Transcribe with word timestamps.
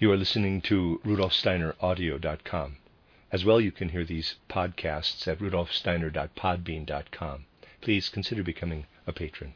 You 0.00 0.10
are 0.12 0.16
listening 0.16 0.62
to 0.62 0.98
rudolfsteineraudio.com. 1.04 2.76
As 3.30 3.44
well, 3.44 3.60
you 3.60 3.70
can 3.70 3.90
hear 3.90 4.02
these 4.02 4.36
podcasts 4.48 5.28
at 5.28 5.40
rudolfsteiner.podbean.com. 5.40 7.44
Please 7.82 8.08
consider 8.08 8.42
becoming 8.42 8.86
a 9.06 9.12
patron. 9.12 9.52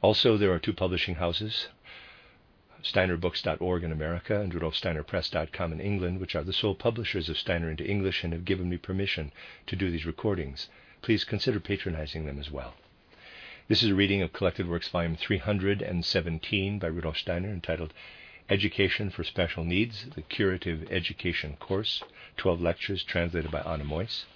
Also, 0.00 0.36
there 0.36 0.52
are 0.52 0.60
two 0.60 0.72
publishing 0.72 1.16
houses, 1.16 1.66
steinerbooks.org 2.84 3.82
in 3.82 3.90
America 3.90 4.40
and 4.40 4.54
rudolfsteinerpress.com 4.54 5.72
in 5.72 5.80
England, 5.80 6.20
which 6.20 6.36
are 6.36 6.44
the 6.44 6.52
sole 6.52 6.76
publishers 6.76 7.28
of 7.28 7.36
Steiner 7.36 7.68
into 7.68 7.84
English 7.84 8.22
and 8.22 8.32
have 8.32 8.44
given 8.44 8.68
me 8.68 8.76
permission 8.76 9.32
to 9.66 9.74
do 9.74 9.90
these 9.90 10.06
recordings. 10.06 10.68
Please 11.02 11.24
consider 11.24 11.58
patronizing 11.58 12.26
them 12.26 12.38
as 12.38 12.52
well. 12.52 12.74
This 13.66 13.82
is 13.82 13.90
a 13.90 13.94
reading 13.96 14.22
of 14.22 14.32
Collected 14.32 14.68
Works, 14.68 14.86
Volume 14.86 15.16
317 15.16 16.78
by 16.78 16.86
Rudolf 16.86 17.18
Steiner, 17.18 17.48
entitled 17.48 17.92
Education 18.52 19.08
for 19.08 19.24
Special 19.24 19.64
Needs, 19.64 20.04
the 20.14 20.20
Curative 20.20 20.86
Education 20.90 21.56
Course, 21.58 22.02
12 22.36 22.60
lectures 22.60 23.02
translated 23.02 23.50
by 23.50 23.60
Anna 23.60 23.82
Meuss. 23.82 24.26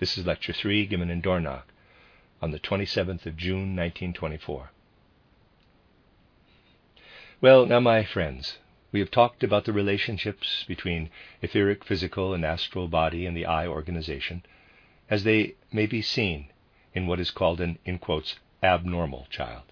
This 0.00 0.18
is 0.18 0.26
Lecture 0.26 0.52
3, 0.52 0.86
given 0.86 1.08
in 1.08 1.22
Dornach 1.22 1.66
on 2.42 2.50
the 2.50 2.58
27th 2.58 3.24
of 3.24 3.36
June, 3.36 3.76
1924. 3.76 4.72
Well, 7.40 7.64
now, 7.66 7.78
my 7.78 8.02
friends, 8.02 8.58
we 8.90 8.98
have 8.98 9.12
talked 9.12 9.44
about 9.44 9.66
the 9.66 9.72
relationships 9.72 10.64
between 10.66 11.08
etheric, 11.42 11.84
physical, 11.84 12.34
and 12.34 12.44
astral 12.44 12.88
body 12.88 13.24
and 13.24 13.36
the 13.36 13.46
I 13.46 13.68
organization 13.68 14.42
as 15.08 15.22
they 15.22 15.54
may 15.72 15.86
be 15.86 16.02
seen 16.02 16.48
in 16.92 17.06
what 17.06 17.20
is 17.20 17.30
called 17.30 17.60
an, 17.60 17.78
in 17.84 18.00
quotes, 18.00 18.34
abnormal 18.64 19.28
child. 19.30 19.62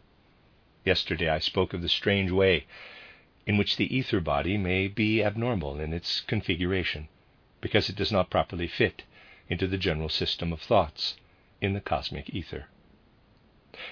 Yesterday 0.84 1.28
I 1.28 1.41
spoke 1.41 1.74
of 1.74 1.82
the 1.82 1.88
strange 1.88 2.30
way 2.30 2.66
in 3.46 3.56
which 3.56 3.76
the 3.76 3.94
ether 3.94 4.20
body 4.20 4.56
may 4.56 4.88
be 4.88 5.22
abnormal 5.22 5.78
in 5.78 5.92
its 5.92 6.20
configuration 6.20 7.08
because 7.60 7.88
it 7.88 7.96
does 7.96 8.12
not 8.12 8.30
properly 8.30 8.66
fit 8.66 9.02
into 9.48 9.66
the 9.66 9.78
general 9.78 10.08
system 10.08 10.52
of 10.52 10.60
thoughts 10.60 11.16
in 11.60 11.72
the 11.72 11.80
cosmic 11.80 12.30
ether. 12.30 12.66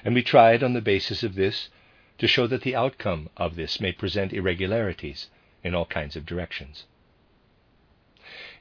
And 0.05 0.15
we 0.15 0.23
tried 0.23 0.63
on 0.63 0.73
the 0.73 0.81
basis 0.81 1.23
of 1.23 1.35
this 1.35 1.69
to 2.19 2.29
show 2.29 2.47
that 2.47 2.63
the 2.63 2.77
outcome 2.77 3.29
of 3.37 3.57
this 3.57 3.81
may 3.81 3.93
present 3.93 4.33
irregularities 4.33 5.29
in 5.65 5.75
all 5.75 5.87
kinds 5.87 6.17
of 6.17 6.27
directions. 6.27 6.87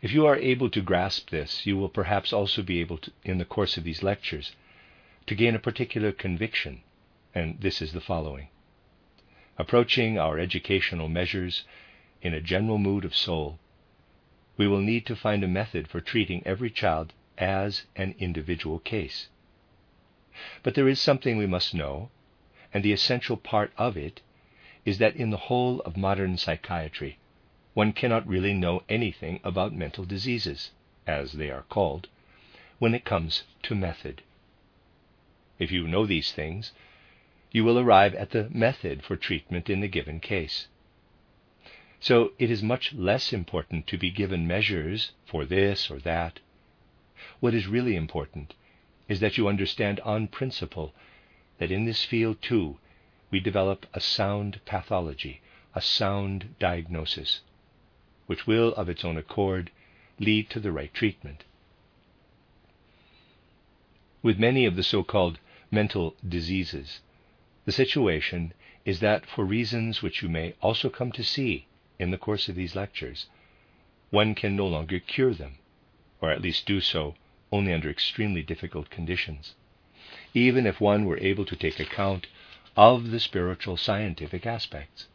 If 0.01 0.11
you 0.11 0.25
are 0.25 0.37
able 0.37 0.69
to 0.71 0.81
grasp 0.81 1.29
this, 1.29 1.65
you 1.65 1.77
will 1.77 1.89
perhaps 1.89 2.33
also 2.33 2.63
be 2.63 2.79
able 2.79 2.97
to, 2.97 3.11
in 3.23 3.37
the 3.37 3.45
course 3.45 3.77
of 3.77 3.83
these 3.83 4.01
lectures, 4.01 4.55
to 5.27 5.35
gain 5.35 5.55
a 5.55 5.59
particular 5.59 6.11
conviction, 6.11 6.81
and 7.35 7.59
this 7.61 7.81
is 7.81 7.93
the 7.93 8.01
following. 8.01 8.47
Approaching 9.57 10.17
our 10.17 10.39
educational 10.39 11.09
measures 11.09 11.63
in 12.21 12.33
a 12.33 12.41
general 12.41 12.77
mood 12.77 13.05
of 13.05 13.15
soul, 13.15 13.59
we 14.57 14.67
will 14.67 14.81
need 14.81 15.05
to 15.07 15.15
find 15.15 15.43
a 15.43 15.47
method 15.47 15.87
for 15.87 16.01
treating 16.01 16.41
every 16.45 16.69
child 16.69 17.13
as 17.37 17.85
an 17.95 18.15
individual 18.19 18.79
case. 18.79 19.27
But 20.63 20.75
there 20.75 20.87
is 20.87 20.99
something 20.99 21.37
we 21.37 21.47
must 21.47 21.73
know 21.73 22.09
and 22.73 22.83
the 22.83 22.93
essential 22.93 23.37
part 23.37 23.73
of 23.77 23.97
it 23.97 24.21
is 24.85 24.97
that 24.97 25.15
in 25.15 25.29
the 25.29 25.37
whole 25.37 25.81
of 25.81 25.97
modern 25.97 26.37
psychiatry, 26.37 27.17
one 27.73 27.93
cannot 27.93 28.27
really 28.27 28.53
know 28.53 28.83
anything 28.89 29.39
about 29.43 29.73
mental 29.73 30.05
diseases, 30.05 30.71
as 31.05 31.33
they 31.33 31.49
are 31.49 31.63
called, 31.63 32.07
when 32.79 32.95
it 32.95 33.05
comes 33.05 33.43
to 33.63 33.75
method. 33.75 34.21
If 35.59 35.71
you 35.71 35.87
know 35.87 36.05
these 36.05 36.31
things, 36.31 36.71
you 37.51 37.63
will 37.63 37.77
arrive 37.77 38.15
at 38.15 38.31
the 38.31 38.49
method 38.49 39.03
for 39.03 39.15
treatment 39.15 39.69
in 39.69 39.81
the 39.81 39.87
given 39.87 40.19
case. 40.19 40.67
So 41.99 42.31
it 42.39 42.49
is 42.49 42.63
much 42.63 42.93
less 42.93 43.31
important 43.31 43.85
to 43.87 43.97
be 43.97 44.09
given 44.09 44.47
measures 44.47 45.11
for 45.25 45.45
this 45.45 45.91
or 45.91 45.99
that. 45.99 46.39
What 47.39 47.53
is 47.53 47.67
really 47.67 47.95
important 47.95 48.53
is 49.07 49.19
that 49.19 49.37
you 49.37 49.47
understand 49.47 49.99
on 49.99 50.27
principle 50.27 50.93
that 51.59 51.71
in 51.71 51.85
this 51.85 52.03
field 52.03 52.41
too 52.41 52.77
we 53.29 53.39
develop 53.39 53.85
a 53.93 53.99
sound 53.99 54.59
pathology, 54.65 55.41
a 55.75 55.81
sound 55.81 56.55
diagnosis, 56.59 57.41
which 58.25 58.47
will 58.47 58.73
of 58.75 58.89
its 58.89 59.05
own 59.05 59.17
accord 59.17 59.71
lead 60.19 60.49
to 60.49 60.59
the 60.59 60.71
right 60.71 60.93
treatment. 60.93 61.43
With 64.23 64.39
many 64.39 64.65
of 64.65 64.75
the 64.75 64.83
so 64.83 65.03
called 65.03 65.39
mental 65.69 66.15
diseases, 66.27 67.01
the 67.65 67.71
situation 67.71 68.53
is 68.85 68.99
that 68.99 69.25
for 69.25 69.45
reasons 69.45 70.01
which 70.01 70.21
you 70.21 70.29
may 70.29 70.53
also 70.61 70.89
come 70.89 71.11
to 71.11 71.23
see 71.23 71.67
in 71.99 72.11
the 72.11 72.17
course 72.17 72.49
of 72.49 72.55
these 72.55 72.75
lectures, 72.75 73.27
one 74.09 74.35
can 74.35 74.55
no 74.55 74.67
longer 74.67 74.99
cure 74.99 75.33
them, 75.33 75.57
or 76.19 76.31
at 76.31 76.41
least 76.41 76.65
do 76.65 76.81
so 76.81 77.15
only 77.51 77.73
under 77.73 77.89
extremely 77.89 78.41
difficult 78.41 78.89
conditions 78.89 79.55
even 80.33 80.65
if 80.65 80.79
one 80.79 81.05
were 81.05 81.17
able 81.19 81.45
to 81.45 81.55
take 81.55 81.79
account 81.79 82.27
of 82.75 83.11
the 83.11 83.19
spiritual 83.19 83.77
scientific 83.77 84.45
aspects. 84.45 85.07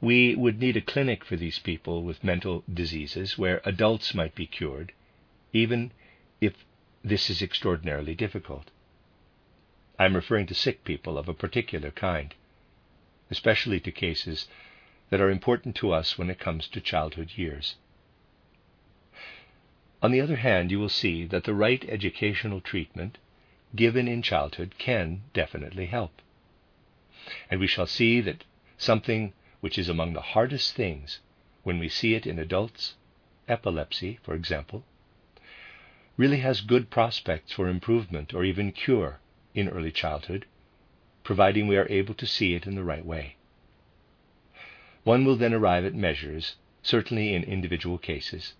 We 0.00 0.34
would 0.34 0.60
need 0.60 0.76
a 0.76 0.82
clinic 0.82 1.24
for 1.24 1.36
these 1.36 1.58
people 1.58 2.02
with 2.02 2.24
mental 2.24 2.62
diseases 2.72 3.38
where 3.38 3.62
adults 3.64 4.14
might 4.14 4.34
be 4.34 4.46
cured, 4.46 4.92
even 5.52 5.92
if 6.40 6.64
this 7.02 7.30
is 7.30 7.40
extraordinarily 7.40 8.14
difficult. 8.14 8.70
I'm 9.98 10.14
referring 10.14 10.46
to 10.48 10.54
sick 10.54 10.84
people 10.84 11.16
of 11.16 11.28
a 11.28 11.34
particular 11.34 11.90
kind, 11.90 12.34
especially 13.30 13.80
to 13.80 13.90
cases 13.90 14.46
that 15.08 15.20
are 15.20 15.30
important 15.30 15.74
to 15.76 15.92
us 15.92 16.18
when 16.18 16.28
it 16.28 16.38
comes 16.38 16.68
to 16.68 16.80
childhood 16.80 17.32
years. 17.36 17.76
On 20.02 20.10
the 20.10 20.20
other 20.20 20.36
hand, 20.36 20.70
you 20.70 20.78
will 20.78 20.90
see 20.90 21.24
that 21.24 21.44
the 21.44 21.54
right 21.54 21.82
educational 21.88 22.60
treatment 22.60 23.16
given 23.74 24.06
in 24.06 24.20
childhood 24.20 24.74
can 24.78 25.22
definitely 25.32 25.86
help. 25.86 26.20
And 27.50 27.58
we 27.58 27.66
shall 27.66 27.86
see 27.86 28.20
that 28.20 28.44
something 28.76 29.32
which 29.60 29.78
is 29.78 29.88
among 29.88 30.12
the 30.12 30.20
hardest 30.20 30.74
things 30.74 31.20
when 31.62 31.78
we 31.78 31.88
see 31.88 32.14
it 32.14 32.26
in 32.26 32.38
adults, 32.38 32.96
epilepsy, 33.48 34.18
for 34.22 34.34
example, 34.34 34.84
really 36.18 36.40
has 36.40 36.60
good 36.60 36.90
prospects 36.90 37.52
for 37.52 37.68
improvement 37.68 38.34
or 38.34 38.44
even 38.44 38.72
cure 38.72 39.20
in 39.56 39.70
early 39.70 39.90
childhood, 39.90 40.44
providing 41.24 41.66
we 41.66 41.78
are 41.78 41.88
able 41.88 42.14
to 42.14 42.26
see 42.26 42.54
it 42.54 42.66
in 42.66 42.74
the 42.74 42.84
right 42.84 43.04
way. 43.04 43.36
One 45.02 45.24
will 45.24 45.36
then 45.36 45.54
arrive 45.54 45.84
at 45.84 45.94
measures, 45.94 46.56
certainly 46.82 47.34
in 47.34 47.42
individual 47.42 47.96
cases, 47.96 48.52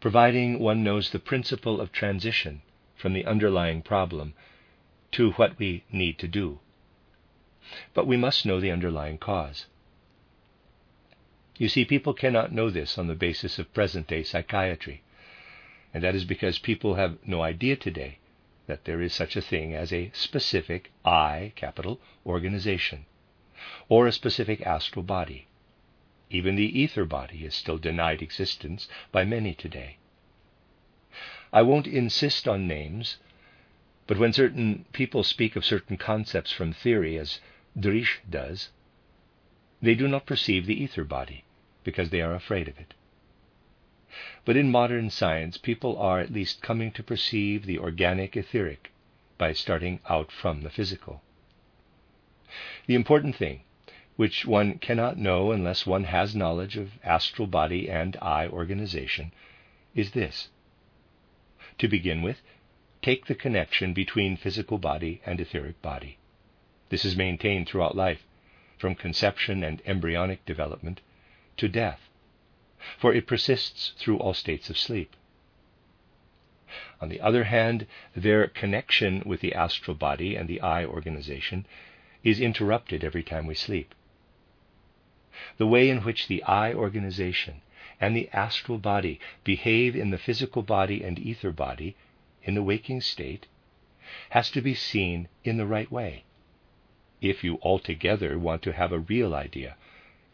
providing 0.00 0.60
one 0.60 0.84
knows 0.84 1.10
the 1.10 1.18
principle 1.18 1.80
of 1.80 1.90
transition 1.90 2.62
from 2.94 3.12
the 3.12 3.26
underlying 3.26 3.82
problem 3.82 4.34
to 5.10 5.32
what 5.32 5.58
we 5.58 5.82
need 5.90 6.18
to 6.18 6.28
do. 6.28 6.60
But 7.92 8.06
we 8.06 8.16
must 8.16 8.46
know 8.46 8.60
the 8.60 8.70
underlying 8.70 9.18
cause. 9.18 9.66
You 11.56 11.68
see, 11.68 11.84
people 11.84 12.14
cannot 12.14 12.52
know 12.52 12.70
this 12.70 12.98
on 12.98 13.08
the 13.08 13.14
basis 13.14 13.58
of 13.58 13.74
present 13.74 14.06
day 14.06 14.22
psychiatry, 14.22 15.02
and 15.92 16.04
that 16.04 16.14
is 16.14 16.24
because 16.24 16.58
people 16.58 16.94
have 16.94 17.18
no 17.26 17.42
idea 17.42 17.74
today 17.74 18.18
that 18.66 18.84
there 18.84 19.02
is 19.02 19.12
such 19.12 19.36
a 19.36 19.42
thing 19.42 19.74
as 19.74 19.92
a 19.92 20.10
specific 20.14 20.90
I, 21.04 21.52
capital, 21.54 22.00
organization, 22.24 23.06
or 23.88 24.06
a 24.06 24.12
specific 24.12 24.62
astral 24.62 25.02
body. 25.02 25.46
Even 26.30 26.56
the 26.56 26.80
ether 26.80 27.04
body 27.04 27.44
is 27.44 27.54
still 27.54 27.78
denied 27.78 28.22
existence 28.22 28.88
by 29.12 29.24
many 29.24 29.54
today. 29.54 29.98
I 31.52 31.62
won't 31.62 31.86
insist 31.86 32.48
on 32.48 32.66
names, 32.66 33.18
but 34.06 34.18
when 34.18 34.32
certain 34.32 34.86
people 34.92 35.22
speak 35.22 35.56
of 35.56 35.64
certain 35.64 35.96
concepts 35.96 36.50
from 36.50 36.72
theory, 36.72 37.18
as 37.18 37.40
Driesch 37.78 38.18
does, 38.28 38.70
they 39.80 39.94
do 39.94 40.08
not 40.08 40.26
perceive 40.26 40.66
the 40.66 40.82
ether 40.82 41.04
body 41.04 41.44
because 41.84 42.10
they 42.10 42.22
are 42.22 42.34
afraid 42.34 42.68
of 42.68 42.78
it. 42.78 42.94
But 44.44 44.56
in 44.56 44.70
modern 44.70 45.10
science, 45.10 45.58
people 45.58 45.98
are 45.98 46.20
at 46.20 46.32
least 46.32 46.62
coming 46.62 46.92
to 46.92 47.02
perceive 47.02 47.66
the 47.66 47.78
organic 47.78 48.36
etheric 48.36 48.92
by 49.38 49.52
starting 49.52 49.98
out 50.08 50.30
from 50.30 50.60
the 50.62 50.70
physical. 50.70 51.22
The 52.86 52.94
important 52.94 53.34
thing, 53.34 53.62
which 54.14 54.46
one 54.46 54.78
cannot 54.78 55.18
know 55.18 55.50
unless 55.50 55.84
one 55.84 56.04
has 56.04 56.36
knowledge 56.36 56.76
of 56.76 56.92
astral 57.02 57.48
body 57.48 57.90
and 57.90 58.16
I 58.22 58.46
organization, 58.46 59.32
is 59.94 60.12
this 60.12 60.50
to 61.78 61.88
begin 61.88 62.22
with, 62.22 62.40
take 63.02 63.26
the 63.26 63.34
connection 63.34 63.92
between 63.92 64.36
physical 64.36 64.78
body 64.78 65.20
and 65.26 65.40
etheric 65.40 65.82
body. 65.82 66.18
This 66.88 67.04
is 67.04 67.16
maintained 67.16 67.68
throughout 67.68 67.96
life, 67.96 68.24
from 68.78 68.94
conception 68.94 69.64
and 69.64 69.82
embryonic 69.84 70.44
development 70.46 71.00
to 71.56 71.68
death, 71.68 72.08
for 72.98 73.14
it 73.14 73.26
persists 73.26 73.92
through 73.98 74.18
all 74.18 74.34
states 74.34 74.68
of 74.70 74.78
sleep. 74.78 75.16
On 77.00 77.08
the 77.08 77.20
other 77.20 77.44
hand, 77.44 77.86
their 78.14 78.46
connection 78.48 79.22
with 79.24 79.40
the 79.40 79.54
astral 79.54 79.96
body 79.96 80.36
and 80.36 80.48
the 80.48 80.60
I 80.60 80.84
organization 80.84 81.66
is 82.22 82.40
interrupted 82.40 83.04
every 83.04 83.22
time 83.22 83.46
we 83.46 83.54
sleep. 83.54 83.94
the 85.56 85.66
way 85.66 85.88
in 85.90 86.02
which 86.02 86.26
the 86.28 86.42
I 86.44 86.72
organization 86.72 87.60
and 88.00 88.16
the 88.16 88.28
astral 88.32 88.78
body 88.78 89.20
behave 89.44 89.94
in 89.96 90.10
the 90.10 90.18
physical 90.18 90.62
body 90.62 91.02
and 91.02 91.18
ether 91.18 91.52
body 91.52 91.96
in 92.42 92.54
the 92.54 92.62
waking 92.62 93.00
state 93.00 93.46
has 94.30 94.50
to 94.50 94.60
be 94.60 94.74
seen 94.74 95.28
in 95.44 95.56
the 95.56 95.66
right 95.66 95.90
way 95.90 96.24
if 97.20 97.42
you 97.44 97.58
altogether 97.62 98.38
want 98.38 98.62
to 98.62 98.72
have 98.72 98.92
a 98.92 98.98
real 98.98 99.34
idea 99.34 99.76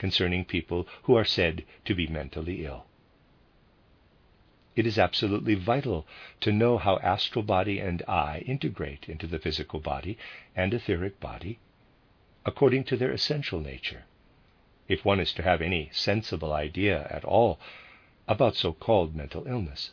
concerning 0.00 0.46
people 0.46 0.88
who 1.02 1.14
are 1.14 1.26
said 1.26 1.62
to 1.84 1.94
be 1.94 2.06
mentally 2.06 2.64
ill. 2.64 2.86
It 4.74 4.86
is 4.86 4.98
absolutely 4.98 5.54
vital 5.54 6.06
to 6.40 6.50
know 6.50 6.78
how 6.78 6.96
astral 7.00 7.42
body 7.42 7.78
and 7.78 8.02
I 8.08 8.38
integrate 8.46 9.10
into 9.10 9.26
the 9.26 9.38
physical 9.38 9.78
body 9.78 10.16
and 10.56 10.72
etheric 10.72 11.20
body 11.20 11.58
according 12.46 12.84
to 12.84 12.96
their 12.96 13.12
essential 13.12 13.60
nature, 13.60 14.04
if 14.88 15.04
one 15.04 15.20
is 15.20 15.34
to 15.34 15.42
have 15.42 15.60
any 15.60 15.90
sensible 15.92 16.54
idea 16.54 17.06
at 17.10 17.24
all 17.24 17.60
about 18.26 18.56
so 18.56 18.72
called 18.72 19.14
mental 19.14 19.46
illness. 19.46 19.90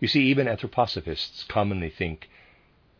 You 0.00 0.08
see, 0.08 0.24
even 0.24 0.48
anthroposophists 0.48 1.46
commonly 1.46 1.90
think, 1.90 2.28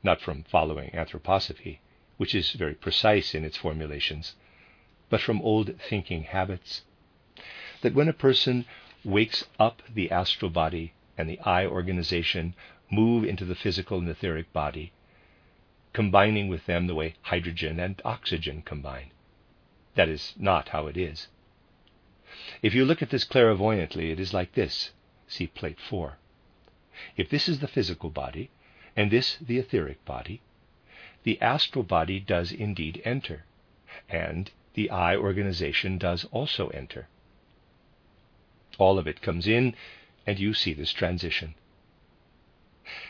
not 0.05 0.21
from 0.21 0.44
following 0.44 0.91
anthroposophy, 0.91 1.79
which 2.17 2.33
is 2.33 2.53
very 2.53 2.75
precise 2.75 3.35
in 3.35 3.44
its 3.44 3.56
formulations, 3.56 4.37
but 5.12 5.20
from 5.20 5.43
old 5.43 5.79
thinking 5.79 6.23
habits, 6.23 6.85
that 7.82 7.93
when 7.93 8.09
a 8.09 8.14
person 8.14 8.64
wakes 9.05 9.44
up 9.61 9.82
the 9.93 10.11
astral 10.11 10.50
body 10.50 10.94
and 11.19 11.29
the 11.29 11.38
I 11.41 11.67
organization 11.67 12.55
move 12.91 13.23
into 13.23 13.44
the 13.44 13.55
physical 13.55 13.99
and 13.99 14.09
etheric 14.09 14.50
body, 14.55 14.91
combining 15.93 16.49
with 16.49 16.64
them 16.64 16.87
the 16.87 16.94
way 16.94 17.14
hydrogen 17.20 17.79
and 17.79 18.00
oxygen 18.06 18.62
combine. 18.62 19.11
That 19.97 20.09
is 20.09 20.32
not 20.38 20.70
how 20.70 20.87
it 20.87 20.97
is. 20.97 21.29
If 22.62 22.73
you 22.73 22.87
look 22.87 23.03
at 23.03 23.11
this 23.11 23.25
clairvoyantly, 23.25 24.12
it 24.12 24.19
is 24.19 24.32
like 24.32 24.55
this. 24.55 24.93
See 25.29 25.47
plate 25.47 25.79
4. 25.79 26.17
If 27.19 27.29
this 27.29 27.50
is 27.50 27.58
the 27.61 27.69
physical 27.69 28.08
body, 28.08 28.50
and 28.97 29.11
this 29.11 29.37
the 29.37 29.58
etheric 29.58 30.03
body, 30.06 30.41
the 31.23 31.38
astral 31.43 31.85
body 31.85 32.19
does 32.19 32.50
indeed 32.50 33.03
enter, 33.05 33.44
and 34.08 34.50
the 34.75 34.91
I 34.91 35.17
organization 35.17 35.99
does 35.99 36.25
also 36.33 36.69
enter. 36.69 37.09
All 38.79 38.99
of 38.99 39.07
it 39.07 39.21
comes 39.21 39.47
in, 39.47 39.75
and 40.27 40.39
you 40.39 40.55
see 40.55 40.73
this 40.73 40.93
transition. 40.93 41.55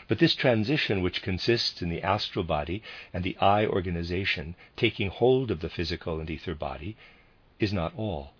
But 0.07 0.19
this 0.19 0.35
transition, 0.35 1.01
which 1.01 1.21
consists 1.21 1.81
in 1.81 1.89
the 1.89 2.03
astral 2.03 2.45
body 2.45 2.83
and 3.13 3.23
the 3.23 3.37
I 3.37 3.65
organization 3.65 4.55
taking 4.75 5.09
hold 5.09 5.49
of 5.51 5.61
the 5.61 5.69
physical 5.69 6.19
and 6.19 6.29
ether 6.29 6.55
body, 6.55 6.95
is 7.59 7.73
not 7.73 7.95
all. 7.95 8.33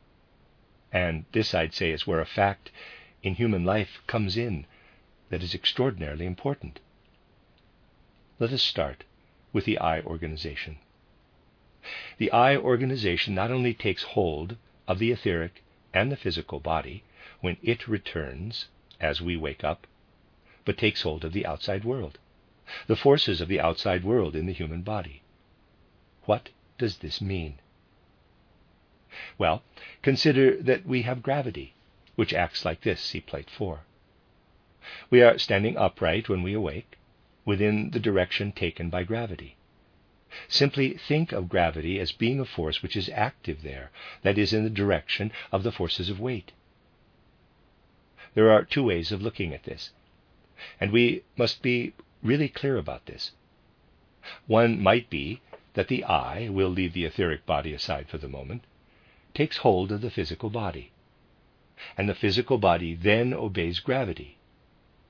And 0.91 1.25
this, 1.31 1.53
I'd 1.53 1.73
say, 1.73 1.91
is 1.91 2.05
where 2.05 2.21
a 2.21 2.25
fact 2.25 2.71
in 3.23 3.35
human 3.35 3.65
life 3.65 4.01
comes 4.05 4.37
in 4.37 4.65
that 5.29 5.41
is 5.41 5.55
extraordinarily 5.55 6.25
important. 6.25 6.79
Let 8.39 8.51
us 8.51 8.61
start 8.61 9.03
with 9.51 9.65
the 9.65 9.79
I 9.79 10.01
organization. 10.01 10.77
The 12.17 12.31
I 12.31 12.55
organization 12.55 13.35
not 13.35 13.51
only 13.51 13.73
takes 13.73 14.03
hold 14.03 14.55
of 14.87 14.99
the 14.99 15.11
etheric 15.11 15.63
and 15.93 16.11
the 16.11 16.17
physical 16.17 16.59
body 16.59 17.03
when 17.41 17.57
it 17.61 17.87
returns 17.87 18.67
as 18.99 19.21
we 19.21 19.35
wake 19.35 19.63
up, 19.63 19.85
but 20.65 20.77
takes 20.77 21.01
hold 21.01 21.25
of 21.25 21.33
the 21.33 21.45
outside 21.45 21.83
world, 21.83 22.17
the 22.87 22.95
forces 22.95 23.41
of 23.41 23.49
the 23.49 23.59
outside 23.59 24.03
world 24.03 24.35
in 24.35 24.45
the 24.45 24.53
human 24.53 24.81
body. 24.81 25.21
What 26.25 26.49
does 26.77 26.99
this 26.99 27.19
mean? 27.19 27.59
Well, 29.37 29.61
consider 30.01 30.61
that 30.61 30.85
we 30.85 31.01
have 31.01 31.21
gravity, 31.21 31.73
which 32.15 32.33
acts 32.33 32.63
like 32.65 32.81
this. 32.81 33.01
See 33.01 33.19
plate 33.19 33.49
4. 33.49 33.81
We 35.09 35.21
are 35.21 35.37
standing 35.37 35.77
upright 35.77 36.29
when 36.29 36.43
we 36.43 36.53
awake, 36.53 36.97
within 37.45 37.91
the 37.91 37.99
direction 37.99 38.51
taken 38.51 38.89
by 38.89 39.03
gravity. 39.03 39.57
Simply 40.47 40.97
think 40.97 41.31
of 41.31 41.47
gravity 41.47 41.99
as 41.99 42.11
being 42.11 42.39
a 42.39 42.45
force 42.45 42.81
which 42.81 42.95
is 42.95 43.07
active 43.09 43.61
there, 43.61 43.91
that 44.23 44.37
is, 44.37 44.51
in 44.51 44.63
the 44.63 44.69
direction 44.69 45.31
of 45.51 45.61
the 45.61 45.71
forces 45.71 46.09
of 46.09 46.19
weight. 46.19 46.53
There 48.33 48.49
are 48.49 48.63
two 48.65 48.83
ways 48.83 49.11
of 49.11 49.21
looking 49.21 49.53
at 49.53 49.63
this, 49.63 49.91
and 50.79 50.91
we 50.91 51.21
must 51.37 51.61
be 51.61 51.93
really 52.23 52.49
clear 52.49 52.77
about 52.77 53.05
this. 53.05 53.33
One 54.47 54.81
might 54.81 55.09
be 55.09 55.41
that 55.73 55.87
the 55.87 56.03
I 56.03 56.49
will 56.49 56.69
leave 56.69 56.93
the 56.93 57.05
etheric 57.05 57.45
body 57.45 57.73
aside 57.73 58.09
for 58.09 58.17
the 58.17 58.27
moment, 58.27 58.63
takes 59.35 59.57
hold 59.57 59.91
of 59.91 60.01
the 60.01 60.09
physical 60.09 60.49
body, 60.49 60.91
and 61.97 62.09
the 62.09 62.15
physical 62.15 62.57
body 62.57 62.95
then 62.95 63.33
obeys 63.33 63.79
gravity. 63.79 64.37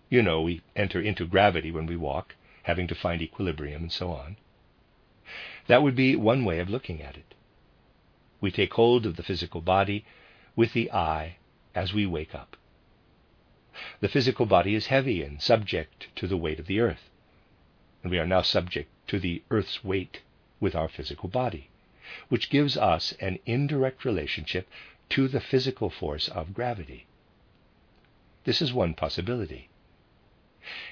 You 0.09 0.21
know, 0.21 0.41
we 0.41 0.61
enter 0.75 0.99
into 0.99 1.25
gravity 1.25 1.71
when 1.71 1.85
we 1.85 1.95
walk, 1.95 2.35
having 2.63 2.87
to 2.87 2.95
find 2.95 3.21
equilibrium 3.21 3.83
and 3.83 3.91
so 3.91 4.11
on. 4.11 4.37
That 5.67 5.81
would 5.81 5.95
be 5.95 6.15
one 6.15 6.43
way 6.45 6.59
of 6.59 6.69
looking 6.69 7.01
at 7.01 7.17
it. 7.17 7.33
We 8.41 8.51
take 8.51 8.73
hold 8.73 9.05
of 9.05 9.15
the 9.15 9.23
physical 9.23 9.61
body 9.61 10.05
with 10.55 10.73
the 10.73 10.91
I 10.91 11.37
as 11.73 11.93
we 11.93 12.05
wake 12.05 12.35
up. 12.35 12.57
The 14.01 14.09
physical 14.09 14.45
body 14.45 14.75
is 14.75 14.87
heavy 14.87 15.23
and 15.23 15.41
subject 15.41 16.07
to 16.17 16.27
the 16.27 16.37
weight 16.37 16.59
of 16.59 16.67
the 16.67 16.79
earth, 16.79 17.09
and 18.01 18.11
we 18.11 18.19
are 18.19 18.27
now 18.27 18.41
subject 18.41 18.89
to 19.07 19.19
the 19.19 19.41
earth's 19.49 19.83
weight 19.83 20.21
with 20.59 20.75
our 20.75 20.89
physical 20.89 21.29
body, 21.29 21.69
which 22.29 22.49
gives 22.49 22.77
us 22.77 23.13
an 23.13 23.39
indirect 23.45 24.05
relationship 24.05 24.69
to 25.09 25.27
the 25.27 25.41
physical 25.41 25.89
force 25.89 26.27
of 26.27 26.53
gravity. 26.53 27.07
This 28.43 28.61
is 28.61 28.73
one 28.73 28.93
possibility. 28.93 29.69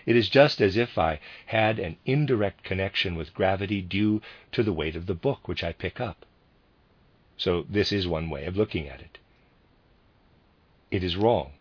It 0.06 0.16
is 0.16 0.30
just 0.30 0.62
as 0.62 0.78
if 0.78 0.98
I 0.98 1.20
had 1.48 1.80
an 1.80 1.98
indirect 2.06 2.64
connection 2.64 3.16
with 3.16 3.34
gravity 3.34 3.82
due 3.82 4.22
to 4.52 4.64
the 4.64 4.74
weight 4.74 4.96
of 4.96 5.06
the 5.06 5.16
book 5.16 5.48
which 5.48 5.64
I 5.64 5.74
pick 5.74 6.00
up. 6.00 6.26
So, 7.38 7.66
this 7.70 7.92
is 7.92 8.08
one 8.08 8.30
way 8.30 8.46
of 8.46 8.58
looking 8.58 8.88
at 8.88 9.02
it. 9.02 9.18
It 10.92 11.04
is 11.04 11.16
wrong, 11.16 11.54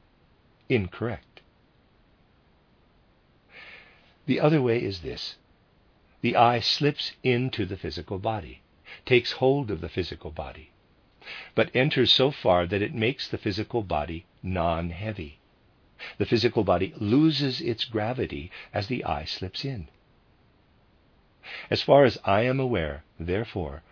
incorrect. 0.68 1.40
The 4.26 4.40
other 4.40 4.62
way 4.62 4.82
is 4.82 5.00
this 5.00 5.36
the 6.20 6.36
I 6.36 6.60
slips 6.60 7.12
into 7.22 7.64
the 7.64 7.76
physical 7.76 8.18
body, 8.18 8.62
takes 9.06 9.32
hold 9.32 9.70
of 9.70 9.80
the 9.80 9.88
physical 9.88 10.30
body, 10.30 10.70
but 11.54 11.74
enters 11.74 12.12
so 12.12 12.30
far 12.30 12.66
that 12.66 12.82
it 12.82 12.94
makes 12.94 13.28
the 13.28 13.38
physical 13.38 13.82
body 13.82 14.26
non 14.42 14.90
heavy 14.90 15.39
the 16.18 16.26
physical 16.26 16.64
body 16.64 16.92
loses 16.96 17.60
its 17.60 17.84
gravity 17.84 18.50
as 18.72 18.86
the 18.86 19.04
I 19.04 19.24
slips 19.24 19.64
in. 19.64 19.88
As 21.70 21.82
far 21.82 22.04
as 22.04 22.18
I 22.24 22.42
am 22.42 22.60
aware, 22.60 23.04
therefore, 23.18 23.82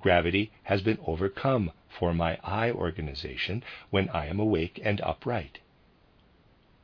gravity 0.00 0.50
has 0.64 0.82
been 0.82 0.98
overcome 1.06 1.72
for 1.88 2.14
my 2.14 2.38
I 2.42 2.70
organization 2.70 3.62
when 3.90 4.08
I 4.08 4.26
am 4.26 4.40
awake 4.40 4.80
and 4.82 5.00
upright. 5.00 5.60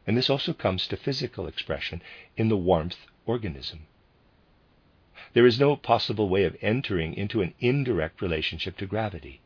And 0.07 0.17
this 0.17 0.31
also 0.31 0.53
comes 0.53 0.87
to 0.89 0.97
physical 0.97 1.47
expression 1.47 2.03
in 2.37 2.49
the 2.49 2.57
warmth 2.57 3.07
organism. 3.25 3.87
There 5.33 5.47
is 5.47 5.59
no 5.59 5.77
possible 5.77 6.29
way 6.29 6.45
of 6.45 6.57
entering 6.63 7.15
into 7.15 7.43
an 7.43 7.55
indirect 7.59 8.23
relationship 8.23 8.77
to 8.79 8.87
gravity. 8.87 9.41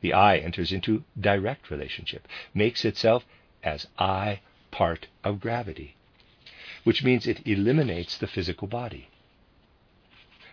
The 0.00 0.12
I 0.12 0.38
enters 0.38 0.72
into 0.72 1.04
direct 1.18 1.70
relationship, 1.70 2.26
makes 2.54 2.84
itself 2.84 3.26
as 3.62 3.86
I 3.98 4.40
part 4.70 5.06
of 5.24 5.40
gravity, 5.40 5.96
which 6.84 7.02
means 7.02 7.26
it 7.26 7.46
eliminates 7.46 8.16
the 8.16 8.26
physical 8.26 8.68
body. 8.68 9.08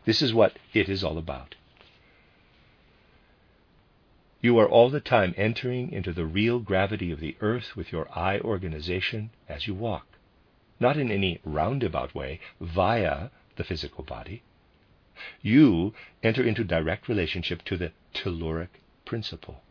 This 0.05 0.21
is 0.21 0.33
what 0.33 0.57
it 0.73 0.87
is 0.87 1.03
all 1.03 1.17
about. 1.17 1.55
You 4.41 4.59
are 4.59 4.69
all 4.69 4.89
the 4.91 4.99
time 4.99 5.33
entering 5.37 5.91
into 5.91 6.13
the 6.13 6.25
real 6.25 6.59
gravity 6.59 7.11
of 7.11 7.19
the 7.19 7.35
earth 7.41 7.75
with 7.75 7.91
your 7.91 8.07
I 8.15 8.39
organization 8.39 9.31
as 9.49 9.65
you 9.65 9.73
walk, 9.73 10.05
not 10.79 10.97
in 10.97 11.09
any 11.09 11.39
roundabout 11.43 12.13
way 12.13 12.39
via 12.61 13.29
the 13.55 13.63
physical 13.63 14.03
body. 14.03 14.43
You 15.41 15.95
enter 16.21 16.43
into 16.43 16.63
direct 16.63 17.07
relationship 17.09 17.63
to 17.63 17.77
the 17.77 17.91
telluric 18.13 18.81
principle. 19.05 19.63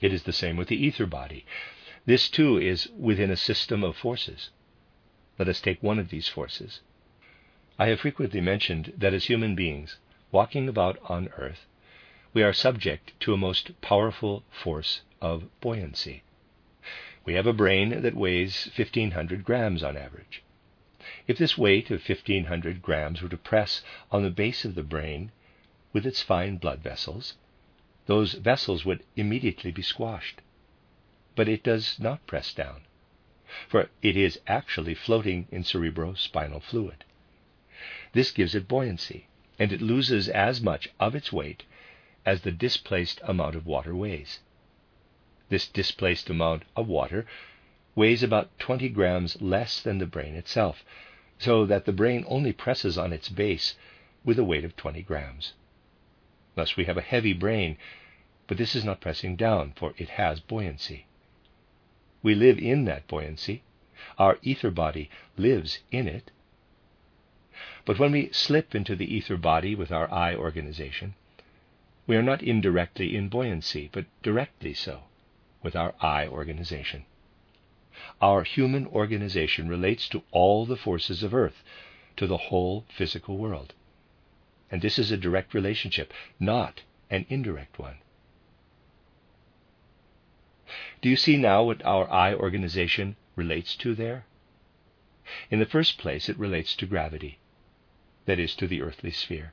It 0.00 0.12
is 0.12 0.24
the 0.24 0.32
same 0.32 0.56
with 0.56 0.68
the 0.68 0.76
ether 0.76 1.06
body. 1.06 1.46
This 2.04 2.28
too 2.28 2.58
is 2.58 2.88
within 2.96 3.30
a 3.30 3.36
system 3.36 3.82
of 3.82 3.96
forces. 3.96 4.50
Let 5.38 5.48
us 5.48 5.60
take 5.60 5.82
one 5.82 5.98
of 5.98 6.10
these 6.10 6.28
forces. 6.28 6.80
I 7.78 7.86
have 7.88 8.00
frequently 8.00 8.40
mentioned 8.40 8.92
that 8.96 9.14
as 9.14 9.24
human 9.24 9.54
beings, 9.54 9.98
walking 10.30 10.68
about 10.68 10.98
on 11.04 11.28
earth, 11.36 11.66
we 12.32 12.42
are 12.42 12.52
subject 12.52 13.18
to 13.20 13.32
a 13.32 13.38
most 13.38 13.80
powerful 13.80 14.44
force 14.50 15.00
of 15.20 15.48
buoyancy. 15.60 16.22
We 17.24 17.34
have 17.34 17.46
a 17.46 17.52
brain 17.52 18.02
that 18.02 18.14
weighs 18.14 18.70
1500 18.76 19.44
grams 19.44 19.82
on 19.82 19.96
average. 19.96 20.42
If 21.26 21.38
this 21.38 21.56
weight 21.58 21.90
of 21.90 22.06
1500 22.06 22.82
grams 22.82 23.22
were 23.22 23.28
to 23.28 23.36
press 23.36 23.82
on 24.10 24.22
the 24.22 24.30
base 24.30 24.64
of 24.64 24.74
the 24.74 24.82
brain, 24.82 25.32
with 25.92 26.06
its 26.06 26.22
fine 26.22 26.56
blood 26.56 26.80
vessels, 26.80 27.34
those 28.06 28.34
vessels 28.34 28.84
would 28.84 29.02
immediately 29.16 29.70
be 29.70 29.82
squashed. 29.82 30.40
But 31.34 31.48
it 31.48 31.62
does 31.62 31.98
not 31.98 32.26
press 32.26 32.54
down, 32.54 32.82
for 33.68 33.90
it 34.02 34.16
is 34.16 34.40
actually 34.46 34.94
floating 34.94 35.46
in 35.50 35.62
cerebrospinal 35.62 36.62
fluid. 36.62 37.04
This 38.12 38.30
gives 38.30 38.54
it 38.54 38.68
buoyancy, 38.68 39.26
and 39.58 39.72
it 39.72 39.82
loses 39.82 40.28
as 40.28 40.60
much 40.60 40.88
of 40.98 41.14
its 41.14 41.32
weight 41.32 41.64
as 42.24 42.40
the 42.40 42.52
displaced 42.52 43.20
amount 43.24 43.54
of 43.54 43.66
water 43.66 43.94
weighs. 43.94 44.40
This 45.48 45.68
displaced 45.68 46.28
amount 46.30 46.64
of 46.74 46.88
water 46.88 47.26
weighs 47.94 48.22
about 48.22 48.58
20 48.58 48.88
grams 48.88 49.40
less 49.40 49.80
than 49.80 49.98
the 49.98 50.06
brain 50.06 50.34
itself, 50.34 50.84
so 51.38 51.66
that 51.66 51.84
the 51.84 51.92
brain 51.92 52.24
only 52.26 52.52
presses 52.52 52.96
on 52.98 53.12
its 53.12 53.28
base 53.28 53.74
with 54.24 54.38
a 54.38 54.44
weight 54.44 54.64
of 54.64 54.76
20 54.76 55.02
grams. 55.02 55.52
Thus 56.56 56.76
we 56.76 56.86
have 56.86 56.96
a 56.96 57.02
heavy 57.02 57.34
brain, 57.34 57.76
but 58.46 58.56
this 58.56 58.74
is 58.74 58.84
not 58.84 59.00
pressing 59.00 59.36
down, 59.36 59.74
for 59.76 59.92
it 59.98 60.08
has 60.08 60.40
buoyancy. 60.40 61.06
We 62.22 62.34
live 62.34 62.58
in 62.58 62.86
that 62.86 63.06
buoyancy. 63.06 63.62
Our 64.18 64.38
ether 64.42 64.70
body 64.70 65.10
lives 65.36 65.80
in 65.90 66.08
it. 66.08 66.30
But 67.84 67.98
when 67.98 68.10
we 68.12 68.32
slip 68.32 68.74
into 68.74 68.96
the 68.96 69.14
ether 69.14 69.36
body 69.36 69.74
with 69.74 69.92
our 69.92 70.10
I 70.10 70.34
organization, 70.34 71.14
we 72.06 72.16
are 72.16 72.22
not 72.22 72.42
indirectly 72.42 73.14
in 73.14 73.28
buoyancy, 73.28 73.90
but 73.92 74.06
directly 74.22 74.72
so 74.72 75.02
with 75.62 75.76
our 75.76 75.94
I 76.00 76.26
organization. 76.26 77.04
Our 78.20 78.44
human 78.44 78.86
organization 78.86 79.68
relates 79.68 80.08
to 80.08 80.22
all 80.30 80.64
the 80.64 80.76
forces 80.76 81.22
of 81.22 81.34
earth, 81.34 81.62
to 82.16 82.26
the 82.26 82.48
whole 82.48 82.86
physical 82.88 83.36
world. 83.36 83.74
And 84.70 84.82
this 84.82 84.98
is 84.98 85.10
a 85.10 85.16
direct 85.16 85.54
relationship, 85.54 86.12
not 86.40 86.82
an 87.08 87.26
indirect 87.28 87.78
one. 87.78 87.98
Do 91.00 91.08
you 91.08 91.16
see 91.16 91.36
now 91.36 91.62
what 91.62 91.84
our 91.84 92.10
I 92.10 92.34
organization 92.34 93.16
relates 93.36 93.76
to 93.76 93.94
there? 93.94 94.24
In 95.50 95.58
the 95.58 95.66
first 95.66 95.98
place, 95.98 96.28
it 96.28 96.38
relates 96.38 96.74
to 96.76 96.86
gravity, 96.86 97.38
that 98.24 98.38
is, 98.38 98.54
to 98.56 98.66
the 98.66 98.82
earthly 98.82 99.10
sphere. 99.10 99.52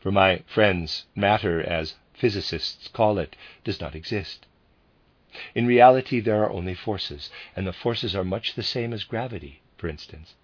For 0.00 0.12
my 0.12 0.42
friends, 0.46 1.06
matter, 1.14 1.60
as 1.60 1.96
physicists 2.14 2.88
call 2.88 3.18
it, 3.18 3.36
does 3.64 3.80
not 3.80 3.94
exist. 3.94 4.46
In 5.54 5.66
reality, 5.66 6.20
there 6.20 6.44
are 6.44 6.52
only 6.52 6.74
forces, 6.74 7.30
and 7.56 7.66
the 7.66 7.72
forces 7.72 8.14
are 8.14 8.24
much 8.24 8.54
the 8.54 8.62
same 8.62 8.92
as 8.92 9.04
gravity, 9.04 9.62
for 9.76 9.88
instance. 9.88 10.34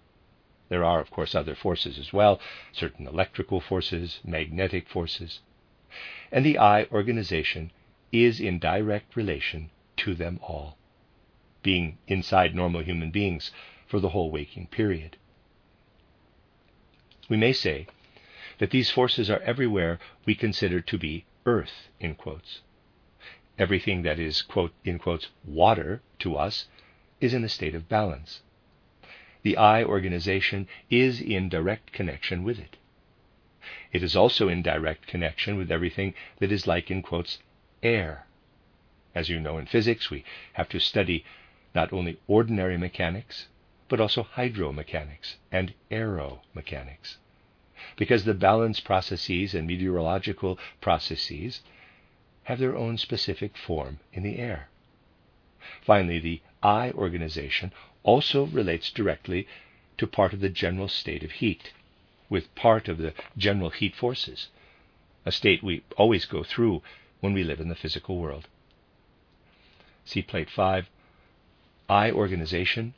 There 0.69 0.83
are, 0.83 0.99
of 0.99 1.09
course, 1.09 1.35
other 1.35 1.55
forces 1.55 1.97
as 1.97 2.13
well, 2.13 2.39
certain 2.71 3.07
electrical 3.07 3.59
forces, 3.59 4.19
magnetic 4.23 4.87
forces. 4.87 5.41
And 6.31 6.45
the 6.45 6.59
I 6.59 6.85
organization 6.85 7.71
is 8.11 8.39
in 8.39 8.59
direct 8.59 9.15
relation 9.15 9.71
to 9.97 10.13
them 10.13 10.39
all, 10.41 10.77
being 11.63 11.97
inside 12.07 12.55
normal 12.55 12.83
human 12.83 13.11
beings 13.11 13.51
for 13.87 13.99
the 13.99 14.09
whole 14.09 14.29
waking 14.29 14.67
period. 14.67 15.17
We 17.27 17.37
may 17.37 17.53
say 17.53 17.87
that 18.59 18.71
these 18.71 18.91
forces 18.91 19.29
are 19.29 19.39
everywhere 19.41 19.99
we 20.25 20.35
consider 20.35 20.81
to 20.81 20.97
be 20.97 21.25
earth, 21.45 21.89
in 21.99 22.15
quotes. 22.15 22.61
Everything 23.57 24.03
that 24.03 24.19
is, 24.19 24.41
quote, 24.41 24.73
in 24.85 24.99
quotes, 24.99 25.29
water 25.43 26.01
to 26.19 26.35
us 26.35 26.67
is 27.19 27.33
in 27.33 27.43
a 27.43 27.49
state 27.49 27.75
of 27.75 27.89
balance. 27.89 28.41
The 29.41 29.57
I 29.57 29.83
organization 29.83 30.67
is 30.89 31.21
in 31.21 31.49
direct 31.49 31.91
connection 31.93 32.43
with 32.43 32.59
it. 32.59 32.77
It 33.91 34.03
is 34.03 34.15
also 34.15 34.49
in 34.49 34.61
direct 34.61 35.07
connection 35.07 35.57
with 35.57 35.71
everything 35.71 36.13
that 36.39 36.51
is 36.51 36.67
like, 36.67 36.91
in 36.91 37.01
quotes, 37.01 37.39
air. 37.81 38.25
As 39.15 39.29
you 39.29 39.39
know 39.39 39.57
in 39.57 39.65
physics, 39.65 40.09
we 40.09 40.23
have 40.53 40.69
to 40.69 40.79
study 40.79 41.25
not 41.73 41.93
only 41.93 42.19
ordinary 42.27 42.77
mechanics, 42.77 43.47
but 43.87 43.99
also 43.99 44.23
hydromechanics 44.23 45.35
and 45.51 45.73
aeromechanics. 45.89 47.17
Because 47.95 48.25
the 48.25 48.33
balance 48.33 48.79
processes 48.79 49.55
and 49.55 49.67
meteorological 49.67 50.59
processes 50.81 51.61
have 52.43 52.59
their 52.59 52.75
own 52.75 52.97
specific 52.97 53.57
form 53.57 53.99
in 54.13 54.23
the 54.23 54.37
air. 54.37 54.69
Finally, 55.81 56.19
the 56.19 56.41
I 56.61 56.91
organization 56.91 57.71
also 58.03 58.45
relates 58.45 58.91
directly 58.91 59.47
to 59.97 60.07
part 60.07 60.33
of 60.33 60.39
the 60.39 60.49
general 60.49 60.87
state 60.87 61.23
of 61.23 61.31
heat, 61.31 61.73
with 62.29 62.53
part 62.55 62.87
of 62.87 62.97
the 62.97 63.13
general 63.37 63.69
heat 63.69 63.95
forces, 63.95 64.47
a 65.25 65.31
state 65.31 65.61
we 65.61 65.83
always 65.97 66.25
go 66.25 66.43
through 66.43 66.81
when 67.19 67.33
we 67.33 67.43
live 67.43 67.59
in 67.59 67.69
the 67.69 67.75
physical 67.75 68.17
world. 68.17 68.47
See 70.05 70.21
plate 70.21 70.49
5. 70.49 70.89
I 71.89 72.11
organization, 72.11 72.93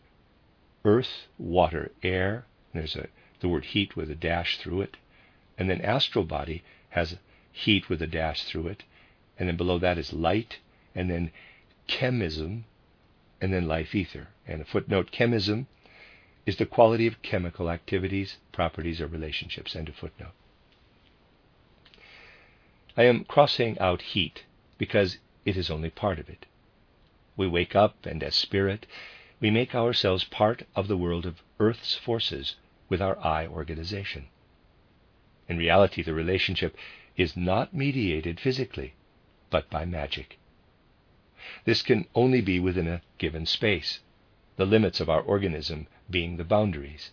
earth, 0.86 1.28
water, 1.38 1.92
air. 2.04 2.46
There's 2.74 2.96
a, 2.96 3.08
the 3.40 3.50
word 3.50 3.66
heat 3.66 3.96
with 3.96 4.12
a 4.12 4.16
dash 4.16 4.58
through 4.58 4.82
it. 4.82 4.98
And 5.58 5.70
then 5.70 5.82
astral 5.82 6.26
body 6.26 6.64
has 6.90 7.18
heat 7.52 7.90
with 7.90 8.02
a 8.02 8.08
dash 8.08 8.44
through 8.44 8.68
it 8.68 8.84
and 9.42 9.50
then 9.50 9.58
below 9.58 9.80
that 9.80 9.98
is 9.98 10.14
light, 10.14 10.60
and 10.94 11.10
then 11.10 11.32
chemism, 11.88 12.64
and 13.42 13.52
then 13.52 13.68
life 13.68 13.94
ether. 13.96 14.30
And 14.48 14.62
a 14.62 14.66
footnote 14.66 15.12
chemism 15.12 15.68
is 16.46 16.56
the 16.56 16.66
quality 16.66 17.08
of 17.08 17.22
chemical 17.22 17.70
activities, 17.70 18.38
properties, 18.52 19.02
or 19.02 19.08
relationships. 19.08 19.76
End 19.76 19.90
of 19.90 19.96
footnote. 19.96 20.34
I 22.96 23.04
am 23.04 23.26
crossing 23.26 23.78
out 23.80 24.02
heat 24.02 24.44
because 24.78 25.18
it 25.44 25.58
is 25.58 25.70
only 25.70 25.90
part 25.90 26.20
of 26.20 26.30
it. 26.30 26.46
We 27.36 27.48
wake 27.48 27.76
up, 27.76 28.06
and 28.06 28.22
as 28.24 28.36
spirit, 28.36 28.86
we 29.40 29.50
make 29.50 29.74
ourselves 29.74 30.24
part 30.24 30.68
of 30.76 30.88
the 30.88 30.98
world 30.98 31.26
of 31.26 31.42
Earth's 31.60 31.96
forces 31.96 32.56
with 32.90 33.02
our 33.02 33.18
I 33.20 33.48
organization. 33.48 34.28
In 35.50 35.58
reality, 35.58 36.04
the 36.04 36.14
relationship 36.14 36.76
is 37.18 37.36
not 37.36 37.74
mediated 37.74 38.40
physically 38.40 38.94
but 39.52 39.70
by 39.70 39.86
magic. 39.86 40.40
This 41.66 41.82
can 41.82 42.06
only 42.14 42.42
be 42.42 42.60
within 42.60 42.88
a 42.88 43.02
given 43.18 43.46
space, 43.46 44.00
the 44.58 44.66
limits 44.66 45.00
of 45.00 45.10
our 45.10 45.22
organism 45.22 45.88
being 46.10 46.38
the 46.38 46.44
boundaries. 46.44 47.12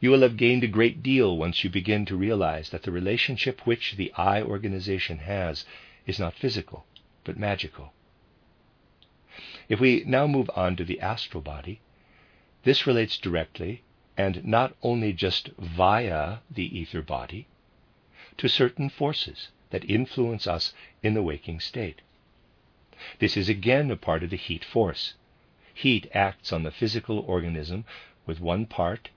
You 0.00 0.10
will 0.10 0.22
have 0.22 0.36
gained 0.36 0.64
a 0.64 0.68
great 0.68 1.02
deal 1.02 1.36
once 1.36 1.64
you 1.64 1.70
begin 1.70 2.06
to 2.06 2.16
realize 2.16 2.70
that 2.70 2.84
the 2.84 2.90
relationship 2.92 3.66
which 3.66 3.96
the 3.96 4.12
I 4.14 4.40
organization 4.40 5.18
has 5.18 5.66
is 6.06 6.18
not 6.18 6.34
physical, 6.34 6.86
but 7.24 7.36
magical. 7.36 7.92
If 9.68 9.80
we 9.80 10.04
now 10.06 10.26
move 10.26 10.50
on 10.56 10.76
to 10.76 10.84
the 10.84 11.00
astral 11.00 11.42
body, 11.42 11.80
this 12.62 12.86
relates 12.86 13.18
directly, 13.18 13.82
and 14.16 14.44
not 14.44 14.74
only 14.82 15.12
just 15.12 15.48
via 15.58 16.38
the 16.50 16.78
ether 16.78 17.02
body, 17.02 17.46
to 18.38 18.48
certain 18.48 18.88
forces 18.88 19.48
that 19.70 19.84
influence 19.84 20.46
us 20.46 20.72
in 21.02 21.14
the 21.14 21.22
waking 21.22 21.60
state. 21.60 22.00
This 23.18 23.36
is 23.36 23.48
again 23.48 23.90
a 23.90 23.96
part 23.96 24.22
of 24.22 24.30
the 24.30 24.36
heat 24.36 24.64
force. 24.64 25.14
Heat 25.72 26.08
acts 26.12 26.52
on 26.52 26.64
the 26.64 26.72
physical 26.72 27.20
organism 27.20 27.84
with 28.26 28.40
one 28.40 28.66
part 28.66 29.10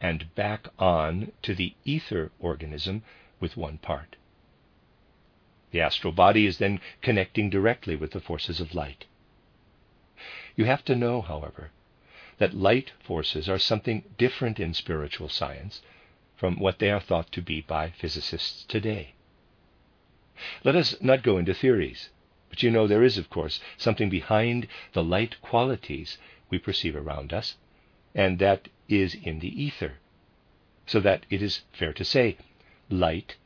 and 0.00 0.34
back 0.34 0.66
on 0.78 1.32
to 1.42 1.54
the 1.54 1.74
ether 1.84 2.32
organism 2.40 3.02
with 3.40 3.56
one 3.56 3.78
part. 3.78 4.16
The 5.70 5.80
astral 5.80 6.12
body 6.12 6.46
is 6.46 6.58
then 6.58 6.80
connecting 7.02 7.50
directly 7.50 7.94
with 7.94 8.12
the 8.12 8.20
forces 8.20 8.60
of 8.60 8.74
light. 8.74 9.04
You 10.56 10.64
have 10.64 10.84
to 10.86 10.96
know, 10.96 11.20
however, 11.20 11.70
that 12.38 12.54
light 12.54 12.92
forces 12.98 13.48
are 13.48 13.58
something 13.58 14.02
different 14.16 14.58
in 14.58 14.74
spiritual 14.74 15.28
science 15.28 15.82
from 16.36 16.58
what 16.58 16.78
they 16.78 16.90
are 16.90 17.00
thought 17.00 17.30
to 17.32 17.42
be 17.42 17.60
by 17.60 17.90
physicists 17.90 18.64
today. 18.64 19.14
Let 20.64 20.76
us 20.76 21.00
not 21.00 21.22
go 21.22 21.36
into 21.38 21.54
theories, 21.54 22.10
but 22.48 22.62
you 22.62 22.70
know 22.70 22.86
there 22.86 23.02
is, 23.02 23.18
of 23.18 23.30
course, 23.30 23.60
something 23.76 24.08
behind 24.08 24.66
the 24.92 25.04
light 25.04 25.40
qualities 25.42 26.18
we 26.50 26.58
perceive 26.58 26.96
around 26.96 27.32
us, 27.32 27.56
and 28.14 28.38
that 28.38 28.68
is 28.88 29.14
in 29.14 29.40
the 29.40 29.62
ether. 29.62 29.94
So 30.86 31.00
that 31.00 31.26
it 31.28 31.42
is 31.42 31.60
fair 31.72 31.92
to 31.92 32.04
say, 32.04 32.38
light 32.88 33.36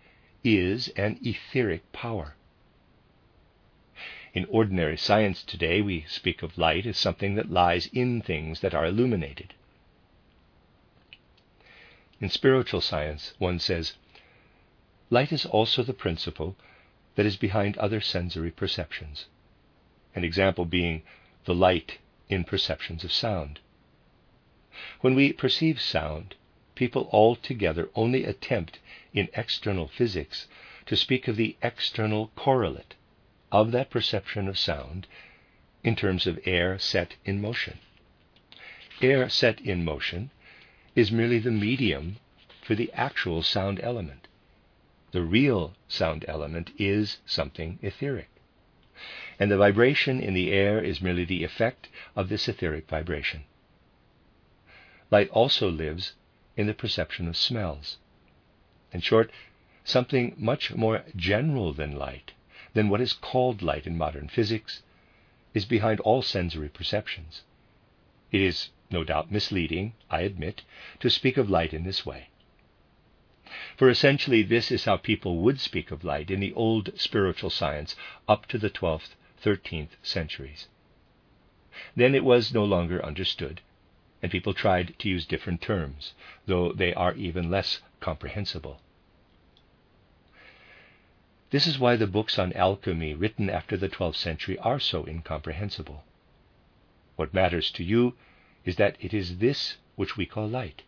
is 0.45 0.89
an 0.89 1.19
etheric 1.23 1.91
power. 1.93 2.37
In 4.35 4.47
ordinary 4.49 4.97
science 4.97 5.43
today, 5.43 5.83
we 5.83 6.05
speak 6.09 6.43
of 6.43 6.57
light 6.57 6.87
as 6.87 6.97
something 6.97 7.35
that 7.35 7.51
lies 7.51 7.89
in 7.93 8.23
things 8.23 8.61
that 8.61 8.75
are 8.75 8.87
illuminated. 8.87 9.55
In 12.21 12.31
spiritual 12.31 12.81
science, 12.81 13.35
one 13.39 13.59
says, 13.59 13.95
light 15.11 15.33
is 15.33 15.45
also 15.45 15.83
the 15.83 15.93
principle 15.93 16.57
that 17.15 17.27
is 17.27 17.37
behind 17.37 17.77
other 17.77 18.01
sensory 18.01 18.51
perceptions. 18.51 19.27
An 20.15 20.25
example 20.25 20.65
being 20.65 21.03
the 21.45 21.55
light 21.55 21.99
in 22.29 22.45
perceptions 22.45 23.05
of 23.05 23.13
sound. 23.13 23.61
When 25.01 25.15
we 25.15 25.33
perceive 25.33 25.81
sound, 25.81 26.35
people 26.75 27.09
altogether 27.13 27.91
only 27.95 28.25
attempt 28.25 28.79
in 29.13 29.29
external 29.35 29.89
physics 29.89 30.49
to 30.87 30.97
speak 30.97 31.29
of 31.29 31.37
the 31.37 31.57
external 31.63 32.29
correlate 32.35 32.95
of 33.51 33.71
that 33.73 33.91
perception 33.91 34.49
of 34.49 34.59
sound 34.59 35.07
in 35.85 35.95
terms 35.95 36.27
of 36.27 36.41
air 36.45 36.79
set 36.79 37.17
in 37.25 37.41
motion. 37.41 37.79
Air 39.03 39.29
set 39.29 39.61
in 39.61 39.85
motion 39.85 40.31
is 40.95 41.13
merely 41.13 41.39
the 41.39 41.51
medium 41.51 42.17
for 42.63 42.75
the 42.75 42.91
actual 42.95 43.43
sound 43.43 43.81
element. 43.83 44.29
The 45.13 45.23
real 45.23 45.75
sound 45.89 46.25
element 46.27 46.73
is 46.79 47.19
something 47.27 47.79
etheric. 47.83 48.31
And 49.39 49.51
the 49.51 49.59
vibration 49.59 50.21
in 50.21 50.33
the 50.33 50.51
air 50.53 50.83
is 50.83 51.03
merely 51.03 51.25
the 51.25 51.45
effect 51.45 51.89
of 52.17 52.29
this 52.29 52.49
etheric 52.49 52.89
vibration. 52.89 53.45
Light 55.11 55.29
also 55.29 55.71
lives 55.71 56.15
in 56.57 56.67
the 56.67 56.75
perception 56.75 57.29
of 57.29 57.37
smells. 57.37 57.99
In 58.93 59.01
short, 59.01 59.31
something 59.85 60.35
much 60.39 60.75
more 60.75 61.05
general 61.15 61.75
than 61.75 61.97
light, 61.97 62.33
than 62.73 62.89
what 62.89 63.03
is 63.03 63.13
called 63.13 63.61
light 63.61 63.87
in 63.87 63.99
modern 63.99 64.29
physics, 64.29 64.83
is 65.53 65.67
behind 65.67 66.01
all 66.01 66.23
sensory 66.23 66.71
perceptions. 66.71 67.43
It 68.31 68.41
is 68.41 68.71
no 68.91 69.05
doubt 69.05 69.31
misleading, 69.31 69.93
I 70.11 70.23
admit, 70.23 70.63
to 71.01 71.11
speak 71.11 71.37
of 71.37 71.51
light 71.51 71.75
in 71.75 71.85
this 71.85 72.07
way. 72.07 72.29
For 73.77 73.91
essentially, 73.91 74.43
this 74.43 74.71
is 74.71 74.87
how 74.87 74.97
people 74.97 75.37
would 75.39 75.61
speak 75.61 75.91
of 75.91 76.05
light 76.05 76.31
in 76.31 76.41
the 76.41 76.55
old 76.55 76.99
spiritual 76.99 77.51
science 77.51 77.95
up 78.27 78.47
to 78.47 78.57
the 78.57 78.71
12th, 78.71 79.11
13th 79.45 79.91
centuries. 80.03 80.69
Then 81.95 82.15
it 82.15 82.25
was 82.25 82.55
no 82.55 82.65
longer 82.65 83.05
understood, 83.05 83.61
and 84.23 84.33
people 84.33 84.55
tried 84.55 84.99
to 85.01 85.09
use 85.09 85.27
different 85.27 85.61
terms, 85.61 86.15
though 86.47 86.73
they 86.73 86.95
are 86.95 87.15
even 87.15 87.51
less 87.51 87.83
comprehensible. 88.01 88.81
This 91.51 91.67
is 91.67 91.79
why 91.79 91.97
the 91.97 92.07
books 92.07 92.39
on 92.39 92.55
alchemy 92.55 93.13
written 93.13 93.51
after 93.51 93.77
the 93.77 93.91
12th 93.91 94.17
century 94.17 94.59
are 94.61 94.81
so 94.81 95.07
incomprehensible. 95.07 96.05
What 97.17 97.35
matters 97.35 97.71
to 97.73 97.85
you 97.85 98.15
is 98.65 98.77
that 98.77 98.97
it 98.99 99.13
is 99.13 99.37
this 99.37 99.77
which 99.97 100.17
we 100.17 100.25
call 100.25 100.49
light. 100.49 100.83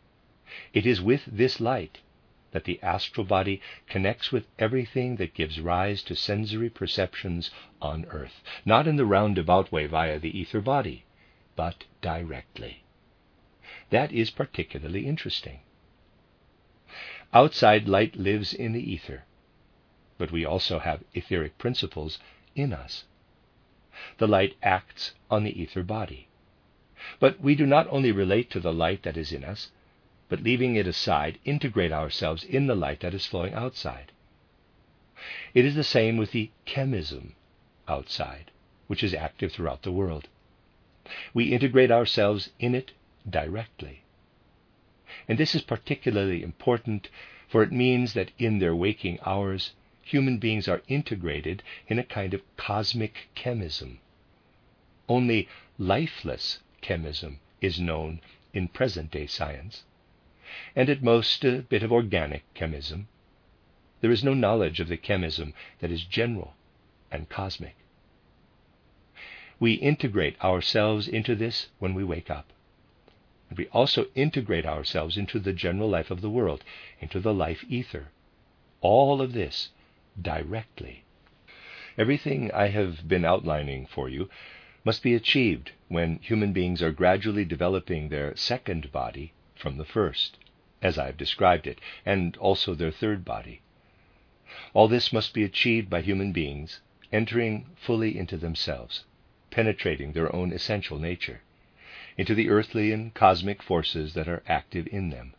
It 0.73 0.87
is 0.87 1.02
with 1.02 1.26
this 1.26 1.61
light 1.61 1.99
that 2.54 2.64
the 2.64 2.80
astral 2.82 3.26
body 3.26 3.61
connects 3.88 4.30
with 4.30 4.46
everything 4.61 5.16
that 5.16 5.34
gives 5.34 5.61
rise 5.61 6.04
to 6.04 6.14
sensory 6.14 6.70
perceptions 6.70 7.50
on 7.82 8.06
earth, 8.11 8.42
not 8.64 8.87
in 8.87 8.94
the 8.94 9.04
roundabout 9.04 9.73
way 9.73 9.87
via 9.87 10.20
the 10.20 10.38
ether 10.38 10.61
body, 10.61 11.04
but 11.56 11.82
directly. 12.00 12.84
That 13.90 14.12
is 14.12 14.30
particularly 14.30 15.04
interesting. 15.04 15.61
Outside 17.32 17.88
light 17.88 18.14
lives 18.14 18.54
in 18.54 18.73
the 18.73 18.92
ether, 18.92 19.25
but 20.16 20.30
we 20.30 20.44
also 20.44 20.78
have 20.78 21.02
etheric 21.12 21.58
principles 21.58 22.20
in 22.54 22.73
us. 22.73 23.04
The 24.18 24.28
light 24.28 24.54
acts 24.62 25.14
on 25.28 25.42
the 25.42 25.61
ether 25.61 25.82
body. 25.82 26.28
But 27.18 27.40
we 27.40 27.56
do 27.56 27.66
not 27.66 27.88
only 27.90 28.12
relate 28.12 28.49
to 28.50 28.61
the 28.61 28.73
light 28.73 29.02
that 29.02 29.16
is 29.16 29.32
in 29.32 29.42
us, 29.42 29.73
but 30.34 30.42
leaving 30.42 30.74
it 30.74 30.88
aside, 30.88 31.38
integrate 31.44 31.92
ourselves 31.92 32.42
in 32.42 32.66
the 32.66 32.74
light 32.74 32.98
that 32.98 33.14
is 33.14 33.24
flowing 33.24 33.54
outside. 33.54 34.10
It 35.54 35.64
is 35.64 35.76
the 35.76 35.84
same 35.84 36.16
with 36.16 36.32
the 36.32 36.50
chemism 36.66 37.36
outside, 37.86 38.50
which 38.88 39.04
is 39.04 39.14
active 39.14 39.52
throughout 39.52 39.82
the 39.82 39.92
world. 39.92 40.26
We 41.32 41.52
integrate 41.52 41.92
ourselves 41.92 42.50
in 42.58 42.74
it 42.74 42.90
directly. 43.30 44.02
And 45.28 45.38
this 45.38 45.54
is 45.54 45.62
particularly 45.62 46.42
important, 46.42 47.10
for 47.46 47.62
it 47.62 47.70
means 47.70 48.14
that 48.14 48.32
in 48.36 48.58
their 48.58 48.74
waking 48.74 49.20
hours, 49.24 49.70
human 50.02 50.38
beings 50.38 50.66
are 50.66 50.82
integrated 50.88 51.62
in 51.86 52.00
a 52.00 52.02
kind 52.02 52.34
of 52.34 52.42
cosmic 52.56 53.28
chemism. 53.36 54.00
Only 55.08 55.49
lifeless 55.78 56.58
chemism 56.82 57.38
is 57.60 57.78
known 57.78 58.20
in 58.52 58.66
present 58.66 59.12
day 59.12 59.28
science, 59.28 59.84
and 60.76 60.88
at 60.88 61.02
most 61.02 61.45
a 61.45 61.62
bit 61.62 61.82
of 61.82 61.93
organic 61.93 62.43
chemism. 62.54 63.06
There 64.00 64.10
is 64.10 64.25
no 64.25 64.34
knowledge 64.34 64.80
of 64.80 64.88
the 64.88 64.97
chemism 64.97 65.54
that 65.80 65.90
is 65.90 66.04
general 66.04 66.54
and 67.10 67.28
cosmic. 67.28 67.76
We 69.60 69.75
integrate 69.75 70.40
ourselves 70.43 71.08
into 71.08 71.34
this 71.34 71.69
when 71.78 71.95
we 71.95 72.04
wake 72.04 72.30
up. 72.30 72.52
And 73.49 73.58
we 73.58 73.69
also 73.69 74.06
integrate 74.14 74.67
ourselves 74.67 75.17
into 75.17 75.38
the 75.38 75.52
general 75.52 75.88
life 75.88 76.10
of 76.10 76.21
the 76.21 76.30
world, 76.30 76.64
into 77.00 77.21
the 77.21 77.32
life 77.32 77.64
ether. 77.69 78.08
All 78.80 79.23
of 79.23 79.32
this 79.32 79.71
directly. 80.21 81.04
Everything 81.97 82.50
I 82.52 82.69
have 82.69 83.06
been 83.06 83.25
outlining 83.25 83.86
for 83.86 84.08
you 84.08 84.28
must 84.84 85.02
be 85.02 85.14
achieved 85.14 85.71
when 85.88 86.19
human 86.19 86.52
beings 86.52 86.82
are 86.82 86.90
gradually 86.90 87.45
developing 87.45 88.08
their 88.08 88.36
second 88.36 88.93
body 88.93 89.32
from 89.54 89.78
the 89.78 89.84
first, 89.84 90.36
as 90.84 90.99
I 90.99 91.06
have 91.06 91.16
described 91.16 91.66
it, 91.66 91.80
and 92.04 92.36
also 92.36 92.75
their 92.75 92.90
third 92.90 93.25
body. 93.25 93.62
All 94.75 94.86
this 94.86 95.12
must 95.12 95.32
be 95.32 95.42
achieved 95.42 95.88
by 95.88 96.02
human 96.02 96.30
beings 96.30 96.80
entering 97.10 97.66
fully 97.75 98.18
into 98.18 98.36
themselves, 98.36 99.04
penetrating 99.50 100.12
their 100.12 100.34
own 100.34 100.52
essential 100.52 100.99
nature, 100.99 101.40
into 102.18 102.34
the 102.34 102.50
earthly 102.50 102.92
and 102.92 103.14
cosmic 103.14 103.62
forces 103.62 104.12
that 104.14 104.28
are 104.28 104.42
active 104.47 104.86
in 104.88 105.10
them. 105.10 105.34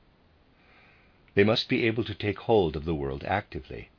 They 1.36 1.44
must 1.44 1.70
be 1.70 1.86
able 1.86 2.04
to 2.06 2.16
take 2.16 2.40
hold 2.40 2.76
of 2.76 2.86
the 2.86 2.96
world 2.96 3.24
actively. 3.26 3.90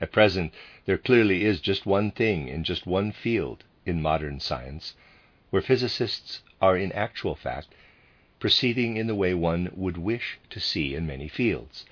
At 0.00 0.12
present, 0.12 0.52
there 0.84 0.98
clearly 0.98 1.44
is 1.44 1.60
just 1.60 1.86
one 1.86 2.10
thing 2.10 2.48
in 2.48 2.64
just 2.64 2.86
one 2.86 3.12
field 3.12 3.64
in 3.86 4.02
modern 4.02 4.40
science, 4.40 4.94
where 5.50 5.62
physicists 5.62 6.42
are 6.60 6.76
in 6.76 6.92
actual 6.92 7.34
fact 7.34 7.68
proceeding 8.44 8.98
in 8.98 9.06
the 9.06 9.14
way 9.14 9.32
one 9.32 9.70
would 9.74 9.96
wish 9.96 10.38
to 10.50 10.60
see 10.60 10.94
in 10.94 11.06
many 11.06 11.26
fields, 11.26 11.86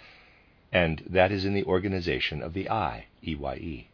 and 0.71 1.03
that 1.09 1.33
is 1.33 1.47
in 1.47 1.55
the 1.55 1.65
organization 1.65 2.43
of 2.43 2.53
the 2.53 2.69
eye, 2.69 3.07
EYE. 3.27 3.87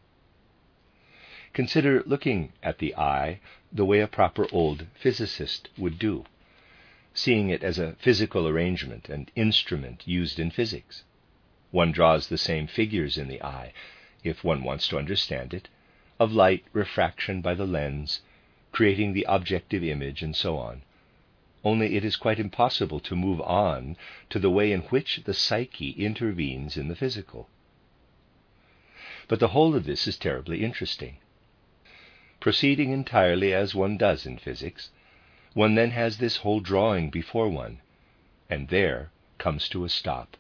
Consider 1.52 2.02
looking 2.04 2.52
at 2.60 2.78
the 2.78 2.96
eye 2.96 3.38
the 3.72 3.84
way 3.84 4.00
a 4.00 4.08
proper 4.08 4.44
old 4.50 4.84
physicist 5.00 5.68
would 5.78 6.00
do, 6.00 6.24
seeing 7.14 7.48
it 7.48 7.62
as 7.62 7.78
a 7.78 7.94
physical 8.00 8.48
arrangement 8.48 9.08
and 9.08 9.30
instrument 9.36 10.02
used 10.04 10.40
in 10.40 10.50
physics. 10.50 11.04
One 11.70 11.92
draws 11.92 12.26
the 12.26 12.36
same 12.36 12.66
figures 12.66 13.16
in 13.16 13.28
the 13.28 13.40
eye, 13.40 13.72
if 14.24 14.42
one 14.42 14.64
wants 14.64 14.88
to 14.88 14.98
understand 14.98 15.54
it, 15.54 15.68
of 16.18 16.32
light 16.32 16.64
refraction 16.72 17.40
by 17.40 17.54
the 17.54 17.68
lens, 17.68 18.20
creating 18.72 19.12
the 19.12 19.26
objective 19.28 19.84
image, 19.84 20.22
and 20.22 20.34
so 20.34 20.58
on. 20.58 20.82
Only 21.64 21.96
it 21.96 22.04
is 22.04 22.16
quite 22.16 22.38
impossible 22.38 23.00
to 23.00 23.16
move 23.16 23.40
on 23.40 23.96
to 24.30 24.38
the 24.38 24.48
way 24.48 24.70
in 24.70 24.82
which 24.82 25.22
the 25.24 25.34
psyche 25.34 25.90
intervenes 25.90 26.76
in 26.76 26.86
the 26.86 26.94
physical. 26.94 27.48
But 29.26 29.40
the 29.40 29.48
whole 29.48 29.74
of 29.74 29.84
this 29.84 30.06
is 30.06 30.16
terribly 30.16 30.64
interesting. 30.64 31.18
Proceeding 32.38 32.92
entirely 32.92 33.52
as 33.52 33.74
one 33.74 33.98
does 33.98 34.24
in 34.24 34.38
physics, 34.38 34.90
one 35.52 35.74
then 35.74 35.90
has 35.90 36.18
this 36.18 36.36
whole 36.38 36.60
drawing 36.60 37.10
before 37.10 37.48
one, 37.48 37.80
and 38.48 38.68
there 38.68 39.10
comes 39.38 39.68
to 39.70 39.84
a 39.84 39.88
stop, 39.88 40.36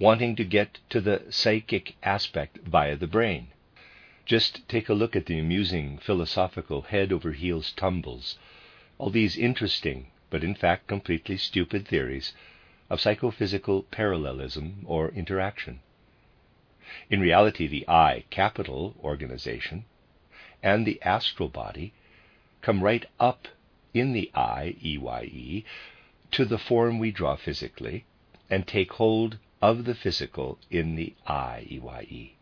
wanting 0.00 0.34
to 0.36 0.44
get 0.44 0.80
to 0.90 1.00
the 1.00 1.22
psychic 1.30 1.94
aspect 2.02 2.58
via 2.66 2.96
the 2.96 3.06
brain. 3.06 3.48
Just 4.26 4.68
take 4.68 4.88
a 4.88 4.94
look 4.94 5.14
at 5.14 5.26
the 5.26 5.38
amusing 5.38 5.98
philosophical 5.98 6.82
head 6.82 7.12
over 7.12 7.32
heels 7.32 7.72
tumbles, 7.72 8.36
all 8.98 9.10
these 9.10 9.38
interesting, 9.38 10.08
but 10.30 10.44
in 10.44 10.54
fact 10.54 10.86
completely 10.86 11.36
stupid 11.36 11.86
theories 11.86 12.32
of 12.90 13.00
psychophysical 13.00 13.82
parallelism 13.84 14.82
or 14.86 15.10
interaction. 15.10 15.80
In 17.10 17.20
reality, 17.20 17.66
the 17.66 17.88
I 17.88 18.24
capital 18.30 18.94
organization 19.02 19.84
and 20.62 20.86
the 20.86 21.00
astral 21.02 21.48
body 21.48 21.92
come 22.62 22.82
right 22.82 23.04
up 23.18 23.48
in 23.92 24.12
the 24.12 24.30
I, 24.34 24.76
EYE, 24.84 25.64
to 26.32 26.44
the 26.44 26.58
form 26.58 26.98
we 26.98 27.10
draw 27.10 27.36
physically 27.36 28.04
and 28.50 28.66
take 28.66 28.92
hold 28.92 29.38
of 29.62 29.84
the 29.84 29.94
physical 29.94 30.58
in 30.70 30.94
the 30.96 31.14
I, 31.26 31.66
EYE. 31.70 32.32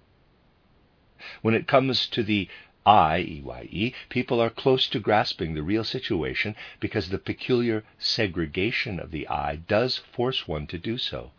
When 1.42 1.54
it 1.54 1.66
comes 1.66 2.06
to 2.08 2.22
the 2.22 2.48
I, 2.86 3.16
EYE, 3.16 3.94
people 4.10 4.40
are 4.42 4.50
close 4.50 4.86
to 4.88 5.00
grasping 5.00 5.54
the 5.54 5.62
real 5.62 5.84
situation 5.84 6.54
because 6.80 7.08
the 7.08 7.16
peculiar 7.18 7.82
segregation 7.98 9.00
of 9.00 9.10
the 9.10 9.26
eye 9.26 9.56
does 9.56 9.96
force 9.96 10.46
one 10.46 10.66
to 10.66 10.76
do 10.76 10.98
so, 10.98 11.32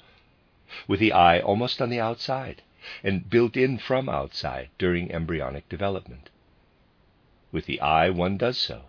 with 0.87 0.99
the 0.99 1.11
eye 1.11 1.39
almost 1.39 1.83
on 1.83 1.89
the 1.89 1.99
outside 1.99 2.63
and 3.03 3.29
built 3.29 3.55
in 3.55 3.77
from 3.77 4.09
outside 4.09 4.69
during 4.79 5.11
embryonic 5.11 5.69
development. 5.69 6.31
With 7.51 7.67
the 7.67 7.79
eye, 7.79 8.09
one 8.09 8.37
does 8.37 8.57
so, 8.57 8.85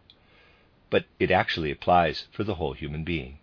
but 0.89 1.05
it 1.19 1.31
actually 1.31 1.71
applies 1.71 2.27
for 2.33 2.43
the 2.43 2.55
whole 2.55 2.73
human 2.73 3.05
being. 3.05 3.39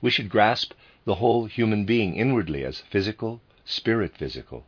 We 0.00 0.10
should 0.10 0.28
grasp 0.28 0.74
the 1.04 1.16
whole 1.16 1.46
human 1.46 1.84
being 1.84 2.14
inwardly 2.14 2.64
as 2.64 2.82
physical, 2.82 3.40
spirit 3.64 4.16
physical, 4.16 4.64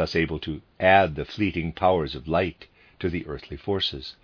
thus 0.00 0.16
able 0.16 0.38
to 0.38 0.62
add 0.80 1.14
the 1.14 1.26
fleeting 1.26 1.74
powers 1.74 2.14
of 2.14 2.26
light 2.26 2.66
to 2.98 3.10
the 3.10 3.26
earthly 3.26 3.56
forces. 3.58 4.16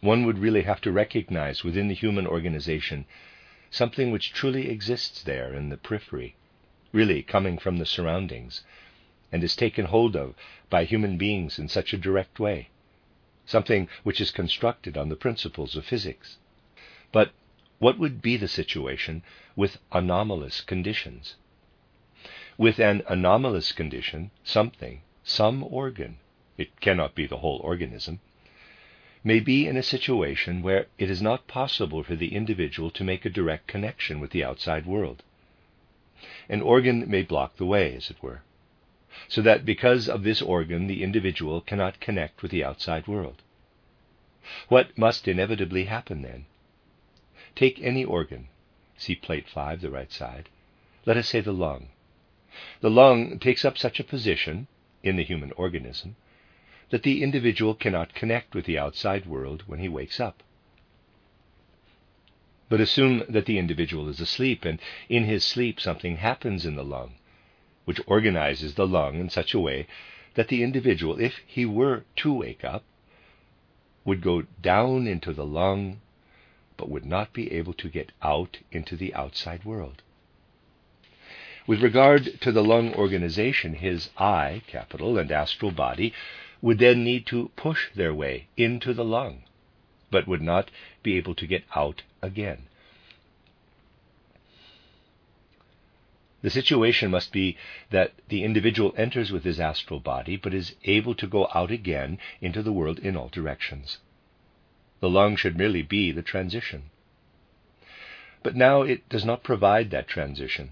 One 0.00 0.24
would 0.24 0.38
really 0.38 0.62
have 0.62 0.80
to 0.82 0.92
recognize 0.92 1.64
within 1.64 1.88
the 1.88 1.94
human 1.94 2.28
organization 2.28 3.04
something 3.72 4.12
which 4.12 4.32
truly 4.32 4.70
exists 4.70 5.20
there 5.24 5.52
in 5.52 5.68
the 5.68 5.76
periphery, 5.76 6.36
really 6.92 7.24
coming 7.24 7.58
from 7.58 7.78
the 7.78 7.86
surroundings, 7.86 8.62
and 9.32 9.42
is 9.42 9.56
taken 9.56 9.86
hold 9.86 10.14
of 10.14 10.36
by 10.70 10.84
human 10.84 11.18
beings 11.18 11.58
in 11.58 11.68
such 11.68 11.92
a 11.92 11.98
direct 11.98 12.38
way, 12.38 12.68
something 13.46 13.88
which 14.04 14.20
is 14.20 14.30
constructed 14.30 14.96
on 14.96 15.08
the 15.08 15.16
principles 15.16 15.74
of 15.74 15.84
physics. 15.84 16.36
But 17.10 17.32
what 17.80 17.98
would 17.98 18.22
be 18.22 18.36
the 18.36 18.46
situation 18.46 19.24
with 19.56 19.78
anomalous 19.90 20.60
conditions? 20.60 21.34
With 22.58 22.78
an 22.78 23.02
anomalous 23.06 23.72
condition, 23.72 24.30
something, 24.42 25.02
some 25.22 25.62
organ, 25.62 26.16
it 26.56 26.80
cannot 26.80 27.14
be 27.14 27.26
the 27.26 27.38
whole 27.38 27.58
organism, 27.58 28.20
may 29.22 29.40
be 29.40 29.66
in 29.66 29.76
a 29.76 29.82
situation 29.82 30.62
where 30.62 30.86
it 30.96 31.10
is 31.10 31.20
not 31.20 31.48
possible 31.48 32.02
for 32.02 32.16
the 32.16 32.34
individual 32.34 32.90
to 32.92 33.04
make 33.04 33.26
a 33.26 33.30
direct 33.30 33.66
connection 33.66 34.20
with 34.20 34.30
the 34.30 34.42
outside 34.42 34.86
world. 34.86 35.22
An 36.48 36.62
organ 36.62 37.10
may 37.10 37.22
block 37.22 37.56
the 37.56 37.66
way, 37.66 37.94
as 37.94 38.10
it 38.10 38.22
were, 38.22 38.40
so 39.28 39.42
that 39.42 39.66
because 39.66 40.08
of 40.08 40.22
this 40.22 40.40
organ 40.40 40.86
the 40.86 41.02
individual 41.02 41.60
cannot 41.60 42.00
connect 42.00 42.40
with 42.40 42.52
the 42.52 42.64
outside 42.64 43.06
world. 43.06 43.42
What 44.68 44.96
must 44.96 45.28
inevitably 45.28 45.84
happen 45.84 46.22
then? 46.22 46.46
Take 47.54 47.82
any 47.82 48.04
organ, 48.04 48.48
see 48.96 49.14
plate 49.14 49.48
5, 49.48 49.82
the 49.82 49.90
right 49.90 50.10
side, 50.10 50.48
let 51.04 51.18
us 51.18 51.28
say 51.28 51.40
the 51.40 51.52
lung. 51.52 51.88
The 52.80 52.90
lung 52.90 53.38
takes 53.38 53.66
up 53.66 53.76
such 53.76 54.00
a 54.00 54.04
position 54.04 54.66
in 55.02 55.16
the 55.16 55.24
human 55.24 55.52
organism 55.52 56.16
that 56.88 57.02
the 57.02 57.22
individual 57.22 57.74
cannot 57.74 58.14
connect 58.14 58.54
with 58.54 58.64
the 58.64 58.78
outside 58.78 59.26
world 59.26 59.64
when 59.66 59.78
he 59.78 59.88
wakes 59.88 60.20
up. 60.20 60.42
But 62.70 62.80
assume 62.80 63.24
that 63.28 63.44
the 63.46 63.58
individual 63.58 64.08
is 64.08 64.20
asleep, 64.20 64.64
and 64.64 64.80
in 65.08 65.24
his 65.24 65.44
sleep 65.44 65.80
something 65.80 66.16
happens 66.16 66.64
in 66.64 66.76
the 66.76 66.84
lung, 66.84 67.16
which 67.84 68.00
organizes 68.06 68.74
the 68.74 68.86
lung 68.86 69.20
in 69.20 69.28
such 69.28 69.52
a 69.52 69.60
way 69.60 69.86
that 70.34 70.48
the 70.48 70.62
individual, 70.62 71.20
if 71.20 71.40
he 71.46 71.66
were 71.66 72.04
to 72.16 72.32
wake 72.32 72.64
up, 72.64 72.84
would 74.04 74.22
go 74.22 74.42
down 74.62 75.06
into 75.06 75.32
the 75.32 75.46
lung 75.46 76.00
but 76.76 76.88
would 76.88 77.04
not 77.04 77.32
be 77.32 77.52
able 77.52 77.72
to 77.74 77.88
get 77.88 78.12
out 78.22 78.58
into 78.70 78.96
the 78.96 79.14
outside 79.14 79.64
world. 79.64 80.02
With 81.66 81.82
regard 81.82 82.40
to 82.42 82.52
the 82.52 82.62
lung 82.62 82.94
organization, 82.94 83.74
his 83.74 84.10
I, 84.16 84.62
capital, 84.68 85.18
and 85.18 85.32
astral 85.32 85.72
body 85.72 86.12
would 86.62 86.78
then 86.78 87.02
need 87.02 87.26
to 87.26 87.50
push 87.56 87.90
their 87.92 88.14
way 88.14 88.46
into 88.56 88.94
the 88.94 89.04
lung, 89.04 89.42
but 90.10 90.28
would 90.28 90.42
not 90.42 90.70
be 91.02 91.16
able 91.16 91.34
to 91.34 91.46
get 91.46 91.64
out 91.74 92.02
again. 92.22 92.66
The 96.42 96.50
situation 96.50 97.10
must 97.10 97.32
be 97.32 97.56
that 97.90 98.12
the 98.28 98.44
individual 98.44 98.94
enters 98.96 99.32
with 99.32 99.42
his 99.42 99.58
astral 99.58 99.98
body, 99.98 100.36
but 100.36 100.54
is 100.54 100.76
able 100.84 101.16
to 101.16 101.26
go 101.26 101.48
out 101.52 101.72
again 101.72 102.18
into 102.40 102.62
the 102.62 102.72
world 102.72 103.00
in 103.00 103.16
all 103.16 103.28
directions. 103.28 103.98
The 105.00 105.10
lung 105.10 105.34
should 105.34 105.58
merely 105.58 105.82
be 105.82 106.12
the 106.12 106.22
transition. 106.22 106.90
But 108.44 108.54
now 108.54 108.82
it 108.82 109.08
does 109.08 109.24
not 109.24 109.42
provide 109.42 109.90
that 109.90 110.06
transition, 110.06 110.70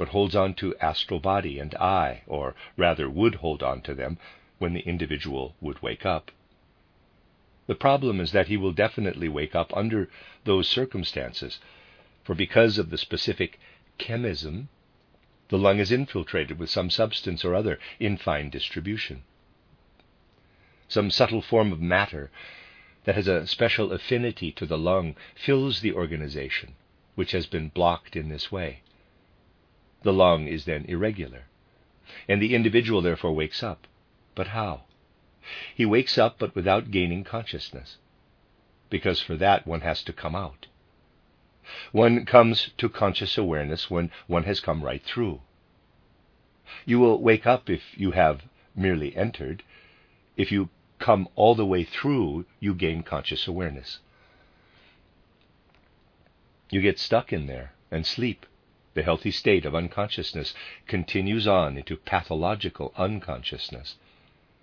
but 0.00 0.08
holds 0.08 0.34
on 0.34 0.54
to 0.54 0.74
astral 0.78 1.20
body 1.20 1.58
and 1.58 1.74
I, 1.74 2.22
or 2.26 2.54
rather 2.74 3.10
would 3.10 3.34
hold 3.34 3.62
on 3.62 3.82
to 3.82 3.94
them 3.94 4.16
when 4.56 4.72
the 4.72 4.80
individual 4.80 5.54
would 5.60 5.82
wake 5.82 6.06
up. 6.06 6.30
The 7.66 7.74
problem 7.74 8.18
is 8.18 8.32
that 8.32 8.46
he 8.48 8.56
will 8.56 8.72
definitely 8.72 9.28
wake 9.28 9.54
up 9.54 9.76
under 9.76 10.08
those 10.44 10.66
circumstances, 10.66 11.58
for 12.24 12.34
because 12.34 12.78
of 12.78 12.88
the 12.88 12.96
specific 12.96 13.60
chemism, 13.98 14.70
the 15.50 15.58
lung 15.58 15.78
is 15.78 15.92
infiltrated 15.92 16.58
with 16.58 16.70
some 16.70 16.88
substance 16.88 17.44
or 17.44 17.54
other 17.54 17.78
in 17.98 18.16
fine 18.16 18.48
distribution. 18.48 19.22
Some 20.88 21.10
subtle 21.10 21.42
form 21.42 21.72
of 21.72 21.80
matter 21.82 22.30
that 23.04 23.16
has 23.16 23.28
a 23.28 23.46
special 23.46 23.92
affinity 23.92 24.50
to 24.52 24.64
the 24.64 24.78
lung 24.78 25.14
fills 25.34 25.82
the 25.82 25.92
organization, 25.92 26.74
which 27.16 27.32
has 27.32 27.44
been 27.44 27.68
blocked 27.68 28.16
in 28.16 28.30
this 28.30 28.50
way. 28.50 28.80
The 30.02 30.12
lung 30.12 30.46
is 30.46 30.64
then 30.64 30.84
irregular, 30.86 31.44
and 32.28 32.40
the 32.40 32.54
individual 32.54 33.02
therefore 33.02 33.32
wakes 33.32 33.62
up. 33.62 33.86
But 34.34 34.48
how? 34.48 34.84
He 35.74 35.84
wakes 35.84 36.16
up 36.18 36.38
but 36.38 36.54
without 36.54 36.90
gaining 36.90 37.24
consciousness, 37.24 37.98
because 38.88 39.20
for 39.20 39.36
that 39.36 39.66
one 39.66 39.80
has 39.82 40.02
to 40.04 40.12
come 40.12 40.34
out. 40.34 40.66
One 41.92 42.24
comes 42.24 42.70
to 42.78 42.88
conscious 42.88 43.36
awareness 43.38 43.90
when 43.90 44.10
one 44.26 44.44
has 44.44 44.60
come 44.60 44.82
right 44.82 45.02
through. 45.02 45.40
You 46.84 46.98
will 46.98 47.20
wake 47.20 47.46
up 47.46 47.68
if 47.68 47.98
you 47.98 48.12
have 48.12 48.42
merely 48.74 49.14
entered. 49.16 49.62
If 50.36 50.50
you 50.50 50.70
come 50.98 51.28
all 51.34 51.54
the 51.54 51.66
way 51.66 51.84
through, 51.84 52.46
you 52.58 52.74
gain 52.74 53.02
conscious 53.02 53.46
awareness. 53.46 54.00
You 56.70 56.80
get 56.80 56.98
stuck 56.98 57.32
in 57.32 57.46
there 57.46 57.72
and 57.90 58.06
sleep. 58.06 58.46
The 58.94 59.02
healthy 59.04 59.30
state 59.30 59.64
of 59.64 59.74
unconsciousness 59.74 60.54
continues 60.86 61.46
on 61.46 61.76
into 61.76 61.96
pathological 61.96 62.92
unconsciousness, 62.96 63.96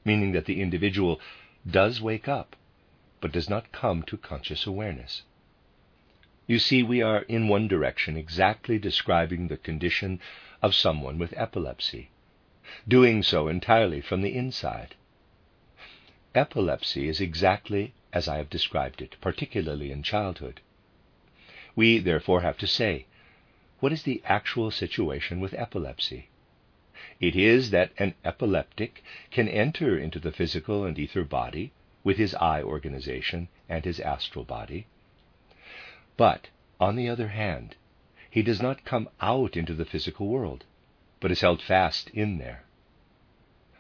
meaning 0.04 0.34
that 0.34 0.46
the 0.46 0.62
individual 0.62 1.22
does 1.70 2.02
wake 2.02 2.28
up, 2.28 2.56
but 3.22 3.32
does 3.32 3.50
not 3.50 3.72
come 3.72 4.04
to 4.04 4.18
conscious 4.18 4.66
awareness. 4.66 5.24
You 6.46 6.60
see, 6.60 6.84
we 6.84 7.02
are 7.02 7.24
in 7.24 7.48
one 7.48 7.68
direction 7.68 8.18
exactly 8.18 8.78
describing 8.78 9.48
the 9.48 9.58
condition 9.58 10.20
of 10.62 10.76
someone 10.76 11.18
with 11.18 11.34
epilepsy, 11.38 12.10
doing 12.88 13.24
so 13.24 13.48
entirely 13.48 14.02
from 14.02 14.22
the 14.22 14.36
inside. 14.36 14.96
Epilepsy 16.36 17.08
is 17.08 17.22
exactly 17.22 17.94
as 18.14 18.28
I 18.28 18.38
have 18.38 18.50
described 18.50 19.02
it, 19.02 19.16
particularly 19.22 19.92
in 19.92 20.04
childhood. 20.04 20.62
We 21.76 22.00
therefore 22.00 22.42
have 22.42 22.58
to 22.60 22.68
say, 22.68 23.06
what 23.80 23.94
is 23.94 24.04
the 24.04 24.22
actual 24.26 24.72
situation 24.72 25.40
with 25.40 25.54
epilepsy? 25.54 26.30
It 27.20 27.36
is 27.36 27.72
that 27.72 27.92
an 27.98 28.16
epileptic 28.26 29.04
can 29.30 29.48
enter 29.48 29.98
into 29.98 30.20
the 30.20 30.32
physical 30.32 30.84
and 30.84 30.98
ether 30.98 31.24
body 31.24 31.72
with 32.04 32.18
his 32.18 32.34
I 32.36 32.62
organization 32.62 33.50
and 33.70 33.86
his 33.86 34.00
astral 34.00 34.46
body. 34.46 34.88
But, 36.16 36.50
on 36.80 36.96
the 36.96 37.10
other 37.10 37.30
hand, 37.30 37.76
he 38.30 38.42
does 38.42 38.62
not 38.62 38.86
come 38.86 39.10
out 39.22 39.56
into 39.56 39.74
the 39.74 39.86
physical 39.86 40.28
world, 40.28 40.64
but 41.20 41.32
is 41.32 41.42
held 41.42 41.62
fast 41.62 42.10
in 42.12 42.38
there. 42.38 42.64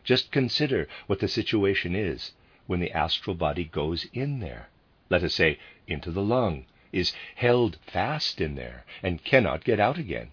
Just 0.03 0.31
consider 0.31 0.87
what 1.07 1.19
the 1.19 1.27
situation 1.27 1.95
is 1.95 2.33
when 2.65 2.79
the 2.79 2.91
astral 2.91 3.35
body 3.35 3.63
goes 3.63 4.05
in 4.13 4.39
there, 4.39 4.69
let 5.09 5.23
us 5.23 5.33
say 5.33 5.59
into 5.87 6.11
the 6.11 6.23
lung, 6.23 6.65
is 6.97 7.13
held 7.35 7.77
fast 7.85 8.41
in 8.41 8.55
there 8.55 8.85
and 9.03 9.23
cannot 9.23 9.63
get 9.63 9.79
out 9.79 9.97
again. 9.97 10.31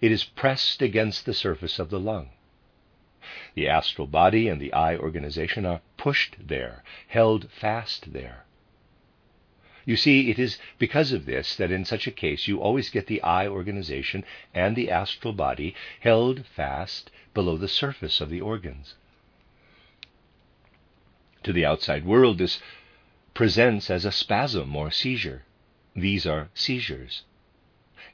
It 0.00 0.12
is 0.12 0.24
pressed 0.24 0.82
against 0.82 1.26
the 1.26 1.34
surface 1.34 1.78
of 1.78 1.90
the 1.90 2.00
lung. 2.00 2.30
The 3.54 3.68
astral 3.68 4.06
body 4.06 4.48
and 4.48 4.60
the 4.60 4.72
I 4.72 4.96
organization 4.96 5.66
are 5.66 5.82
pushed 5.96 6.36
there, 6.48 6.82
held 7.08 7.50
fast 7.50 8.12
there. 8.12 8.44
You 9.84 9.96
see, 9.96 10.30
it 10.30 10.38
is 10.38 10.58
because 10.78 11.12
of 11.12 11.26
this 11.26 11.56
that 11.56 11.70
in 11.70 11.84
such 11.84 12.06
a 12.06 12.12
case 12.12 12.46
you 12.46 12.60
always 12.60 12.90
get 12.90 13.06
the 13.06 13.22
I 13.22 13.48
organization 13.48 14.24
and 14.54 14.76
the 14.76 14.90
astral 14.90 15.32
body 15.32 15.74
held 16.00 16.46
fast 16.46 17.10
below 17.34 17.56
the 17.56 17.68
surface 17.68 18.20
of 18.20 18.30
the 18.30 18.40
organs. 18.40 18.94
To 21.44 21.52
the 21.52 21.64
outside 21.64 22.04
world, 22.04 22.38
this 22.38 22.60
presents 23.40 23.88
as 23.88 24.04
a 24.04 24.12
spasm 24.12 24.76
or 24.76 24.90
seizure. 24.90 25.44
These 25.96 26.26
are 26.26 26.50
seizures. 26.52 27.22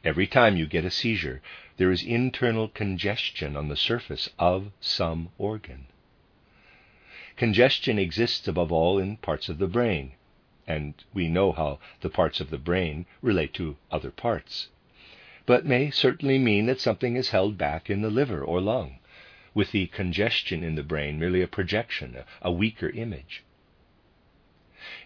Every 0.04 0.28
time 0.28 0.56
you 0.56 0.68
get 0.68 0.84
a 0.84 0.90
seizure, 1.02 1.42
there 1.78 1.90
is 1.90 2.04
internal 2.04 2.68
congestion 2.68 3.56
on 3.56 3.66
the 3.66 3.74
surface 3.74 4.30
of 4.38 4.70
some 4.78 5.30
organ. 5.36 5.88
Congestion 7.36 7.98
exists 7.98 8.46
above 8.46 8.70
all 8.70 9.00
in 9.00 9.16
parts 9.16 9.48
of 9.48 9.58
the 9.58 9.66
brain, 9.66 10.12
and 10.64 10.94
we 11.12 11.26
know 11.26 11.50
how 11.50 11.80
the 12.02 12.08
parts 12.08 12.38
of 12.38 12.50
the 12.50 12.56
brain 12.56 13.04
relate 13.20 13.52
to 13.54 13.76
other 13.90 14.12
parts, 14.12 14.68
but 15.44 15.66
may 15.66 15.90
certainly 15.90 16.38
mean 16.38 16.66
that 16.66 16.80
something 16.80 17.16
is 17.16 17.30
held 17.30 17.58
back 17.58 17.90
in 17.90 18.00
the 18.00 18.10
liver 18.10 18.44
or 18.44 18.60
lung 18.60 19.00
with 19.54 19.72
the 19.72 19.88
congestion 19.88 20.62
in 20.62 20.76
the 20.76 20.84
brain 20.84 21.18
merely 21.18 21.42
a 21.42 21.48
projection, 21.48 22.16
a 22.42 22.52
weaker 22.52 22.90
image. 22.90 23.42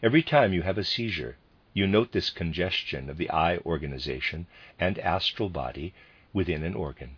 Every 0.03 0.23
time 0.23 0.53
you 0.53 0.63
have 0.63 0.77
a 0.77 0.85
seizure, 0.85 1.37
you 1.73 1.87
note 1.87 2.13
this 2.13 2.31
congestion 2.31 3.09
of 3.09 3.17
the 3.17 3.31
I 3.31 3.59
organization 3.59 4.47
and 4.79 4.99
astral 4.99 5.49
body 5.49 5.95
within 6.33 6.65
an 6.65 6.75
organ. 6.75 7.17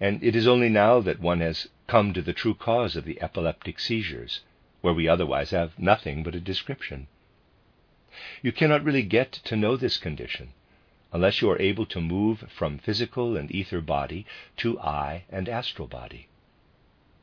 And 0.00 0.22
it 0.24 0.34
is 0.34 0.46
only 0.46 0.68
now 0.68 1.00
that 1.00 1.20
one 1.20 1.40
has 1.40 1.68
come 1.86 2.14
to 2.14 2.22
the 2.22 2.32
true 2.32 2.54
cause 2.54 2.96
of 2.96 3.04
the 3.04 3.20
epileptic 3.20 3.78
seizures, 3.78 4.40
where 4.80 4.94
we 4.94 5.06
otherwise 5.06 5.50
have 5.50 5.78
nothing 5.78 6.22
but 6.22 6.34
a 6.34 6.40
description. 6.40 7.06
You 8.42 8.52
cannot 8.52 8.84
really 8.84 9.02
get 9.02 9.32
to 9.32 9.56
know 9.56 9.76
this 9.76 9.98
condition 9.98 10.54
unless 11.12 11.42
you 11.42 11.50
are 11.50 11.60
able 11.60 11.84
to 11.86 12.00
move 12.00 12.44
from 12.48 12.78
physical 12.78 13.36
and 13.36 13.50
ether 13.54 13.80
body 13.80 14.24
to 14.56 14.80
I 14.80 15.24
and 15.30 15.48
astral 15.48 15.86
body. 15.86 16.28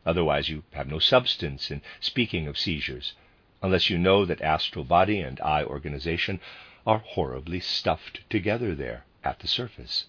Otherwise, 0.06 0.50
you 0.50 0.64
have 0.74 0.88
no 0.88 1.00
substance 1.00 1.72
in 1.72 1.82
speaking 2.00 2.48
of 2.48 2.58
seizures, 2.58 3.14
unless 3.62 3.90
you 3.90 3.98
know 3.98 4.26
that 4.26 4.42
astral 4.42 4.86
body 4.86 5.20
and 5.20 5.40
I 5.42 5.64
organization 5.64 6.40
are 6.86 7.00
horribly 7.00 7.60
stuffed 7.60 8.22
together 8.30 8.74
there 8.74 9.06
at 9.24 9.40
the 9.40 9.48
surface. 9.48 10.06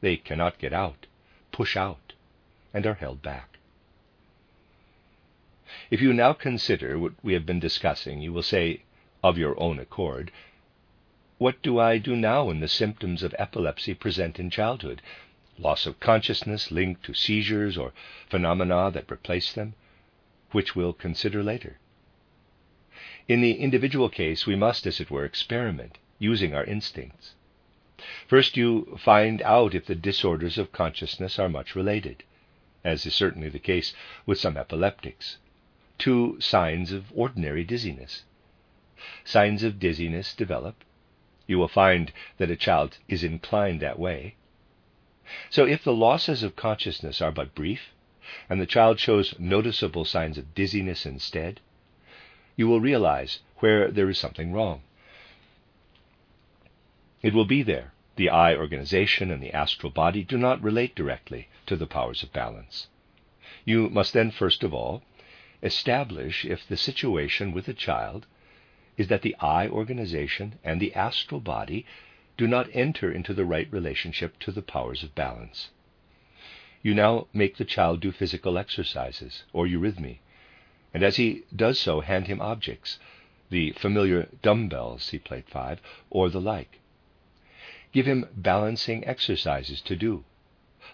They 0.00 0.16
cannot 0.16 0.58
get 0.58 0.72
out, 0.72 1.06
push 1.52 1.76
out, 1.76 2.14
and 2.72 2.86
are 2.86 2.94
held 2.94 3.22
back. 3.22 3.58
If 5.90 6.00
you 6.00 6.12
now 6.12 6.32
consider 6.32 6.98
what 6.98 7.12
we 7.22 7.34
have 7.34 7.44
been 7.44 7.60
discussing, 7.60 8.20
you 8.22 8.32
will 8.32 8.42
say, 8.42 8.82
of 9.22 9.36
your 9.36 9.60
own 9.60 9.78
accord, 9.78 10.30
What 11.38 11.62
do 11.62 11.78
I 11.78 11.98
do 11.98 12.16
now 12.16 12.46
when 12.46 12.60
the 12.60 12.68
symptoms 12.68 13.22
of 13.22 13.34
epilepsy 13.38 13.94
present 13.94 14.40
in 14.40 14.50
childhood? 14.50 15.02
Loss 15.58 15.86
of 15.86 16.00
consciousness 16.00 16.70
linked 16.70 17.04
to 17.04 17.14
seizures 17.14 17.76
or 17.76 17.92
phenomena 18.28 18.90
that 18.92 19.10
replace 19.10 19.52
them, 19.52 19.74
which 20.52 20.74
we'll 20.74 20.92
consider 20.92 21.42
later. 21.42 21.78
In 23.28 23.42
the 23.42 23.52
individual 23.52 24.08
case, 24.08 24.46
we 24.46 24.56
must, 24.56 24.86
as 24.86 25.00
it 25.00 25.10
were, 25.10 25.26
experiment 25.26 25.98
using 26.18 26.54
our 26.54 26.64
instincts. 26.64 27.34
First, 28.26 28.56
you 28.56 28.96
find 28.98 29.42
out 29.42 29.74
if 29.74 29.84
the 29.84 29.94
disorders 29.94 30.56
of 30.56 30.72
consciousness 30.72 31.38
are 31.38 31.50
much 31.50 31.76
related, 31.76 32.24
as 32.82 33.04
is 33.04 33.14
certainly 33.14 33.50
the 33.50 33.58
case 33.58 33.92
with 34.24 34.38
some 34.38 34.56
epileptics, 34.56 35.36
to 35.98 36.40
signs 36.40 36.90
of 36.90 37.12
ordinary 37.14 37.64
dizziness. 37.64 38.24
Signs 39.24 39.62
of 39.62 39.78
dizziness 39.78 40.34
develop. 40.34 40.82
You 41.46 41.58
will 41.58 41.68
find 41.68 42.12
that 42.38 42.50
a 42.50 42.56
child 42.56 42.96
is 43.08 43.22
inclined 43.22 43.80
that 43.80 43.98
way. 43.98 44.36
So, 45.50 45.66
if 45.66 45.84
the 45.84 45.92
losses 45.92 46.42
of 46.42 46.56
consciousness 46.56 47.20
are 47.20 47.32
but 47.32 47.54
brief, 47.54 47.92
and 48.48 48.58
the 48.58 48.66
child 48.66 48.98
shows 48.98 49.38
noticeable 49.38 50.06
signs 50.06 50.38
of 50.38 50.54
dizziness 50.54 51.04
instead, 51.04 51.60
you 52.58 52.66
will 52.66 52.80
realize 52.80 53.38
where 53.58 53.88
there 53.88 54.10
is 54.10 54.18
something 54.18 54.52
wrong. 54.52 54.82
It 57.22 57.32
will 57.32 57.44
be 57.44 57.62
there. 57.62 57.92
The 58.16 58.30
I 58.30 58.56
organization 58.56 59.30
and 59.30 59.40
the 59.40 59.52
astral 59.52 59.92
body 59.92 60.24
do 60.24 60.36
not 60.36 60.60
relate 60.60 60.96
directly 60.96 61.46
to 61.66 61.76
the 61.76 61.86
powers 61.86 62.24
of 62.24 62.32
balance. 62.32 62.88
You 63.64 63.88
must 63.88 64.12
then, 64.12 64.32
first 64.32 64.64
of 64.64 64.74
all, 64.74 65.04
establish 65.62 66.44
if 66.44 66.66
the 66.66 66.76
situation 66.76 67.52
with 67.52 67.66
the 67.66 67.74
child 67.74 68.26
is 68.96 69.06
that 69.06 69.22
the 69.22 69.36
I 69.38 69.68
organization 69.68 70.58
and 70.64 70.80
the 70.80 70.94
astral 70.94 71.40
body 71.40 71.86
do 72.36 72.48
not 72.48 72.68
enter 72.72 73.12
into 73.12 73.34
the 73.34 73.44
right 73.44 73.72
relationship 73.72 74.36
to 74.40 74.50
the 74.50 74.62
powers 74.62 75.04
of 75.04 75.14
balance. 75.14 75.70
You 76.82 76.92
now 76.92 77.28
make 77.32 77.56
the 77.56 77.64
child 77.64 78.00
do 78.00 78.10
physical 78.10 78.58
exercises 78.58 79.44
or 79.52 79.66
eurythmy 79.66 80.18
and 80.94 81.02
as 81.02 81.16
he 81.16 81.42
does 81.54 81.78
so, 81.78 82.00
hand 82.00 82.26
him 82.26 82.40
objects, 82.40 82.98
the 83.50 83.72
familiar 83.72 84.28
dumbbells, 84.42 85.02
see 85.02 85.18
plate 85.18 85.48
5, 85.48 85.80
or 86.10 86.28
the 86.28 86.40
like. 86.40 86.80
Give 87.92 88.06
him 88.06 88.26
balancing 88.34 89.06
exercises 89.06 89.80
to 89.82 89.96
do, 89.96 90.24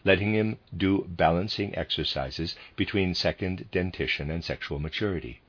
letting 0.05 0.35
him 0.35 0.59
do 0.77 1.05
balancing 1.09 1.75
exercises 1.77 2.57
between 2.77 3.15
second 3.15 3.69
dentition 3.71 4.31
and 4.31 4.45
sexual 4.45 4.79
maturity. 4.79 5.41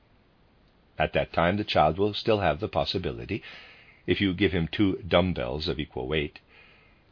At 0.98 1.12
that 1.12 1.32
time, 1.32 1.56
the 1.56 1.64
child 1.64 1.98
will 1.98 2.14
still 2.14 2.40
have 2.40 2.60
the 2.60 2.68
possibility, 2.68 3.42
if 4.06 4.20
you 4.20 4.32
give 4.32 4.52
him 4.52 4.68
two 4.68 5.02
dumbbells 5.06 5.68
of 5.68 5.80
equal 5.80 6.06
weight, 6.06 6.38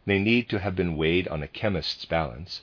they 0.07 0.19
need 0.19 0.49
to 0.51 0.61
have 0.61 0.77
been 0.77 0.97
weighed 0.97 1.27
on 1.29 1.43
a 1.43 1.49
chemist's 1.49 2.05
balance, 2.05 2.63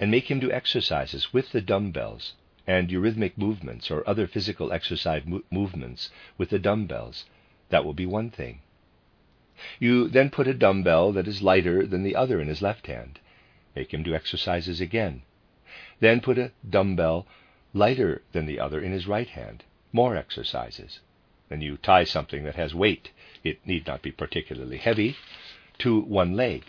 and 0.00 0.10
make 0.10 0.30
him 0.30 0.40
do 0.40 0.50
exercises 0.50 1.32
with 1.32 1.52
the 1.52 1.60
dumbbells 1.60 2.32
and 2.66 2.88
eurythmic 2.90 3.36
movements 3.36 3.90
or 3.90 4.08
other 4.08 4.26
physical 4.26 4.72
exercise 4.72 5.22
mo- 5.24 5.42
movements 5.50 6.10
with 6.38 6.50
the 6.50 6.58
dumbbells. 6.58 7.24
That 7.70 7.84
will 7.84 7.94
be 7.94 8.06
one 8.06 8.30
thing. 8.30 8.60
You 9.78 10.08
then 10.08 10.30
put 10.30 10.48
a 10.48 10.54
dumbbell 10.54 11.12
that 11.12 11.28
is 11.28 11.42
lighter 11.42 11.86
than 11.86 12.02
the 12.02 12.16
other 12.16 12.40
in 12.40 12.48
his 12.48 12.62
left 12.62 12.86
hand. 12.86 13.20
Make 13.74 13.92
him 13.94 14.02
do 14.02 14.14
exercises 14.14 14.80
again. 14.80 15.22
Then 16.00 16.20
put 16.20 16.38
a 16.38 16.52
dumbbell 16.68 17.26
lighter 17.72 18.22
than 18.32 18.46
the 18.46 18.60
other 18.60 18.80
in 18.80 18.92
his 18.92 19.06
right 19.06 19.28
hand. 19.28 19.64
More 19.92 20.16
exercises. 20.16 21.00
Then 21.48 21.60
you 21.60 21.76
tie 21.76 22.04
something 22.04 22.44
that 22.44 22.56
has 22.56 22.74
weight, 22.74 23.10
it 23.44 23.66
need 23.66 23.86
not 23.86 24.02
be 24.02 24.10
particularly 24.10 24.78
heavy, 24.78 25.16
to 25.78 26.00
one 26.00 26.34
leg. 26.34 26.64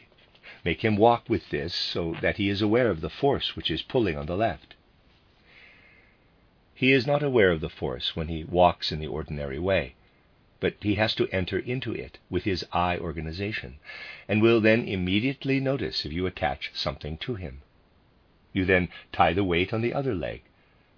Make 0.65 0.84
him 0.84 0.97
walk 0.97 1.29
with 1.29 1.49
this 1.49 1.73
so 1.73 2.15
that 2.21 2.38
he 2.38 2.49
is 2.49 2.62
aware 2.62 2.89
of 2.89 3.01
the 3.01 3.10
force 3.10 3.56
which 3.56 3.71
is 3.71 3.82
pulling 3.82 4.17
on 4.17 4.25
the 4.25 4.38
left. 4.38 4.72
He 6.83 6.91
is 6.91 7.07
not 7.07 7.23
aware 7.23 7.49
of 7.49 7.61
the 7.61 7.69
force 7.69 8.13
when 8.13 8.27
he 8.27 8.43
walks 8.43 8.91
in 8.91 8.99
the 8.99 9.07
ordinary 9.07 9.57
way, 9.57 9.95
but 10.59 10.75
he 10.81 10.95
has 10.95 11.15
to 11.15 11.29
enter 11.29 11.57
into 11.57 11.93
it 11.93 12.17
with 12.29 12.43
his 12.43 12.65
I 12.73 12.97
organization, 12.97 13.77
and 14.27 14.41
will 14.41 14.59
then 14.59 14.85
immediately 14.85 15.61
notice 15.61 16.05
if 16.05 16.11
you 16.11 16.25
attach 16.25 16.71
something 16.73 17.15
to 17.19 17.35
him. 17.35 17.61
You 18.51 18.65
then 18.65 18.89
tie 19.13 19.31
the 19.31 19.45
weight 19.45 19.71
on 19.73 19.79
the 19.79 19.93
other 19.93 20.13
leg, 20.13 20.41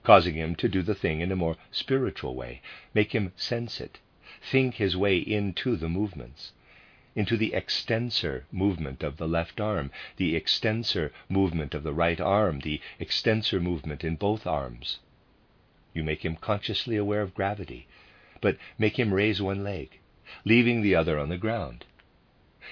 causing 0.02 0.34
him 0.34 0.56
to 0.56 0.68
do 0.68 0.82
the 0.82 0.96
thing 0.96 1.20
in 1.20 1.32
a 1.32 1.36
more 1.36 1.56
spiritual 1.70 2.34
way, 2.34 2.64
make 2.96 3.14
him 3.14 3.32
sense 3.36 3.80
it, 3.80 4.00
think 4.42 4.74
his 4.78 4.98
way 4.98 5.20
into 5.20 5.76
the 5.76 5.88
movements, 5.88 6.52
into 7.16 7.38
the 7.38 7.54
extensor 7.54 8.46
movement 8.52 9.04
of 9.04 9.18
the 9.18 9.28
left 9.28 9.62
arm, 9.62 9.92
the 10.18 10.36
extensor 10.36 11.12
movement 11.30 11.76
of 11.76 11.84
the 11.84 11.94
right 11.94 12.20
arm, 12.20 12.62
the 12.62 12.82
extensor 12.98 13.60
movement 13.60 14.04
in 14.04 14.16
both 14.16 14.48
arms. 14.48 14.98
You 15.96 16.04
make 16.04 16.26
him 16.26 16.36
consciously 16.36 16.98
aware 16.98 17.22
of 17.22 17.34
gravity, 17.34 17.88
but 18.42 18.58
make 18.78 19.00
him 19.00 19.14
raise 19.14 19.42
one 19.42 19.64
leg, 19.64 19.98
leaving 20.44 20.82
the 20.82 20.94
other 20.94 21.18
on 21.18 21.30
the 21.30 21.38
ground. 21.38 21.86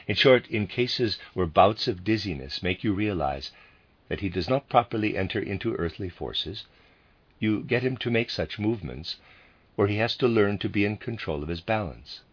In 0.07 0.15
short, 0.15 0.45
in 0.49 0.67
cases 0.67 1.17
where 1.33 1.45
bouts 1.45 1.87
of 1.87 2.03
dizziness 2.03 2.61
make 2.61 2.83
you 2.83 2.93
realize 2.93 3.51
that 4.09 4.19
he 4.19 4.27
does 4.27 4.49
not 4.49 4.67
properly 4.67 5.15
enter 5.15 5.39
into 5.39 5.73
earthly 5.75 6.09
forces, 6.09 6.65
you 7.39 7.63
get 7.63 7.81
him 7.81 7.95
to 7.97 8.11
make 8.11 8.29
such 8.29 8.59
movements 8.59 9.15
where 9.75 9.87
he 9.87 9.95
has 9.97 10.17
to 10.17 10.27
learn 10.27 10.57
to 10.57 10.67
be 10.67 10.83
in 10.83 10.97
control 10.97 11.41
of 11.41 11.49
his 11.49 11.61
balance. 11.61 12.23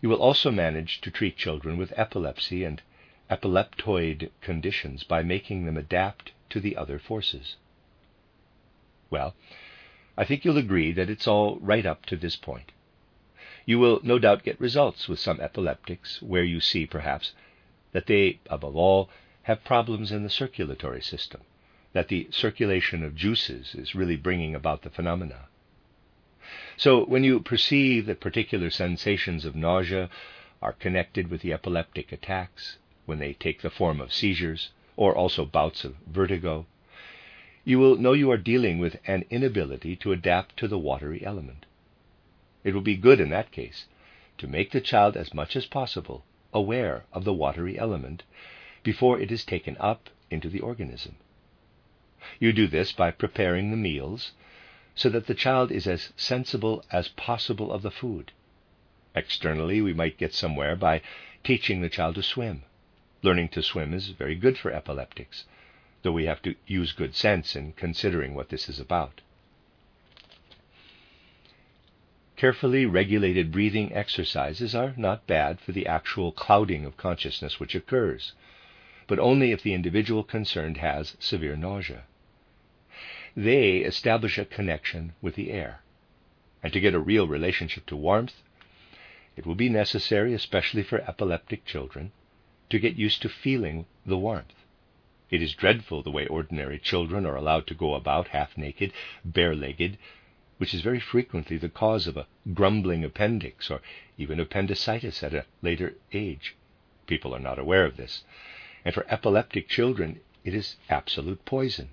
You 0.00 0.08
will 0.08 0.20
also 0.20 0.50
manage 0.50 1.00
to 1.02 1.10
treat 1.12 1.36
children 1.36 1.76
with 1.76 1.92
epilepsy 1.96 2.64
and 2.64 2.82
epileptoid 3.30 4.30
conditions 4.40 5.04
by 5.04 5.22
making 5.22 5.66
them 5.66 5.76
adapt 5.76 6.32
to 6.50 6.58
the 6.58 6.76
other 6.76 6.98
forces. 6.98 7.54
Well, 9.12 9.34
I 10.16 10.24
think 10.24 10.42
you'll 10.42 10.56
agree 10.56 10.90
that 10.92 11.10
it's 11.10 11.28
all 11.28 11.58
right 11.60 11.84
up 11.84 12.06
to 12.06 12.16
this 12.16 12.34
point. 12.34 12.72
You 13.66 13.78
will 13.78 14.00
no 14.02 14.18
doubt 14.18 14.42
get 14.42 14.58
results 14.58 15.06
with 15.06 15.18
some 15.18 15.38
epileptics 15.38 16.22
where 16.22 16.42
you 16.42 16.60
see, 16.60 16.86
perhaps, 16.86 17.34
that 17.92 18.06
they, 18.06 18.40
above 18.48 18.74
all, 18.74 19.10
have 19.42 19.64
problems 19.64 20.12
in 20.12 20.22
the 20.22 20.30
circulatory 20.30 21.02
system, 21.02 21.42
that 21.92 22.08
the 22.08 22.28
circulation 22.30 23.04
of 23.04 23.14
juices 23.14 23.74
is 23.74 23.94
really 23.94 24.16
bringing 24.16 24.54
about 24.54 24.80
the 24.80 24.88
phenomena. 24.88 25.48
So, 26.78 27.04
when 27.04 27.22
you 27.22 27.38
perceive 27.40 28.06
that 28.06 28.18
particular 28.18 28.70
sensations 28.70 29.44
of 29.44 29.54
nausea 29.54 30.08
are 30.62 30.72
connected 30.72 31.28
with 31.28 31.42
the 31.42 31.52
epileptic 31.52 32.12
attacks, 32.12 32.78
when 33.04 33.18
they 33.18 33.34
take 33.34 33.60
the 33.60 33.68
form 33.68 34.00
of 34.00 34.10
seizures, 34.10 34.70
or 34.96 35.14
also 35.14 35.44
bouts 35.44 35.84
of 35.84 35.96
vertigo, 36.06 36.64
you 37.64 37.78
will 37.78 37.96
know 37.96 38.12
you 38.12 38.30
are 38.30 38.36
dealing 38.36 38.78
with 38.78 38.96
an 39.06 39.24
inability 39.30 39.94
to 39.94 40.10
adapt 40.10 40.56
to 40.56 40.66
the 40.66 40.78
watery 40.78 41.24
element. 41.24 41.64
It 42.64 42.74
will 42.74 42.80
be 42.80 42.96
good 42.96 43.20
in 43.20 43.30
that 43.30 43.52
case 43.52 43.86
to 44.38 44.48
make 44.48 44.72
the 44.72 44.80
child 44.80 45.16
as 45.16 45.32
much 45.32 45.54
as 45.54 45.66
possible 45.66 46.24
aware 46.52 47.04
of 47.12 47.24
the 47.24 47.32
watery 47.32 47.78
element 47.78 48.24
before 48.82 49.20
it 49.20 49.30
is 49.30 49.44
taken 49.44 49.76
up 49.78 50.10
into 50.30 50.48
the 50.48 50.60
organism. 50.60 51.16
You 52.40 52.52
do 52.52 52.66
this 52.66 52.92
by 52.92 53.12
preparing 53.12 53.70
the 53.70 53.76
meals 53.76 54.32
so 54.94 55.08
that 55.10 55.26
the 55.26 55.34
child 55.34 55.70
is 55.70 55.86
as 55.86 56.12
sensible 56.16 56.84
as 56.90 57.08
possible 57.08 57.72
of 57.72 57.82
the 57.82 57.90
food. 57.90 58.32
Externally, 59.14 59.80
we 59.80 59.94
might 59.94 60.18
get 60.18 60.34
somewhere 60.34 60.74
by 60.74 61.00
teaching 61.44 61.80
the 61.80 61.88
child 61.88 62.16
to 62.16 62.22
swim. 62.22 62.64
Learning 63.22 63.48
to 63.50 63.62
swim 63.62 63.94
is 63.94 64.08
very 64.08 64.34
good 64.34 64.58
for 64.58 64.72
epileptics 64.72 65.44
though 66.02 66.12
we 66.12 66.26
have 66.26 66.42
to 66.42 66.54
use 66.66 66.92
good 66.92 67.14
sense 67.14 67.56
in 67.56 67.72
considering 67.72 68.34
what 68.34 68.48
this 68.48 68.68
is 68.68 68.80
about. 68.80 69.20
carefully 72.42 72.84
regulated 72.84 73.52
breathing 73.52 73.92
exercises 73.92 74.74
are 74.74 74.94
not 74.96 75.28
bad 75.28 75.60
for 75.60 75.70
the 75.70 75.86
actual 75.86 76.32
clouding 76.32 76.84
of 76.84 76.96
consciousness 76.96 77.60
which 77.60 77.76
occurs, 77.76 78.32
but 79.06 79.20
only 79.20 79.52
if 79.52 79.62
the 79.62 79.72
individual 79.72 80.24
concerned 80.24 80.78
has 80.78 81.16
severe 81.20 81.54
nausea. 81.54 82.02
They 83.36 83.76
establish 83.76 84.38
a 84.38 84.44
connection 84.44 85.12
with 85.22 85.36
the 85.36 85.52
air. 85.52 85.82
And 86.64 86.72
to 86.72 86.80
get 86.80 86.94
a 86.94 86.98
real 86.98 87.28
relationship 87.28 87.86
to 87.86 87.96
warmth, 87.96 88.42
it 89.36 89.46
will 89.46 89.54
be 89.54 89.68
necessary, 89.68 90.34
especially 90.34 90.82
for 90.82 91.00
epileptic 91.08 91.64
children, 91.64 92.10
to 92.70 92.80
get 92.80 92.96
used 92.96 93.22
to 93.22 93.28
feeling 93.28 93.86
the 94.04 94.18
warmth. 94.18 94.61
It 95.32 95.40
is 95.40 95.54
dreadful 95.54 96.02
the 96.02 96.10
way 96.10 96.26
ordinary 96.26 96.78
children 96.78 97.24
are 97.24 97.36
allowed 97.36 97.66
to 97.68 97.74
go 97.74 97.94
about 97.94 98.28
half 98.28 98.58
naked, 98.58 98.92
bare 99.24 99.56
legged, 99.56 99.96
which 100.58 100.74
is 100.74 100.82
very 100.82 101.00
frequently 101.00 101.56
the 101.56 101.70
cause 101.70 102.06
of 102.06 102.18
a 102.18 102.26
grumbling 102.52 103.02
appendix 103.02 103.70
or 103.70 103.80
even 104.18 104.38
appendicitis 104.38 105.22
at 105.22 105.32
a 105.32 105.46
later 105.62 105.94
age. 106.12 106.54
People 107.06 107.34
are 107.34 107.40
not 107.40 107.58
aware 107.58 107.86
of 107.86 107.96
this. 107.96 108.24
And 108.84 108.94
for 108.94 109.06
epileptic 109.08 109.70
children, 109.70 110.20
it 110.44 110.52
is 110.52 110.76
absolute 110.90 111.46
poison. 111.46 111.88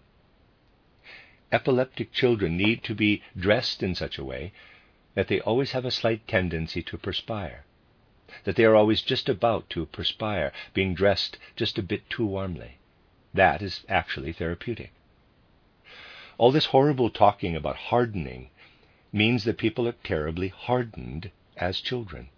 Epileptic 1.50 2.12
children 2.12 2.58
need 2.58 2.84
to 2.84 2.94
be 2.94 3.24
dressed 3.38 3.82
in 3.82 3.96
such 3.96 4.18
a 4.18 4.26
way 4.26 4.52
that 5.14 5.30
they 5.30 5.40
always 5.40 5.72
have 5.72 5.86
a 5.86 5.92
slight 5.92 6.28
tendency 6.28 6.84
to 6.84 6.98
perspire, 6.98 7.64
that 8.44 8.58
they 8.58 8.66
are 8.66 8.76
always 8.76 9.02
just 9.02 9.30
about 9.30 9.70
to 9.70 9.86
perspire, 9.86 10.52
being 10.74 10.94
dressed 10.94 11.38
just 11.56 11.78
a 11.78 11.82
bit 11.82 12.10
too 12.10 12.26
warmly. 12.26 12.76
That 13.34 13.62
is 13.62 13.86
actually 13.88 14.34
therapeutic. 14.34 14.92
All 16.40 16.52
this 16.52 16.66
horrible 16.66 17.10
talking 17.10 17.56
about 17.56 17.76
hardening 17.76 18.50
means 19.12 19.44
that 19.44 19.58
people 19.58 19.88
are 19.88 19.92
terribly 20.04 20.48
hardened 20.48 21.32
as 21.58 21.80
children, 21.82 22.30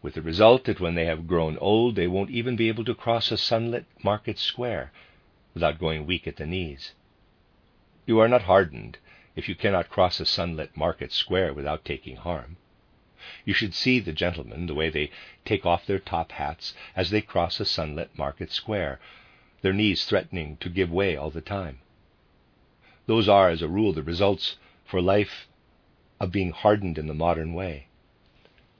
with 0.00 0.14
the 0.14 0.22
result 0.22 0.64
that 0.64 0.80
when 0.80 0.94
they 0.94 1.06
have 1.06 1.26
grown 1.26 1.58
old, 1.58 1.96
they 1.96 2.06
won't 2.06 2.30
even 2.30 2.56
be 2.56 2.68
able 2.68 2.84
to 2.84 2.94
cross 2.94 3.30
a 3.30 3.36
sunlit 3.36 3.84
market 4.02 4.38
square 4.38 4.92
without 5.52 5.78
going 5.78 6.06
weak 6.06 6.26
at 6.26 6.36
the 6.36 6.46
knees. 6.46 6.94
You 8.06 8.18
are 8.20 8.28
not 8.28 8.42
hardened 8.42 8.98
if 9.36 9.48
you 9.48 9.54
cannot 9.54 9.90
cross 9.90 10.20
a 10.20 10.24
sunlit 10.26 10.76
market 10.76 11.12
square 11.12 11.52
without 11.52 11.84
taking 11.84 12.16
harm. 12.16 12.56
You 13.44 13.52
should 13.52 13.74
see 13.74 14.00
the 14.00 14.12
gentlemen, 14.12 14.66
the 14.66 14.74
way 14.74 14.88
they 14.88 15.10
take 15.44 15.66
off 15.66 15.84
their 15.84 15.98
top 15.98 16.32
hats 16.32 16.72
as 16.96 17.10
they 17.10 17.20
cross 17.20 17.60
a 17.60 17.64
sunlit 17.64 18.16
market 18.16 18.50
square, 18.52 19.00
their 19.62 19.72
knees 19.72 20.04
threatening 20.04 20.56
to 20.58 20.68
give 20.68 20.90
way 20.90 21.16
all 21.16 21.30
the 21.30 21.40
time. 21.40 21.78
Those 23.06 23.28
are, 23.28 23.48
as 23.48 23.62
a 23.62 23.68
rule, 23.68 23.92
the 23.92 24.02
results 24.02 24.56
for 24.84 25.00
life 25.00 25.48
of 26.20 26.32
being 26.32 26.50
hardened 26.52 26.98
in 26.98 27.06
the 27.06 27.14
modern 27.14 27.54
way. 27.54 27.88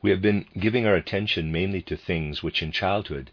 We 0.03 0.11
have 0.11 0.23
been 0.23 0.47
giving 0.59 0.87
our 0.87 0.95
attention 0.95 1.51
mainly 1.51 1.83
to 1.83 1.97
things 1.97 2.43
which 2.43 2.63
in 2.63 2.73
childhood 2.73 3.31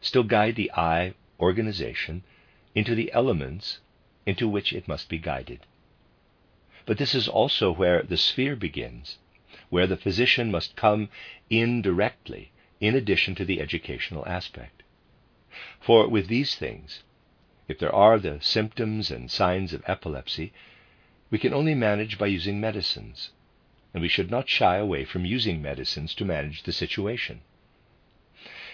still 0.00 0.22
guide 0.22 0.56
the 0.56 0.70
I 0.72 1.14
organization 1.38 2.22
into 2.74 2.94
the 2.94 3.12
elements 3.12 3.80
into 4.24 4.48
which 4.48 4.72
it 4.72 4.88
must 4.88 5.08
be 5.08 5.18
guided. 5.18 5.60
But 6.84 6.98
this 6.98 7.14
is 7.14 7.28
also 7.28 7.72
where 7.72 8.02
the 8.02 8.16
sphere 8.16 8.56
begins, 8.56 9.18
where 9.68 9.86
the 9.86 9.96
physician 9.96 10.50
must 10.50 10.76
come 10.76 11.08
in 11.50 11.82
directly 11.82 12.52
in 12.80 12.94
addition 12.94 13.34
to 13.36 13.44
the 13.44 13.60
educational 13.60 14.26
aspect. 14.26 14.75
For 15.80 16.06
with 16.06 16.26
these 16.28 16.54
things, 16.54 17.02
if 17.66 17.78
there 17.78 17.94
are 17.94 18.18
the 18.18 18.42
symptoms 18.42 19.10
and 19.10 19.30
signs 19.30 19.72
of 19.72 19.82
epilepsy, 19.86 20.52
we 21.30 21.38
can 21.38 21.54
only 21.54 21.74
manage 21.74 22.18
by 22.18 22.26
using 22.26 22.60
medicines, 22.60 23.30
and 23.94 24.02
we 24.02 24.08
should 24.10 24.30
not 24.30 24.50
shy 24.50 24.76
away 24.76 25.06
from 25.06 25.24
using 25.24 25.62
medicines 25.62 26.14
to 26.16 26.26
manage 26.26 26.64
the 26.64 26.74
situation. 26.74 27.40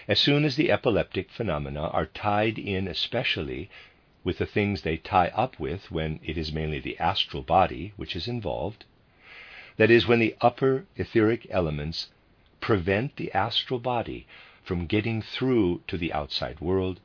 As 0.09 0.19
soon 0.19 0.43
as 0.43 0.57
the 0.57 0.69
epileptic 0.73 1.29
phenomena 1.31 1.83
are 1.87 2.07
tied 2.07 2.59
in 2.59 2.89
especially 2.89 3.69
with 4.25 4.37
the 4.39 4.45
things 4.45 4.81
they 4.81 4.97
tie 4.97 5.29
up 5.29 5.57
with 5.57 5.89
when 5.89 6.19
it 6.21 6.37
is 6.37 6.51
mainly 6.51 6.79
the 6.79 6.99
astral 6.99 7.43
body 7.43 7.93
which 7.95 8.13
is 8.13 8.27
involved, 8.27 8.83
that 9.77 9.89
is, 9.89 10.05
when 10.05 10.19
the 10.19 10.35
upper 10.41 10.85
etheric 10.97 11.47
elements 11.49 12.09
prevent 12.59 13.15
the 13.15 13.31
astral 13.31 13.79
body 13.79 14.27
from 14.63 14.85
getting 14.85 15.21
through 15.21 15.81
to 15.87 15.97
the 15.97 16.13
outside 16.13 16.59
world, 16.59 16.99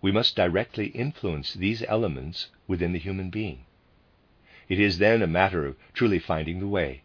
we 0.00 0.12
must 0.12 0.36
directly 0.36 0.86
influence 0.88 1.54
these 1.54 1.82
elements 1.84 2.50
within 2.66 2.92
the 2.92 2.98
human 2.98 3.30
being. 3.30 3.64
It 4.68 4.78
is 4.78 4.98
then 4.98 5.22
a 5.22 5.26
matter 5.26 5.66
of 5.66 5.76
truly 5.92 6.18
finding 6.18 6.60
the 6.60 6.68
way, 6.68 7.02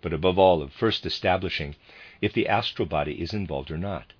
but 0.00 0.12
above 0.12 0.38
all 0.38 0.62
of 0.62 0.72
first 0.72 1.04
establishing 1.04 1.76
if 2.20 2.32
the 2.32 2.48
astral 2.48 2.86
body 2.86 3.20
is 3.20 3.34
involved 3.34 3.70
or 3.70 3.78
not. 3.78 4.12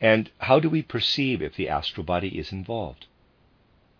And 0.00 0.30
how 0.38 0.60
do 0.60 0.70
we 0.70 0.82
perceive 0.82 1.42
if 1.42 1.56
the 1.56 1.68
astral 1.68 2.04
body 2.04 2.38
is 2.38 2.52
involved? 2.52 3.06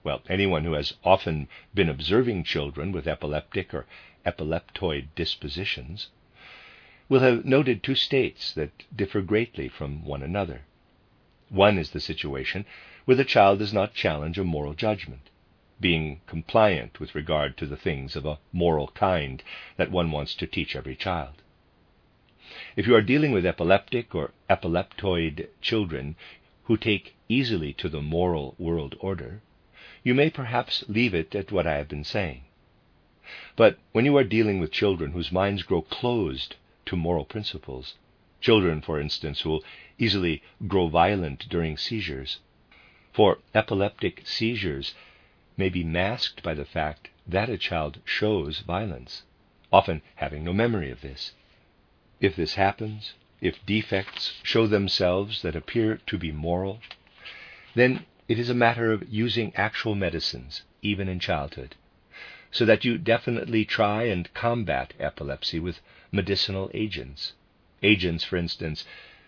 Well, 0.03 0.23
anyone 0.29 0.65
who 0.65 0.73
has 0.73 0.95
often 1.05 1.49
been 1.75 1.89
observing 1.89 2.45
children 2.45 2.93
with 2.93 3.07
epileptic 3.07 3.75
or 3.75 3.87
epileptoid 4.25 5.09
dispositions 5.15 6.09
will 7.11 7.19
have 7.21 7.45
noted 7.45 7.83
two 7.83 7.97
states 7.97 8.53
that 8.53 8.71
differ 8.95 9.21
greatly 9.21 9.69
from 9.69 10.05
one 10.05 10.23
another. 10.23 10.61
One 11.49 11.77
is 11.77 11.91
the 11.91 11.99
situation 11.99 12.65
where 13.05 13.17
the 13.17 13.25
child 13.25 13.59
does 13.59 13.73
not 13.73 13.95
challenge 13.95 14.39
a 14.39 14.45
moral 14.45 14.75
judgment, 14.75 15.29
being 15.81 16.21
compliant 16.29 17.01
with 17.01 17.17
regard 17.17 17.57
to 17.57 17.67
the 17.67 17.77
things 17.77 18.15
of 18.15 18.25
a 18.25 18.39
moral 18.53 18.93
kind 18.95 19.43
that 19.77 19.91
one 19.91 20.13
wants 20.13 20.37
to 20.37 20.47
teach 20.47 20.77
every 20.77 20.95
child. 20.95 21.43
If 22.77 22.87
you 22.87 22.95
are 22.95 23.03
dealing 23.03 23.33
with 23.33 23.45
epileptic 23.45 24.15
or 24.15 24.31
epileptoid 24.49 25.49
children 25.61 26.15
who 26.65 26.77
take 26.77 27.17
easily 27.29 27.73
to 27.73 27.89
the 27.89 28.01
moral 28.01 28.55
world 28.57 28.95
order, 29.01 29.43
you 30.05 30.15
may 30.15 30.31
perhaps 30.31 30.85
leave 30.87 31.13
it 31.13 31.35
at 31.35 31.51
what 31.51 31.67
I 31.67 31.75
have 31.75 31.89
been 31.89 32.05
saying. 32.05 32.43
But 33.57 33.79
when 33.91 34.05
you 34.05 34.17
are 34.17 34.23
dealing 34.23 34.61
with 34.61 34.71
children 34.71 35.11
whose 35.11 35.33
minds 35.33 35.65
grow 35.65 35.83
closed 35.83 36.55
to 36.87 36.97
moral 36.97 37.25
principles. 37.25 37.95
Children, 38.41 38.81
for 38.81 39.01
instance, 39.01 39.45
will 39.45 39.63
easily 39.99 40.43
grow 40.67 40.89
violent 40.89 41.49
during 41.49 41.77
seizures. 41.77 42.39
For 43.13 43.39
epileptic 43.55 44.27
seizures 44.27 44.95
may 45.57 45.69
be 45.69 45.85
masked 45.85 46.43
by 46.43 46.55
the 46.55 46.65
fact 46.65 47.09
that 47.27 47.51
a 47.51 47.59
child 47.59 48.01
shows 48.05 48.61
violence, 48.61 49.25
often 49.73 50.03
having 50.17 50.45
no 50.45 50.53
memory 50.53 50.91
of 50.91 51.01
this. 51.01 51.33
If 52.21 52.35
this 52.35 52.55
happens, 52.55 53.15
if 53.41 53.65
defects 53.67 54.35
show 54.43 54.67
themselves 54.67 55.43
that 55.43 55.57
appear 55.57 56.01
to 56.07 56.19
be 56.19 56.33
moral, 56.33 56.81
then 57.75 58.07
it 58.29 58.39
is 58.39 58.51
a 58.51 58.55
matter 58.55 58.93
of 58.93 59.09
using 59.09 59.55
actual 59.55 59.95
medicines, 59.95 60.63
even 60.83 61.09
in 61.09 61.19
childhood, 61.19 61.75
so 62.51 62.65
that 62.65 62.85
you 62.85 62.99
definitely 62.99 63.65
try 63.65 64.05
and 64.05 64.33
combat 64.35 64.93
epilepsy 64.99 65.61
with 65.61 65.81
medicinal 66.11 66.71
agents. 66.75 67.33
Agents, 67.83 68.25
for 68.25 68.37
instance, 68.37 68.85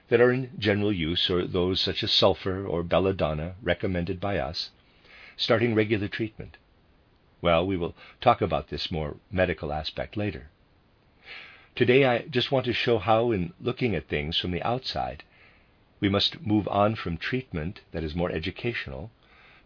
that 0.09 0.21
are 0.21 0.33
in 0.33 0.51
general 0.59 0.93
use, 0.93 1.31
or 1.31 1.47
those 1.47 1.81
such 1.81 2.03
as 2.03 2.11
sulfur 2.11 2.67
or 2.67 2.83
belladonna 2.83 3.55
recommended 3.63 4.21
by 4.21 4.39
us, 4.39 4.71
starting 5.37 5.75
regular 5.75 6.09
treatment. 6.09 6.57
Well, 7.41 7.67
we 7.67 7.77
will 7.77 7.95
talk 8.21 8.41
about 8.41 8.69
this 8.69 8.91
more 8.91 9.17
medical 9.31 9.73
aspect 9.73 10.17
later. 10.17 10.49
Today, 11.75 12.05
I 12.05 12.27
just 12.27 12.53
want 12.53 12.67
to 12.67 12.73
show 12.73 12.99
how, 12.99 13.33
in 13.33 13.55
looking 13.61 13.95
at 13.95 14.09
things 14.09 14.39
from 14.39 14.51
the 14.51 14.63
outside, 14.63 15.25
we 15.99 16.09
must 16.09 16.45
move 16.45 16.69
on 16.69 16.95
from 16.95 17.17
treatment 17.17 17.81
that 17.93 18.05
is 18.05 18.15
more 18.15 18.31
educational 18.31 19.11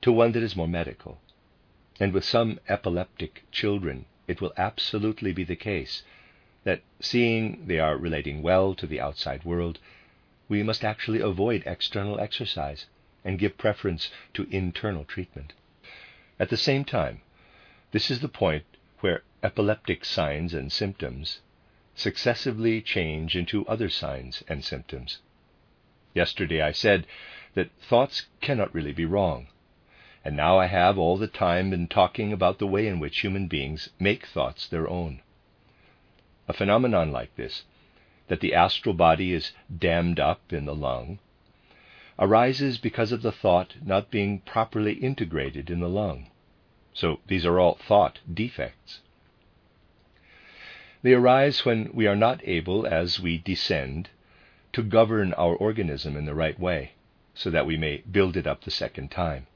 to 0.02 0.12
one 0.12 0.32
that 0.32 0.42
is 0.42 0.54
more 0.54 0.68
medical. 0.68 1.18
And 1.98 2.12
with 2.12 2.24
some 2.24 2.60
epileptic 2.68 3.44
children, 3.50 4.04
it 4.28 4.40
will 4.40 4.52
absolutely 4.56 5.32
be 5.32 5.44
the 5.44 5.56
case 5.56 6.02
that 6.64 6.82
seeing 7.00 7.66
they 7.66 7.78
are 7.78 7.96
relating 7.96 8.42
well 8.42 8.74
to 8.74 8.86
the 8.86 9.00
outside 9.00 9.44
world, 9.44 9.78
we 10.48 10.62
must 10.62 10.84
actually 10.84 11.20
avoid 11.20 11.62
external 11.64 12.20
exercise 12.20 12.86
and 13.24 13.38
give 13.38 13.56
preference 13.56 14.10
to 14.34 14.48
internal 14.50 15.04
treatment. 15.04 15.52
At 16.38 16.50
the 16.50 16.56
same 16.56 16.84
time, 16.84 17.22
this 17.92 18.10
is 18.10 18.20
the 18.20 18.28
point 18.28 18.64
where 19.00 19.22
epileptic 19.42 20.04
signs 20.04 20.52
and 20.52 20.70
symptoms 20.72 21.40
successively 21.94 22.82
change 22.82 23.36
into 23.36 23.66
other 23.66 23.88
signs 23.88 24.42
and 24.48 24.64
symptoms. 24.64 25.18
Yesterday 26.14 26.60
I 26.60 26.72
said 26.72 27.06
that 27.54 27.70
thoughts 27.80 28.26
cannot 28.40 28.74
really 28.74 28.92
be 28.92 29.04
wrong, 29.04 29.46
and 30.26 30.36
now 30.36 30.58
I 30.58 30.66
have 30.66 30.98
all 30.98 31.16
the 31.16 31.28
time 31.28 31.70
been 31.70 31.86
talking 31.86 32.32
about 32.32 32.58
the 32.58 32.66
way 32.66 32.88
in 32.88 32.98
which 32.98 33.20
human 33.20 33.46
beings 33.46 33.90
make 34.00 34.26
thoughts 34.26 34.66
their 34.66 34.90
own. 34.90 35.20
A 36.48 36.52
phenomenon 36.52 37.12
like 37.12 37.36
this, 37.36 37.62
that 38.26 38.40
the 38.40 38.52
astral 38.52 38.92
body 38.92 39.32
is 39.32 39.52
dammed 39.78 40.18
up 40.18 40.52
in 40.52 40.64
the 40.64 40.74
lung, 40.74 41.20
arises 42.18 42.76
because 42.76 43.12
of 43.12 43.22
the 43.22 43.30
thought 43.30 43.74
not 43.80 44.10
being 44.10 44.40
properly 44.40 44.94
integrated 44.94 45.70
in 45.70 45.78
the 45.78 45.88
lung. 45.88 46.28
So 46.92 47.20
these 47.28 47.46
are 47.46 47.60
all 47.60 47.76
thought 47.76 48.18
defects. 48.34 49.02
They 51.02 51.12
arise 51.12 51.64
when 51.64 51.90
we 51.92 52.08
are 52.08 52.16
not 52.16 52.40
able, 52.42 52.84
as 52.84 53.20
we 53.20 53.38
descend, 53.38 54.08
to 54.72 54.82
govern 54.82 55.34
our 55.34 55.54
organism 55.54 56.16
in 56.16 56.24
the 56.24 56.34
right 56.34 56.58
way, 56.58 56.94
so 57.32 57.48
that 57.50 57.64
we 57.64 57.76
may 57.76 57.98
build 57.98 58.36
it 58.36 58.48
up 58.48 58.64
the 58.64 58.72
second 58.72 59.12
time. 59.12 59.46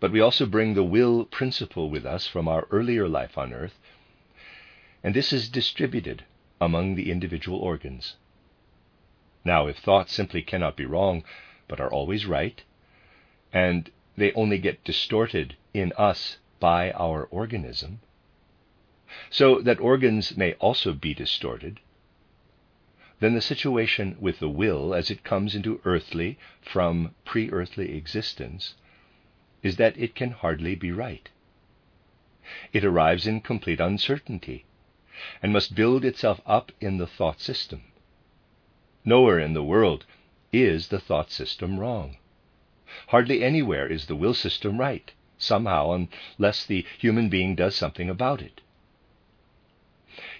But 0.00 0.12
we 0.12 0.20
also 0.20 0.46
bring 0.46 0.74
the 0.74 0.84
will 0.84 1.24
principle 1.24 1.90
with 1.90 2.06
us 2.06 2.28
from 2.28 2.46
our 2.46 2.68
earlier 2.70 3.08
life 3.08 3.36
on 3.36 3.52
earth, 3.52 3.76
and 5.02 5.12
this 5.12 5.32
is 5.32 5.48
distributed 5.48 6.24
among 6.60 6.94
the 6.94 7.10
individual 7.10 7.58
organs. 7.58 8.14
Now, 9.44 9.66
if 9.66 9.78
thoughts 9.78 10.12
simply 10.12 10.40
cannot 10.40 10.76
be 10.76 10.84
wrong, 10.84 11.24
but 11.66 11.80
are 11.80 11.90
always 11.90 12.26
right, 12.26 12.62
and 13.52 13.90
they 14.16 14.30
only 14.34 14.58
get 14.58 14.84
distorted 14.84 15.56
in 15.74 15.92
us 15.96 16.38
by 16.60 16.92
our 16.92 17.24
organism, 17.24 17.98
so 19.30 19.60
that 19.60 19.80
organs 19.80 20.36
may 20.36 20.52
also 20.54 20.92
be 20.92 21.12
distorted, 21.12 21.80
then 23.18 23.34
the 23.34 23.40
situation 23.40 24.16
with 24.20 24.38
the 24.38 24.48
will 24.48 24.94
as 24.94 25.10
it 25.10 25.24
comes 25.24 25.56
into 25.56 25.80
earthly 25.84 26.38
from 26.60 27.16
pre 27.24 27.50
earthly 27.50 27.96
existence 27.96 28.74
is 29.62 29.76
that 29.76 29.98
it 29.98 30.14
can 30.14 30.30
hardly 30.30 30.74
be 30.74 30.92
right. 30.92 31.28
It 32.72 32.84
arrives 32.84 33.26
in 33.26 33.40
complete 33.40 33.80
uncertainty 33.80 34.64
and 35.42 35.52
must 35.52 35.74
build 35.74 36.04
itself 36.04 36.40
up 36.46 36.72
in 36.80 36.98
the 36.98 37.06
thought 37.06 37.40
system. 37.40 37.82
Nowhere 39.04 39.38
in 39.38 39.52
the 39.52 39.64
world 39.64 40.04
is 40.52 40.88
the 40.88 41.00
thought 41.00 41.30
system 41.30 41.78
wrong. 41.78 42.16
Hardly 43.08 43.42
anywhere 43.42 43.86
is 43.86 44.06
the 44.06 44.16
will 44.16 44.34
system 44.34 44.78
right, 44.78 45.12
somehow, 45.36 46.08
unless 46.38 46.64
the 46.64 46.86
human 46.98 47.28
being 47.28 47.54
does 47.54 47.74
something 47.74 48.08
about 48.08 48.40
it. 48.40 48.60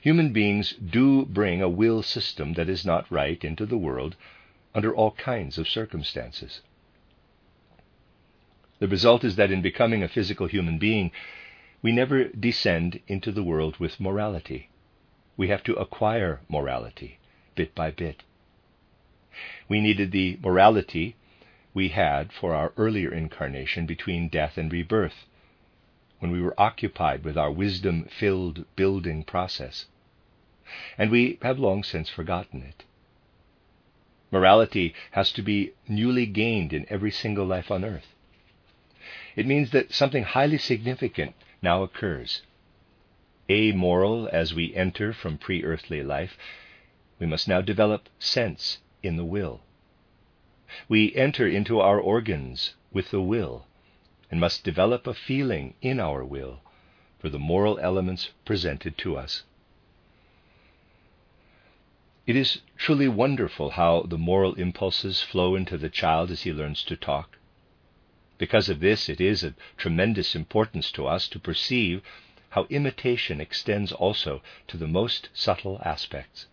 Human 0.00 0.32
beings 0.32 0.72
do 0.72 1.26
bring 1.26 1.60
a 1.60 1.68
will 1.68 2.02
system 2.02 2.54
that 2.54 2.68
is 2.68 2.86
not 2.86 3.10
right 3.10 3.44
into 3.44 3.66
the 3.66 3.76
world 3.76 4.16
under 4.74 4.94
all 4.94 5.12
kinds 5.12 5.58
of 5.58 5.68
circumstances. 5.68 6.62
The 8.81 8.89
result 8.89 9.24
is 9.24 9.37
that 9.37 9.51
in 9.51 9.62
becoming 9.62 10.03
a 10.03 10.09
physical 10.09 10.47
human 10.47 10.79
being, 10.79 11.11
we 11.83 11.93
never 11.93 12.24
descend 12.24 13.01
into 13.07 13.33
the 13.33 13.43
world 13.43 13.79
with 13.79 14.01
morality. 14.01 14.68
We 15.37 15.49
have 15.49 15.62
to 15.64 15.74
acquire 15.74 16.41
morality 16.49 17.18
bit 17.55 17.74
by 17.74 17.91
bit. 17.91 18.22
We 19.68 19.81
needed 19.81 20.12
the 20.12 20.39
morality 20.43 21.16
we 21.74 21.89
had 21.89 22.33
for 22.33 22.55
our 22.55 22.72
earlier 22.76 23.12
incarnation 23.12 23.85
between 23.87 24.29
death 24.29 24.57
and 24.57 24.72
rebirth, 24.72 25.26
when 26.20 26.31
we 26.31 26.41
were 26.41 26.61
occupied 26.61 27.24
with 27.24 27.37
our 27.37 27.51
wisdom 27.51 28.05
filled 28.05 28.64
building 28.76 29.24
process. 29.24 29.87
And 30.97 31.11
we 31.11 31.39
have 31.43 31.59
long 31.59 31.83
since 31.83 32.09
forgotten 32.09 32.62
it. 32.62 32.85
Morality 34.31 34.95
has 35.12 35.33
to 35.33 35.43
be 35.43 35.72
newly 35.89 36.26
gained 36.26 36.72
in 36.72 36.87
every 36.89 37.11
single 37.11 37.47
life 37.47 37.70
on 37.70 37.85
earth. 37.85 38.14
It 39.39 39.47
means 39.47 39.70
that 39.70 39.93
something 39.95 40.24
highly 40.24 40.59
significant 40.59 41.36
now 41.62 41.84
occurs. 41.84 42.43
Amoral 43.49 44.28
as 44.32 44.53
we 44.53 44.74
enter 44.74 45.12
from 45.12 45.39
pre 45.39 45.62
earthly 45.62 46.03
life, 46.03 46.36
we 47.20 47.26
must 47.28 47.47
now 47.47 47.61
develop 47.61 48.09
sense 48.18 48.78
in 49.01 49.16
the 49.16 49.24
will. 49.24 49.61
We 50.89 51.14
enter 51.14 51.47
into 51.47 51.78
our 51.78 52.01
organs 52.01 52.74
with 52.91 53.12
the 53.12 53.22
will 53.22 53.68
and 54.28 54.41
must 54.41 54.64
develop 54.64 55.07
a 55.07 55.14
feeling 55.14 55.74
in 55.80 56.01
our 56.01 56.24
will 56.24 56.61
for 57.20 57.28
the 57.28 57.39
moral 57.39 57.78
elements 57.78 58.30
presented 58.45 58.99
to 58.99 59.16
us. 59.16 59.45
It 62.26 62.34
is 62.34 62.62
truly 62.76 63.07
wonderful 63.07 63.70
how 63.70 64.03
the 64.03 64.18
moral 64.18 64.55
impulses 64.55 65.22
flow 65.22 65.55
into 65.55 65.78
the 65.78 65.89
child 65.89 66.32
as 66.32 66.43
he 66.43 66.53
learns 66.53 66.82
to 66.82 66.97
talk. 66.97 67.38
Because 68.39 68.68
of 68.68 68.80
this, 68.80 69.09
it 69.09 69.20
is 69.20 69.43
of 69.43 69.55
tremendous 69.76 70.36
importance 70.36 70.93
to 70.93 71.07
us 71.07 71.28
to 71.28 71.41
perceive 71.41 72.03
how 72.51 72.66
imitation 72.70 73.41
extends 73.41 73.93
also 73.93 74.41
to 74.68 74.76
the 74.76 74.86
most 74.86 75.28
subtle 75.34 75.82
aspects. 75.84 76.47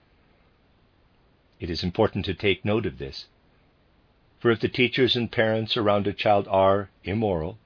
It 1.59 1.69
is 1.69 1.83
important 1.83 2.25
to 2.25 2.33
take 2.33 2.65
note 2.65 2.85
of 2.85 2.97
this. 2.97 3.27
For 4.39 4.51
if 4.51 4.59
the 4.59 4.67
teachers 4.67 5.15
and 5.15 5.31
parents 5.31 5.77
around 5.77 6.07
a 6.07 6.13
child 6.13 6.47
are 6.49 6.89
immoral, 7.03 7.57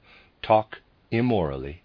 talk 0.42 0.82
immorally, 1.10 1.82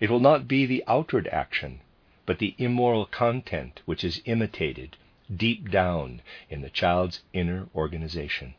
it 0.00 0.10
will 0.10 0.20
not 0.20 0.48
be 0.48 0.66
the 0.66 0.82
outward 0.86 1.28
action, 1.28 1.80
but 2.26 2.38
the 2.38 2.54
immoral 2.58 3.06
content 3.06 3.80
which 3.84 4.02
is 4.02 4.22
imitated 4.24 4.96
deep 5.34 5.70
down 5.70 6.20
in 6.50 6.62
the 6.62 6.70
child's 6.70 7.22
inner 7.32 7.68
organization. 7.74 8.54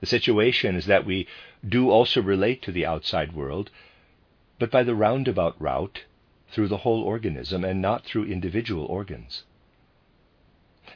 The 0.00 0.06
situation 0.06 0.76
is 0.76 0.86
that 0.86 1.04
we 1.04 1.26
do 1.66 1.90
also 1.90 2.22
relate 2.22 2.62
to 2.62 2.72
the 2.72 2.86
outside 2.86 3.34
world, 3.34 3.70
but 4.58 4.70
by 4.70 4.82
the 4.82 4.94
roundabout 4.94 5.60
route 5.60 6.04
through 6.50 6.68
the 6.68 6.78
whole 6.78 7.02
organism 7.02 7.64
and 7.64 7.82
not 7.82 8.04
through 8.04 8.24
individual 8.24 8.86
organs. 8.86 9.44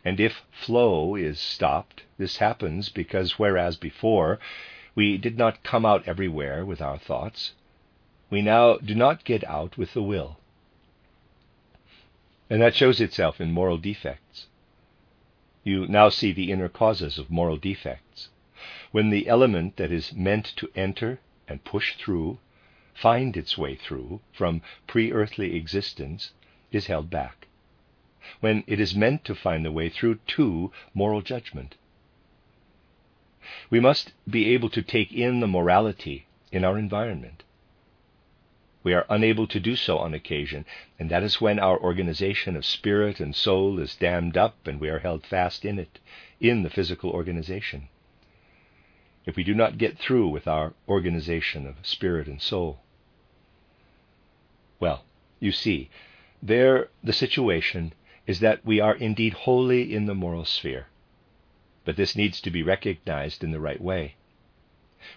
And 0.05 0.19
if 0.19 0.43
flow 0.51 1.17
is 1.17 1.39
stopped, 1.39 2.05
this 2.17 2.39
happens 2.39 2.89
because 2.89 3.39
whereas 3.39 3.77
before 3.77 4.39
we 4.95 5.19
did 5.19 5.37
not 5.37 5.63
come 5.63 5.85
out 5.85 6.09
everywhere 6.09 6.65
with 6.65 6.81
our 6.81 6.99
thoughts, 6.99 7.53
we 8.31 8.41
now 8.41 8.79
do 8.79 8.95
not 8.95 9.25
get 9.25 9.45
out 9.45 9.77
with 9.77 9.93
the 9.93 10.03
will. 10.03 10.39
And 12.49 12.63
that 12.63 12.75
shows 12.75 13.01
itself 13.01 13.41
in 13.41 13.53
moral 13.53 13.77
defects. 13.77 14.47
You 15.63 15.87
now 15.87 16.09
see 16.09 16.33
the 16.33 16.51
inner 16.51 16.69
causes 16.69 17.19
of 17.19 17.31
moral 17.31 17.57
defects 17.57 18.31
when 18.95 19.11
the 19.11 19.27
element 19.27 19.77
that 19.77 19.91
is 19.91 20.13
meant 20.13 20.45
to 20.55 20.71
enter 20.77 21.19
and 21.49 21.65
push 21.65 21.97
through, 21.97 22.39
find 22.95 23.37
its 23.37 23.59
way 23.59 23.75
through 23.75 24.21
from 24.33 24.63
pre 24.87 25.11
earthly 25.11 25.57
existence, 25.57 26.31
is 26.71 26.87
held 26.87 27.11
back. 27.11 27.49
When 28.39 28.63
it 28.69 28.79
is 28.79 28.95
meant 28.95 29.25
to 29.25 29.35
find 29.35 29.65
the 29.65 29.73
way 29.73 29.89
through 29.89 30.21
to 30.37 30.71
moral 30.95 31.23
judgment. 31.23 31.75
We 33.69 33.81
must 33.81 34.13
be 34.31 34.51
able 34.55 34.71
to 34.71 34.81
take 34.81 35.13
in 35.13 35.41
the 35.41 35.49
morality 35.49 36.27
in 36.53 36.65
our 36.65 36.79
environment. 36.79 37.43
We 38.85 38.95
are 38.95 39.07
unable 39.11 39.49
to 39.49 39.59
do 39.59 39.75
so 39.75 39.99
on 39.99 40.15
occasion, 40.15 40.67
and 41.01 41.11
that 41.11 41.25
is 41.25 41.41
when 41.41 41.59
our 41.59 41.81
organization 41.81 42.55
of 42.55 42.65
spirit 42.65 43.19
and 43.19 43.35
soul 43.35 43.81
is 43.81 43.97
dammed 43.97 44.37
up 44.37 44.69
and 44.69 44.79
we 44.79 44.89
are 44.89 45.01
held 45.01 45.27
fast 45.27 45.65
in 45.65 45.81
it, 45.81 45.99
in 46.39 46.63
the 46.63 46.71
physical 46.71 47.11
organization 47.11 47.89
if 49.27 49.37
we 49.37 49.45
do 49.45 49.55
not 49.55 49.79
get 49.79 49.99
through 49.99 50.29
with 50.29 50.47
our 50.47 50.75
organization 50.89 51.66
of 51.66 51.77
spirit 51.83 52.27
and 52.27 52.41
soul. 52.41 52.81
Well, 54.81 55.05
you 55.41 55.53
see, 55.53 55.89
there 56.43 56.89
the 57.03 57.12
situation 57.12 57.95
is 58.27 58.41
that 58.41 58.64
we 58.64 58.81
are 58.81 58.95
indeed 58.95 59.33
wholly 59.33 59.95
in 59.95 60.07
the 60.07 60.14
moral 60.14 60.45
sphere. 60.45 60.87
But 61.85 61.97
this 61.97 62.16
needs 62.16 62.41
to 62.41 62.51
be 62.51 62.62
recognized 62.62 63.45
in 63.45 63.51
the 63.51 63.61
right 63.61 63.81
way. 63.81 64.16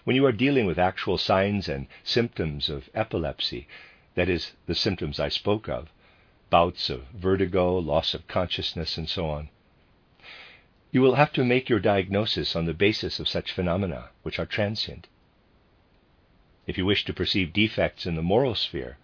When 0.04 0.16
you 0.16 0.26
are 0.26 0.32
dealing 0.32 0.66
with 0.66 0.78
actual 0.78 1.16
signs 1.16 1.68
and 1.68 1.86
symptoms 2.04 2.68
of 2.68 2.90
epilepsy, 2.94 3.66
that 4.14 4.28
is, 4.28 4.52
the 4.66 4.74
symptoms 4.74 5.18
I 5.18 5.28
spoke 5.28 5.68
of, 5.68 5.88
bouts 6.50 6.90
of 6.90 7.06
vertigo, 7.08 7.78
loss 7.78 8.12
of 8.14 8.28
consciousness, 8.28 8.98
and 8.98 9.08
so 9.08 9.28
on, 9.30 9.48
you 10.90 11.02
will 11.02 11.16
have 11.16 11.32
to 11.34 11.44
make 11.44 11.68
your 11.68 11.80
diagnosis 11.80 12.56
on 12.56 12.64
the 12.64 12.72
basis 12.72 13.20
of 13.20 13.28
such 13.28 13.52
phenomena, 13.52 14.08
which 14.22 14.38
are 14.38 14.46
transient. 14.46 15.06
If 16.66 16.78
you 16.78 16.86
wish 16.86 17.04
to 17.04 17.12
perceive 17.12 17.52
defects 17.52 18.06
in 18.06 18.14
the 18.14 18.22
moral 18.22 18.54
sphere, 18.54 18.96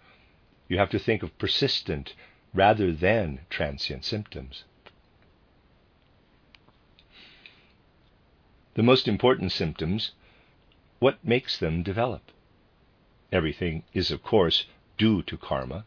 you 0.67 0.77
have 0.77 0.89
to 0.89 0.99
think 0.99 1.21
of 1.21 1.37
persistent 1.37 2.13
rather 2.53 2.91
than 2.91 3.41
transient 3.49 4.03
symptoms. 4.03 4.63
The 8.73 8.83
most 8.83 9.07
important 9.07 9.51
symptoms, 9.51 10.11
what 10.99 11.23
makes 11.23 11.57
them 11.57 11.83
develop? 11.83 12.31
Everything 13.31 13.83
is, 13.93 14.11
of 14.11 14.23
course, 14.23 14.65
due 14.97 15.21
to 15.23 15.37
karma. 15.37 15.85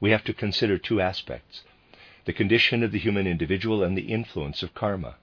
We 0.00 0.10
have 0.10 0.24
to 0.24 0.32
consider 0.32 0.78
two 0.78 1.00
aspects 1.00 1.62
the 2.24 2.32
condition 2.32 2.82
of 2.82 2.90
the 2.92 2.98
human 2.98 3.26
individual 3.26 3.82
and 3.82 3.98
the 3.98 4.12
influence 4.12 4.62
of 4.62 4.74
karma. 4.74 5.16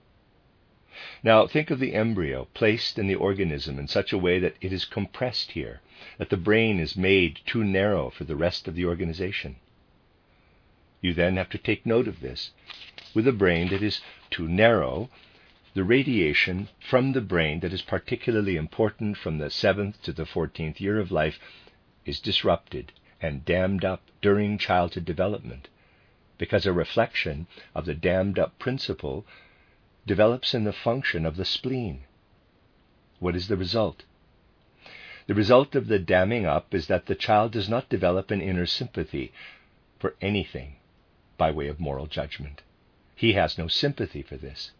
Now 1.23 1.47
think 1.47 1.71
of 1.71 1.79
the 1.79 1.93
embryo 1.93 2.49
placed 2.53 2.99
in 2.99 3.07
the 3.07 3.15
organism 3.15 3.79
in 3.79 3.87
such 3.87 4.11
a 4.11 4.17
way 4.17 4.39
that 4.39 4.57
it 4.59 4.73
is 4.73 4.83
compressed 4.83 5.51
here, 5.51 5.79
that 6.17 6.29
the 6.29 6.35
brain 6.35 6.81
is 6.81 6.97
made 6.97 7.39
too 7.45 7.63
narrow 7.63 8.09
for 8.09 8.25
the 8.25 8.35
rest 8.35 8.67
of 8.67 8.75
the 8.75 8.83
organization. 8.85 9.55
You 10.99 11.13
then 11.13 11.37
have 11.37 11.47
to 11.51 11.57
take 11.57 11.85
note 11.85 12.09
of 12.09 12.19
this. 12.19 12.51
With 13.13 13.25
a 13.25 13.31
brain 13.31 13.69
that 13.69 13.81
is 13.81 14.01
too 14.29 14.49
narrow, 14.49 15.09
the 15.75 15.85
radiation 15.85 16.67
from 16.81 17.13
the 17.13 17.21
brain 17.21 17.61
that 17.61 17.71
is 17.71 17.81
particularly 17.83 18.57
important 18.57 19.15
from 19.15 19.37
the 19.37 19.49
seventh 19.49 20.03
to 20.03 20.11
the 20.11 20.25
fourteenth 20.25 20.81
year 20.81 20.99
of 20.99 21.09
life 21.09 21.39
is 22.05 22.19
disrupted 22.19 22.91
and 23.21 23.45
dammed 23.45 23.85
up 23.85 24.01
during 24.21 24.57
childhood 24.57 25.05
development, 25.05 25.69
because 26.37 26.65
a 26.65 26.73
reflection 26.73 27.47
of 27.73 27.85
the 27.85 27.95
dammed 27.95 28.37
up 28.37 28.59
principle 28.59 29.25
develops 30.05 30.53
in 30.53 30.63
the 30.63 30.73
function 30.73 31.25
of 31.25 31.35
the 31.35 31.45
spleen. 31.45 32.01
What 33.19 33.35
is 33.35 33.47
the 33.47 33.57
result? 33.57 34.03
The 35.27 35.35
result 35.35 35.75
of 35.75 35.87
the 35.87 35.99
damming 35.99 36.45
up 36.45 36.73
is 36.73 36.87
that 36.87 37.05
the 37.05 37.15
child 37.15 37.51
does 37.51 37.69
not 37.69 37.89
develop 37.89 38.31
an 38.31 38.41
inner 38.41 38.65
sympathy 38.65 39.31
for 39.99 40.15
anything 40.19 40.77
by 41.37 41.51
way 41.51 41.67
of 41.67 41.79
moral 41.79 42.07
judgment. 42.07 42.61
He 43.15 43.33
has 43.33 43.57
no 43.57 43.67
sympathy 43.67 44.23
for 44.23 44.37
this. 44.37 44.71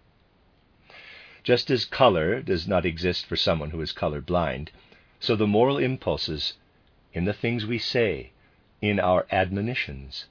Just 1.43 1.69
as 1.69 1.85
color 1.85 2.41
does 2.41 2.67
not 2.67 2.85
exist 2.85 3.25
for 3.25 3.35
someone 3.35 3.69
who 3.69 3.81
is 3.81 3.91
color 3.91 4.21
blind, 4.21 4.71
so 5.19 5.35
the 5.35 5.47
moral 5.47 5.77
impulses 5.77 6.53
in 7.13 7.25
the 7.25 7.33
things 7.33 7.65
we 7.65 7.77
say, 7.77 8.31
in 8.81 8.99
our 8.99 9.27
admonitions, 9.31 10.25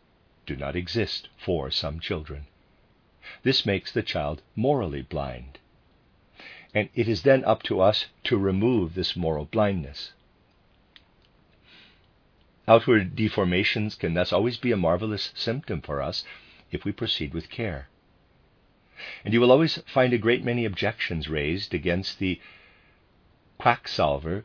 do 0.47 0.57
not 0.57 0.74
exist 0.74 1.28
for 1.36 1.70
some 1.70 2.01
children. 2.01 2.47
This 3.42 3.64
makes 3.64 3.92
the 3.92 4.02
child 4.02 4.42
morally 4.56 5.02
blind. 5.02 5.58
And 6.74 6.88
it 6.94 7.08
is 7.08 7.22
then 7.22 7.44
up 7.44 7.62
to 7.64 7.80
us 7.80 8.06
to 8.24 8.38
remove 8.38 8.94
this 8.94 9.16
moral 9.16 9.44
blindness. 9.44 10.12
Outward 12.68 13.16
deformations 13.16 13.98
can 13.98 14.14
thus 14.14 14.32
always 14.32 14.56
be 14.56 14.70
a 14.70 14.76
marvelous 14.76 15.32
symptom 15.34 15.80
for 15.80 16.00
us 16.00 16.24
if 16.70 16.84
we 16.84 16.92
proceed 16.92 17.34
with 17.34 17.50
care. 17.50 17.88
And 19.24 19.34
you 19.34 19.40
will 19.40 19.50
always 19.50 19.78
find 19.92 20.12
a 20.12 20.18
great 20.18 20.44
many 20.44 20.64
objections 20.64 21.28
raised 21.28 21.74
against 21.74 22.18
the 22.18 22.40
quacksalver 23.58 24.44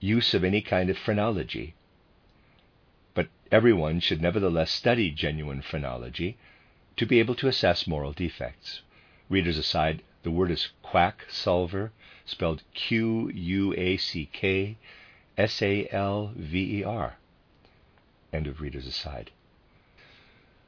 use 0.00 0.32
of 0.32 0.44
any 0.44 0.62
kind 0.62 0.88
of 0.88 0.96
phrenology. 0.96 1.74
But 3.14 3.28
everyone 3.50 4.00
should 4.00 4.22
nevertheless 4.22 4.70
study 4.70 5.10
genuine 5.10 5.60
phrenology 5.60 6.38
to 6.98 7.06
be 7.06 7.20
able 7.20 7.34
to 7.36 7.48
assess 7.48 7.86
moral 7.86 8.12
defects. 8.12 8.82
Readers 9.30 9.56
aside, 9.56 10.02
the 10.22 10.30
word 10.30 10.50
is 10.50 10.70
quacksalver, 10.84 11.90
spelled 12.26 12.62
Q 12.74 13.30
U 13.30 13.74
A 13.76 13.96
C 13.96 14.28
K 14.32 14.76
S 15.36 15.62
A 15.62 15.88
L 15.92 16.32
V 16.36 16.80
E 16.80 16.84
R. 16.84 17.16
End 18.32 18.46
of 18.46 18.60
readers 18.60 18.86
aside. 18.86 19.30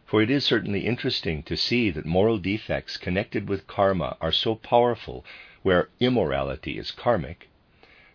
For 0.06 0.22
it 0.22 0.30
is 0.30 0.44
certainly 0.44 0.86
interesting 0.86 1.42
to 1.44 1.56
see 1.56 1.90
that 1.90 2.06
moral 2.06 2.38
defects 2.38 2.96
connected 2.96 3.48
with 3.48 3.66
karma 3.66 4.16
are 4.20 4.32
so 4.32 4.54
powerful 4.54 5.24
where 5.62 5.88
immorality 6.00 6.78
is 6.78 6.90
karmic 6.90 7.48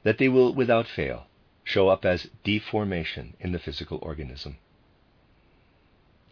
that 0.03 0.17
they 0.17 0.29
will, 0.29 0.53
without 0.53 0.87
fail, 0.87 1.27
show 1.63 1.89
up 1.89 2.05
as 2.05 2.29
deformation 2.43 3.35
in 3.39 3.51
the 3.51 3.59
physical 3.59 3.99
organism. 4.01 4.57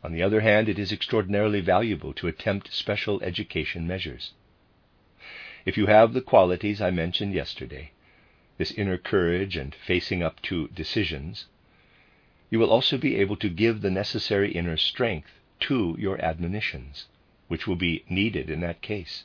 On 0.04 0.12
the 0.12 0.22
other 0.22 0.41
hand, 0.41 0.68
it 0.68 0.78
is 0.78 0.91
extraordinarily 0.91 1.62
valuable 1.62 2.14
to 2.16 2.28
attempt 2.28 2.74
special 2.74 3.24
education 3.24 3.88
measures. 3.88 4.34
If 5.66 5.78
you 5.78 5.86
have 5.86 6.14
the 6.14 6.22
qualities 6.22 6.82
I 6.82 6.91
mentioned 6.91 7.34
yesterday, 7.34 7.91
this 8.58 8.72
inner 8.72 8.97
courage 8.97 9.56
and 9.56 9.74
facing 9.74 10.22
up 10.22 10.41
to 10.43 10.68
decisions, 10.68 11.45
you 12.49 12.60
will 12.60 12.70
also 12.70 12.97
be 12.97 13.16
able 13.16 13.38
to 13.38 13.49
give 13.49 13.82
the 13.82 13.89
necessary 13.89 14.51
inner 14.51 14.76
strength 14.76 15.39
to 15.62 15.95
your 15.97 16.22
admonitions, 16.22 17.08
which 17.47 17.66
will 17.66 17.78
be 17.78 18.04
needed 18.10 18.49
in 18.49 18.60
that 18.60 18.82
case. 18.82 19.24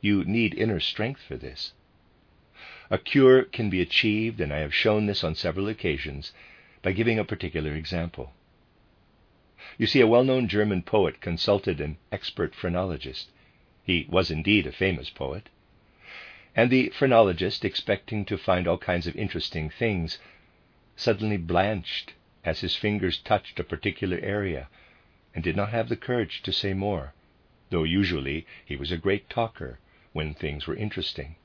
You 0.00 0.24
need 0.24 0.54
inner 0.54 0.80
strength 0.80 1.22
for 1.26 1.36
this. 1.36 1.72
A 2.88 2.98
cure 2.98 3.42
can 3.42 3.68
be 3.68 3.80
achieved, 3.80 4.40
and 4.40 4.52
I 4.52 4.58
have 4.58 4.74
shown 4.74 5.06
this 5.06 5.24
on 5.24 5.34
several 5.34 5.68
occasions, 5.68 6.32
by 6.82 6.92
giving 6.92 7.18
a 7.18 7.24
particular 7.24 7.74
example. 7.74 8.32
You 9.76 9.86
see, 9.86 10.00
a 10.00 10.06
well 10.06 10.24
known 10.24 10.48
German 10.48 10.82
poet 10.82 11.20
consulted 11.20 11.82
an 11.82 11.98
expert 12.10 12.54
phrenologist. 12.54 13.28
He 13.84 14.06
was 14.08 14.30
indeed 14.30 14.66
a 14.66 14.72
famous 14.72 15.10
poet. 15.10 15.50
And 16.56 16.70
the 16.70 16.88
phrenologist, 16.88 17.62
expecting 17.62 18.24
to 18.24 18.38
find 18.38 18.66
all 18.66 18.78
kinds 18.78 19.06
of 19.06 19.14
interesting 19.16 19.68
things, 19.68 20.18
suddenly 20.96 21.36
blanched 21.36 22.14
as 22.42 22.62
his 22.62 22.74
fingers 22.74 23.18
touched 23.18 23.60
a 23.60 23.64
particular 23.64 24.18
area 24.20 24.68
and 25.34 25.44
did 25.44 25.56
not 25.56 25.68
have 25.68 25.90
the 25.90 25.96
courage 25.96 26.42
to 26.44 26.52
say 26.52 26.72
more, 26.72 27.12
though 27.68 27.84
usually 27.84 28.46
he 28.64 28.76
was 28.76 28.90
a 28.90 28.96
great 28.96 29.28
talker 29.28 29.78
when 30.12 30.32
things 30.32 30.66
were 30.66 30.74
interesting. 30.74 31.36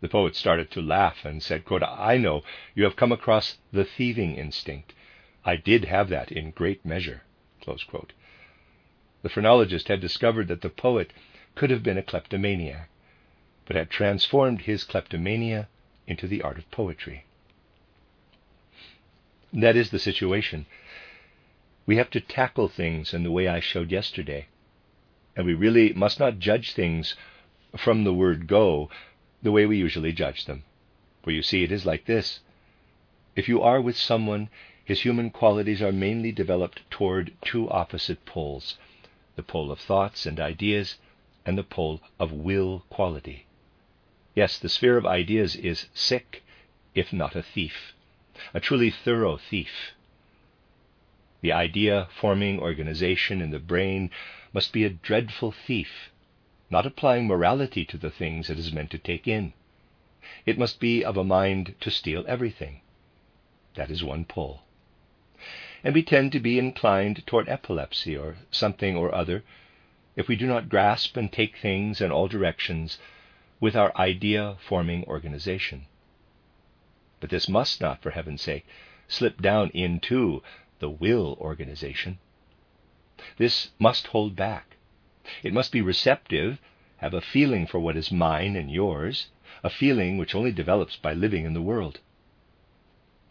The 0.00 0.08
poet 0.08 0.36
started 0.36 0.70
to 0.70 0.80
laugh 0.80 1.24
and 1.24 1.42
said, 1.42 1.64
quote, 1.64 1.82
I 1.82 2.18
know 2.18 2.42
you 2.74 2.84
have 2.84 2.94
come 2.94 3.10
across 3.10 3.58
the 3.72 3.84
thieving 3.84 4.36
instinct. 4.36 4.92
I 5.44 5.56
did 5.56 5.84
have 5.84 6.08
that 6.08 6.32
in 6.32 6.50
great 6.50 6.84
measure. 6.84 7.22
The 7.66 9.28
phrenologist 9.28 9.88
had 9.88 10.00
discovered 10.00 10.48
that 10.48 10.60
the 10.60 10.70
poet 10.70 11.12
could 11.54 11.70
have 11.70 11.82
been 11.82 11.98
a 11.98 12.02
kleptomaniac, 12.02 12.88
but 13.66 13.76
had 13.76 13.90
transformed 13.90 14.62
his 14.62 14.84
kleptomania 14.84 15.68
into 16.06 16.26
the 16.26 16.42
art 16.42 16.58
of 16.58 16.70
poetry. 16.70 17.24
That 19.52 19.76
is 19.76 19.90
the 19.90 19.98
situation. 19.98 20.66
We 21.86 21.96
have 21.96 22.10
to 22.10 22.20
tackle 22.20 22.68
things 22.68 23.14
in 23.14 23.22
the 23.22 23.30
way 23.30 23.46
I 23.46 23.60
showed 23.60 23.92
yesterday, 23.92 24.48
and 25.36 25.46
we 25.46 25.54
really 25.54 25.92
must 25.92 26.18
not 26.18 26.38
judge 26.38 26.72
things 26.72 27.14
from 27.76 28.04
the 28.04 28.14
word 28.14 28.46
go, 28.46 28.90
the 29.42 29.52
way 29.52 29.66
we 29.66 29.76
usually 29.76 30.12
judge 30.12 30.46
them. 30.46 30.64
For 31.22 31.30
you 31.30 31.42
see, 31.42 31.62
it 31.62 31.72
is 31.72 31.86
like 31.86 32.06
this. 32.06 32.40
If 33.36 33.48
you 33.48 33.62
are 33.62 33.80
with 33.80 33.96
someone, 33.96 34.48
his 34.84 35.00
human 35.00 35.30
qualities 35.30 35.80
are 35.80 35.92
mainly 35.92 36.30
developed 36.30 36.82
toward 36.90 37.32
two 37.42 37.68
opposite 37.70 38.24
poles 38.26 38.76
the 39.36 39.42
pole 39.42 39.72
of 39.72 39.80
thoughts 39.80 40.26
and 40.26 40.38
ideas, 40.38 40.96
and 41.44 41.58
the 41.58 41.64
pole 41.64 42.00
of 42.20 42.30
will 42.30 42.84
quality. 42.88 43.46
Yes, 44.34 44.58
the 44.58 44.68
sphere 44.68 44.96
of 44.96 45.04
ideas 45.04 45.56
is 45.56 45.86
sick, 45.92 46.44
if 46.94 47.12
not 47.12 47.34
a 47.34 47.42
thief, 47.42 47.94
a 48.52 48.60
truly 48.60 48.90
thorough 48.90 49.36
thief. 49.36 49.92
The 51.40 51.52
idea 51.52 52.08
forming 52.20 52.60
organization 52.60 53.42
in 53.42 53.50
the 53.50 53.58
brain 53.58 54.10
must 54.52 54.72
be 54.72 54.84
a 54.84 54.90
dreadful 54.90 55.50
thief 55.50 56.10
not 56.74 56.86
applying 56.86 57.28
morality 57.28 57.84
to 57.84 57.96
the 57.96 58.10
things 58.10 58.50
it 58.50 58.58
is 58.58 58.72
meant 58.72 58.90
to 58.90 58.98
take 58.98 59.28
in. 59.28 59.52
It 60.44 60.58
must 60.58 60.80
be 60.80 61.04
of 61.04 61.16
a 61.16 61.22
mind 61.22 61.76
to 61.80 61.90
steal 61.90 62.24
everything. 62.26 62.80
That 63.76 63.92
is 63.92 64.02
one 64.02 64.24
pull. 64.24 64.63
And 65.84 65.94
we 65.94 66.02
tend 66.02 66.32
to 66.32 66.40
be 66.40 66.58
inclined 66.58 67.24
toward 67.26 67.48
epilepsy 67.48 68.16
or 68.16 68.36
something 68.50 68.96
or 68.96 69.14
other 69.14 69.44
if 70.16 70.26
we 70.26 70.34
do 70.34 70.46
not 70.46 70.68
grasp 70.68 71.16
and 71.16 71.30
take 71.30 71.56
things 71.56 72.00
in 72.00 72.10
all 72.10 72.26
directions 72.26 72.98
with 73.60 73.76
our 73.76 73.96
idea 73.96 74.56
forming 74.66 75.04
organization. 75.04 75.86
But 77.20 77.30
this 77.30 77.48
must 77.48 77.80
not, 77.80 78.02
for 78.02 78.10
heaven's 78.10 78.42
sake, 78.42 78.66
slip 79.06 79.40
down 79.40 79.70
into 79.70 80.42
the 80.80 80.90
will 80.90 81.38
organization. 81.40 82.18
This 83.36 83.70
must 83.78 84.08
hold 84.08 84.34
back 84.34 84.74
it 85.42 85.54
must 85.54 85.72
be 85.72 85.80
receptive, 85.80 86.60
have 86.98 87.14
a 87.14 87.20
feeling 87.22 87.66
for 87.66 87.80
what 87.80 87.96
is 87.96 88.12
mine 88.12 88.56
and 88.56 88.70
yours, 88.70 89.28
a 89.62 89.70
feeling 89.70 90.18
which 90.18 90.34
only 90.34 90.52
develops 90.52 90.96
by 90.96 91.14
living 91.14 91.46
in 91.46 91.54
the 91.54 91.62
world. 91.62 92.00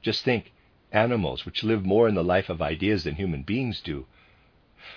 Just 0.02 0.24
think 0.24 0.52
animals, 0.94 1.46
which 1.46 1.64
live 1.64 1.84
more 1.84 2.08
in 2.08 2.16
the 2.16 2.24
life 2.24 2.50
of 2.50 2.62
ideas 2.62 3.04
than 3.04 3.16
human 3.16 3.42
beings 3.42 3.82
do, 3.82 4.06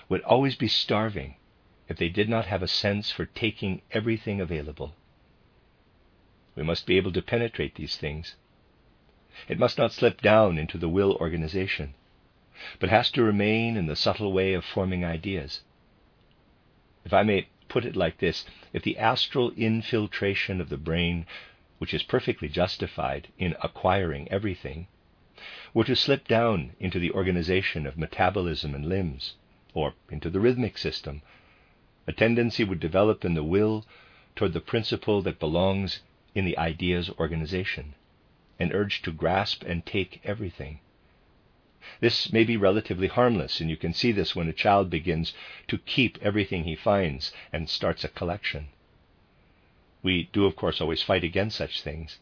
would 0.09 0.20
always 0.22 0.55
be 0.55 0.68
starving 0.68 1.36
if 1.88 1.97
they 1.97 2.09
did 2.09 2.28
not 2.28 2.47
have 2.47 2.62
a 2.62 2.68
sense 2.68 3.11
for 3.11 3.24
taking 3.24 3.80
everything 3.92 4.40
available. 4.40 4.94
We 6.55 6.62
must 6.62 6.86
be 6.86 6.97
able 6.97 7.12
to 7.12 7.22
penetrate 7.22 7.74
these 7.74 7.97
things. 7.97 8.36
It 9.49 9.59
must 9.59 9.78
not 9.78 9.92
slip 9.92 10.20
down 10.20 10.59
into 10.59 10.78
the 10.78 10.88
will 10.88 11.14
organization, 11.16 11.94
but 12.78 12.88
has 12.88 13.11
to 13.12 13.22
remain 13.22 13.76
in 13.76 13.86
the 13.86 13.97
subtle 13.97 14.32
way 14.32 14.55
of 14.55 14.64
forming 14.64 15.05
ideas. 15.05 15.62
If 17.05 17.12
I 17.12 17.22
may 17.22 17.49
put 17.68 17.84
it 17.84 17.94
like 17.94 18.18
this, 18.18 18.44
if 18.72 18.82
the 18.82 18.99
astral 18.99 19.53
infiltration 19.53 20.61
of 20.61 20.68
the 20.68 20.78
brain, 20.78 21.26
which 21.78 21.94
is 21.94 22.03
perfectly 22.03 22.49
justified 22.49 23.28
in 23.38 23.55
acquiring 23.62 24.30
everything, 24.32 24.88
were 25.72 25.84
to 25.84 25.97
slip 25.97 26.26
down 26.26 26.72
into 26.80 26.99
the 26.99 27.12
organization 27.12 27.86
of 27.86 27.99
metabolism 27.99 28.74
and 28.74 28.88
limbs, 28.88 29.34
or 29.74 29.94
into 30.11 30.30
the 30.30 30.40
rhythmic 30.40 30.78
system, 30.78 31.22
a 32.07 32.12
tendency 32.12 32.64
would 32.64 32.80
develop 32.80 33.24
in 33.24 33.34
the 33.34 33.44
will 33.44 33.84
toward 34.34 34.53
the 34.53 34.61
principle 34.61 35.22
that 35.22 35.38
belongs 35.38 36.01
in 36.34 36.44
the 36.44 36.57
idea's 36.59 37.11
organization, 37.18 37.94
an 38.59 38.72
urge 38.72 39.03
to 39.03 39.11
grasp 39.12 39.62
and 39.64 39.84
take 39.84 40.20
everything. 40.24 40.80
This 42.01 42.32
may 42.32 42.44
be 42.44 42.57
relatively 42.57 43.07
harmless, 43.07 43.61
and 43.61 43.70
you 43.70 43.76
can 43.76 43.92
see 43.92 44.12
this 44.12 44.34
when 44.34 44.49
a 44.49 44.53
child 44.53 44.90
begins 44.90 45.32
to 45.68 45.78
keep 45.78 46.18
everything 46.20 46.64
he 46.64 46.74
finds 46.74 47.32
and 47.53 47.70
starts 47.70 48.05
a 48.05 48.09
collection. 48.09 48.68
We 50.03 50.28
do, 50.32 50.44
of 50.47 50.57
course, 50.57 50.80
always 50.80 51.03
fight 51.03 51.24
against 51.24 51.57
such 51.57 51.82
things, 51.82 52.18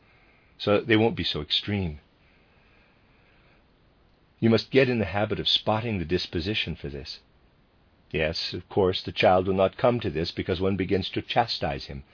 so 0.59 0.81
they 0.81 0.97
won't 0.97 1.17
be 1.17 1.25
so 1.25 1.41
extreme. 1.41 2.01
You 4.45 4.51
must 4.51 4.71
get 4.71 4.91
in 4.91 4.99
the 4.99 5.07
habit 5.07 5.41
of 5.41 5.49
spotting 5.49 5.99
the 5.99 6.05
disposition 6.05 6.77
for 6.77 6.91
this. 6.91 7.21
Yes, 8.11 8.53
of 8.53 8.69
course, 8.69 9.01
the 9.01 9.11
child 9.11 9.47
will 9.47 9.55
not 9.55 9.79
come 9.79 10.01
to 10.01 10.11
this 10.11 10.33
because 10.33 10.61
one 10.61 10.77
begins 10.77 11.09
to 11.13 11.23
chastise 11.23 11.87
him. 11.87 12.05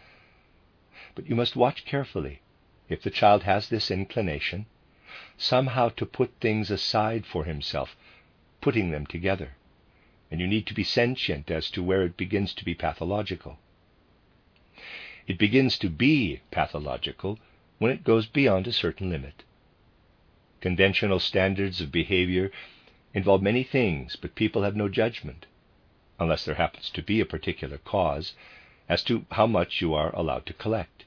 But 1.16 1.26
you 1.26 1.35
must 1.35 1.57
watch 1.57 1.85
carefully 1.85 2.41
if 2.89 3.03
the 3.03 3.11
child 3.11 3.43
has 3.43 3.68
this 3.68 3.91
inclination, 3.91 4.66
somehow 5.37 5.89
to 5.89 6.07
put 6.07 6.31
things 6.41 6.70
aside 6.70 7.26
for 7.26 7.47
himself, 7.47 7.97
putting 8.61 8.93
them 8.93 9.07
together. 9.07 9.57
And 10.31 10.41
you 10.41 10.47
need 10.47 10.68
to 10.68 10.74
be 10.74 10.85
sentient 10.85 11.51
as 11.51 11.68
to 11.72 11.83
where 11.83 12.05
it 12.05 12.16
begins 12.16 12.55
to 12.55 12.64
be 12.64 12.76
pathological. 12.76 13.59
It 15.26 15.37
begins 15.37 15.76
to 15.78 15.91
be 15.91 16.43
pathological 16.53 17.41
when 17.81 17.91
it 17.91 18.05
goes 18.05 18.26
beyond 18.26 18.68
a 18.68 18.72
certain 18.72 19.11
limit. 19.11 19.43
Conventional 20.61 21.18
standards 21.18 21.80
of 21.80 21.90
behavior 21.90 22.50
involve 23.14 23.42
many 23.42 23.64
things, 23.64 24.16
but 24.16 24.34
people 24.34 24.62
have 24.62 24.76
no 24.76 24.88
judgment, 24.88 25.46
unless 26.18 26.44
there 26.44 26.56
happens 26.56 26.90
to 26.90 27.02
be 27.02 27.18
a 27.18 27.24
particular 27.24 27.78
cause, 27.78 28.34
as 28.88 29.02
to 29.04 29.24
how 29.30 29.46
much 29.46 29.80
you 29.80 29.94
are 29.94 30.14
allowed 30.14 30.44
to 30.46 30.52
collect. 30.52 31.04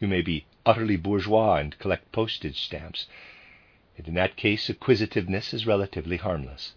You 0.00 0.08
may 0.08 0.22
be 0.22 0.44
utterly 0.64 0.96
bourgeois 0.96 1.56
and 1.56 1.78
collect 1.78 2.10
postage 2.10 2.60
stamps, 2.60 3.06
and 3.96 4.08
in 4.08 4.14
that 4.14 4.36
case 4.36 4.68
acquisitiveness 4.68 5.54
is 5.54 5.66
relatively 5.66 6.16
harmless. 6.16 6.74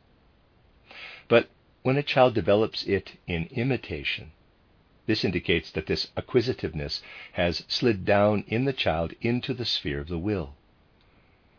But 1.27 1.49
when 1.81 1.97
a 1.97 2.03
child 2.03 2.35
develops 2.35 2.83
it 2.83 3.17
in 3.25 3.45
imitation, 3.47 4.33
this 5.07 5.25
indicates 5.25 5.71
that 5.71 5.87
this 5.87 6.11
acquisitiveness 6.15 7.01
has 7.31 7.65
slid 7.67 8.05
down 8.05 8.43
in 8.47 8.65
the 8.65 8.73
child 8.73 9.15
into 9.21 9.55
the 9.55 9.65
sphere 9.65 9.99
of 9.99 10.07
the 10.07 10.19
will. 10.19 10.55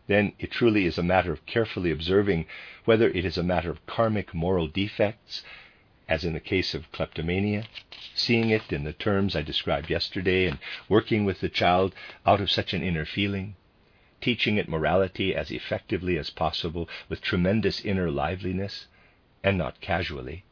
Then 0.07 0.33
it 0.39 0.49
truly 0.49 0.85
is 0.85 0.97
a 0.97 1.03
matter 1.03 1.31
of 1.31 1.45
carefully 1.45 1.91
observing 1.91 2.47
whether 2.85 3.09
it 3.09 3.23
is 3.23 3.37
a 3.37 3.43
matter 3.43 3.69
of 3.69 3.85
karmic 3.85 4.33
moral 4.33 4.67
defects, 4.67 5.43
as 6.09 6.25
in 6.25 6.33
the 6.33 6.39
case 6.39 6.73
of 6.73 6.91
kleptomania, 6.91 7.65
seeing 8.15 8.49
it 8.49 8.73
in 8.73 8.83
the 8.83 8.93
terms 8.93 9.35
I 9.35 9.43
described 9.43 9.91
yesterday 9.91 10.47
and 10.47 10.57
working 10.89 11.23
with 11.23 11.39
the 11.39 11.49
child 11.49 11.93
out 12.25 12.41
of 12.41 12.49
such 12.49 12.73
an 12.73 12.81
inner 12.81 13.05
feeling, 13.05 13.55
teaching 14.21 14.57
it 14.57 14.67
morality 14.67 15.35
as 15.35 15.51
effectively 15.51 16.17
as 16.17 16.31
possible 16.31 16.89
with 17.07 17.21
tremendous 17.21 17.85
inner 17.85 18.09
liveliness 18.09 18.87
and 19.43 19.55
not 19.55 19.81
casually. 19.81 20.45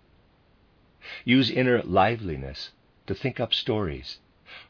Use 1.26 1.50
inner 1.50 1.82
liveliness 1.82 2.70
to 3.08 3.16
think 3.16 3.40
up 3.40 3.56
stories 3.56 4.20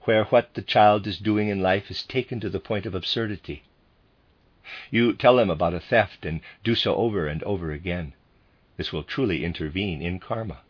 where 0.03 0.23
what 0.25 0.53
the 0.53 0.61
child 0.61 1.05
is 1.05 1.17
doing 1.17 1.49
in 1.49 1.61
life 1.61 1.91
is 1.91 2.01
taken 2.03 2.39
to 2.39 2.49
the 2.49 2.61
point 2.61 2.85
of 2.85 2.95
absurdity. 2.95 3.63
You 4.91 5.13
tell 5.13 5.39
him 5.39 5.49
about 5.49 5.73
a 5.73 5.79
theft 5.79 6.25
and 6.25 6.41
do 6.63 6.75
so 6.75 6.95
over 6.95 7.27
and 7.27 7.41
over 7.43 7.71
again. 7.71 8.13
This 8.77 8.93
will 8.93 9.03
truly 9.03 9.43
intervene 9.43 10.01
in 10.01 10.19
karma. 10.19 10.61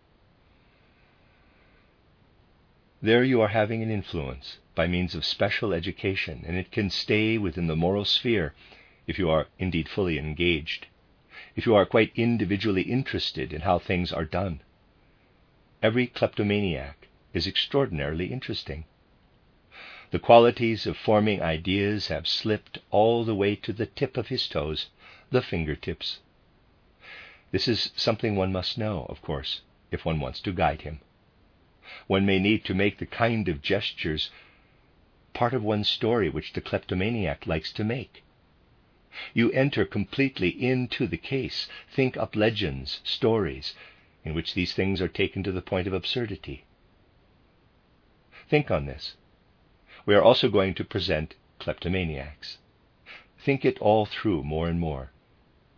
There 3.02 3.24
you 3.24 3.40
are 3.42 3.50
having 3.50 3.82
an 3.82 3.90
influence 3.92 4.58
by 4.76 4.88
means 4.88 5.16
of 5.16 5.24
special 5.24 5.74
education, 5.74 6.44
and 6.46 6.58
it 6.58 6.72
can 6.72 6.90
stay 6.90 7.38
within 7.38 7.68
the 7.68 7.76
moral 7.76 8.04
sphere 8.04 8.54
if 9.08 9.18
you 9.18 9.30
are 9.30 9.48
indeed 9.58 9.88
fully 9.88 10.18
engaged, 10.18 10.88
if 11.56 11.66
you 11.66 11.76
are 11.76 11.86
quite 11.86 12.12
individually 12.16 12.84
interested 12.84 13.54
in 13.54 13.62
how 13.62 13.80
things 13.80 14.12
are 14.12 14.26
done. 14.26 14.62
Every 15.82 16.08
kleptomaniac 16.08 17.08
is 17.34 17.48
extraordinarily 17.48 18.34
interesting. 18.34 18.86
The 20.12 20.20
qualities 20.20 20.88
of 20.88 20.98
forming 20.98 21.42
ideas 21.42 22.08
have 22.08 22.28
slipped 22.28 22.80
all 22.90 23.24
the 23.24 23.36
way 23.36 23.56
to 23.58 23.72
the 23.72 23.86
tip 23.86 24.18
of 24.18 24.30
his 24.30 24.48
toes, 24.48 24.88
the 25.30 25.42
fingertips. 25.42 26.20
This 27.52 27.68
is 27.68 27.92
something 27.96 28.36
one 28.36 28.52
must 28.52 28.78
know, 28.78 29.06
of 29.08 29.22
course, 29.22 29.62
if 29.92 30.06
one 30.06 30.20
wants 30.20 30.40
to 30.42 30.52
guide 30.52 30.82
him 30.82 31.02
one 32.08 32.26
may 32.26 32.40
need 32.40 32.64
to 32.66 32.74
make 32.74 32.98
the 32.98 33.06
kind 33.06 33.48
of 33.48 33.62
gestures 33.62 34.30
part 35.34 35.54
of 35.54 35.64
one's 35.64 35.90
story 35.90 36.30
which 36.30 36.54
the 36.54 36.62
kleptomaniac 36.62 37.48
likes 37.48 37.72
to 37.74 37.84
make. 37.84 38.24
You 39.34 39.52
enter 39.52 39.86
completely 39.86 40.50
into 40.50 41.08
the 41.08 41.18
case, 41.18 41.68
think 41.90 42.16
up 42.18 42.36
legends, 42.36 43.02
stories, 43.04 43.74
in 44.24 44.34
which 44.34 44.54
these 44.54 44.74
things 44.74 45.02
are 45.02 45.08
taken 45.08 45.44
to 45.44 45.52
the 45.52 45.62
point 45.62 45.88
of 45.88 45.94
absurdity. 45.94 46.66
Think 48.48 48.70
on 48.70 48.86
this. 48.86 49.16
We 50.10 50.16
are 50.16 50.24
also 50.24 50.50
going 50.50 50.74
to 50.74 50.84
present 50.84 51.36
kleptomaniacs. 51.60 52.58
Think 53.38 53.64
it 53.64 53.78
all 53.78 54.08
through 54.08 54.44
more 54.44 54.68
and 54.68 54.80
more. 54.80 55.12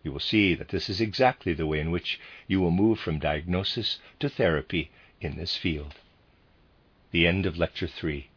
You 0.02 0.10
will 0.10 0.20
see 0.20 0.54
that 0.54 0.70
this 0.70 0.88
is 0.88 1.02
exactly 1.02 1.52
the 1.52 1.66
way 1.66 1.80
in 1.80 1.90
which 1.90 2.18
you 2.46 2.58
will 2.58 2.70
move 2.70 2.98
from 2.98 3.18
diagnosis 3.18 3.98
to 4.20 4.30
therapy 4.30 4.90
in 5.20 5.36
this 5.36 5.58
field. 5.58 5.96
The 7.10 7.26
end 7.26 7.44
of 7.44 7.58
Lecture 7.58 7.86
3. 7.86 8.30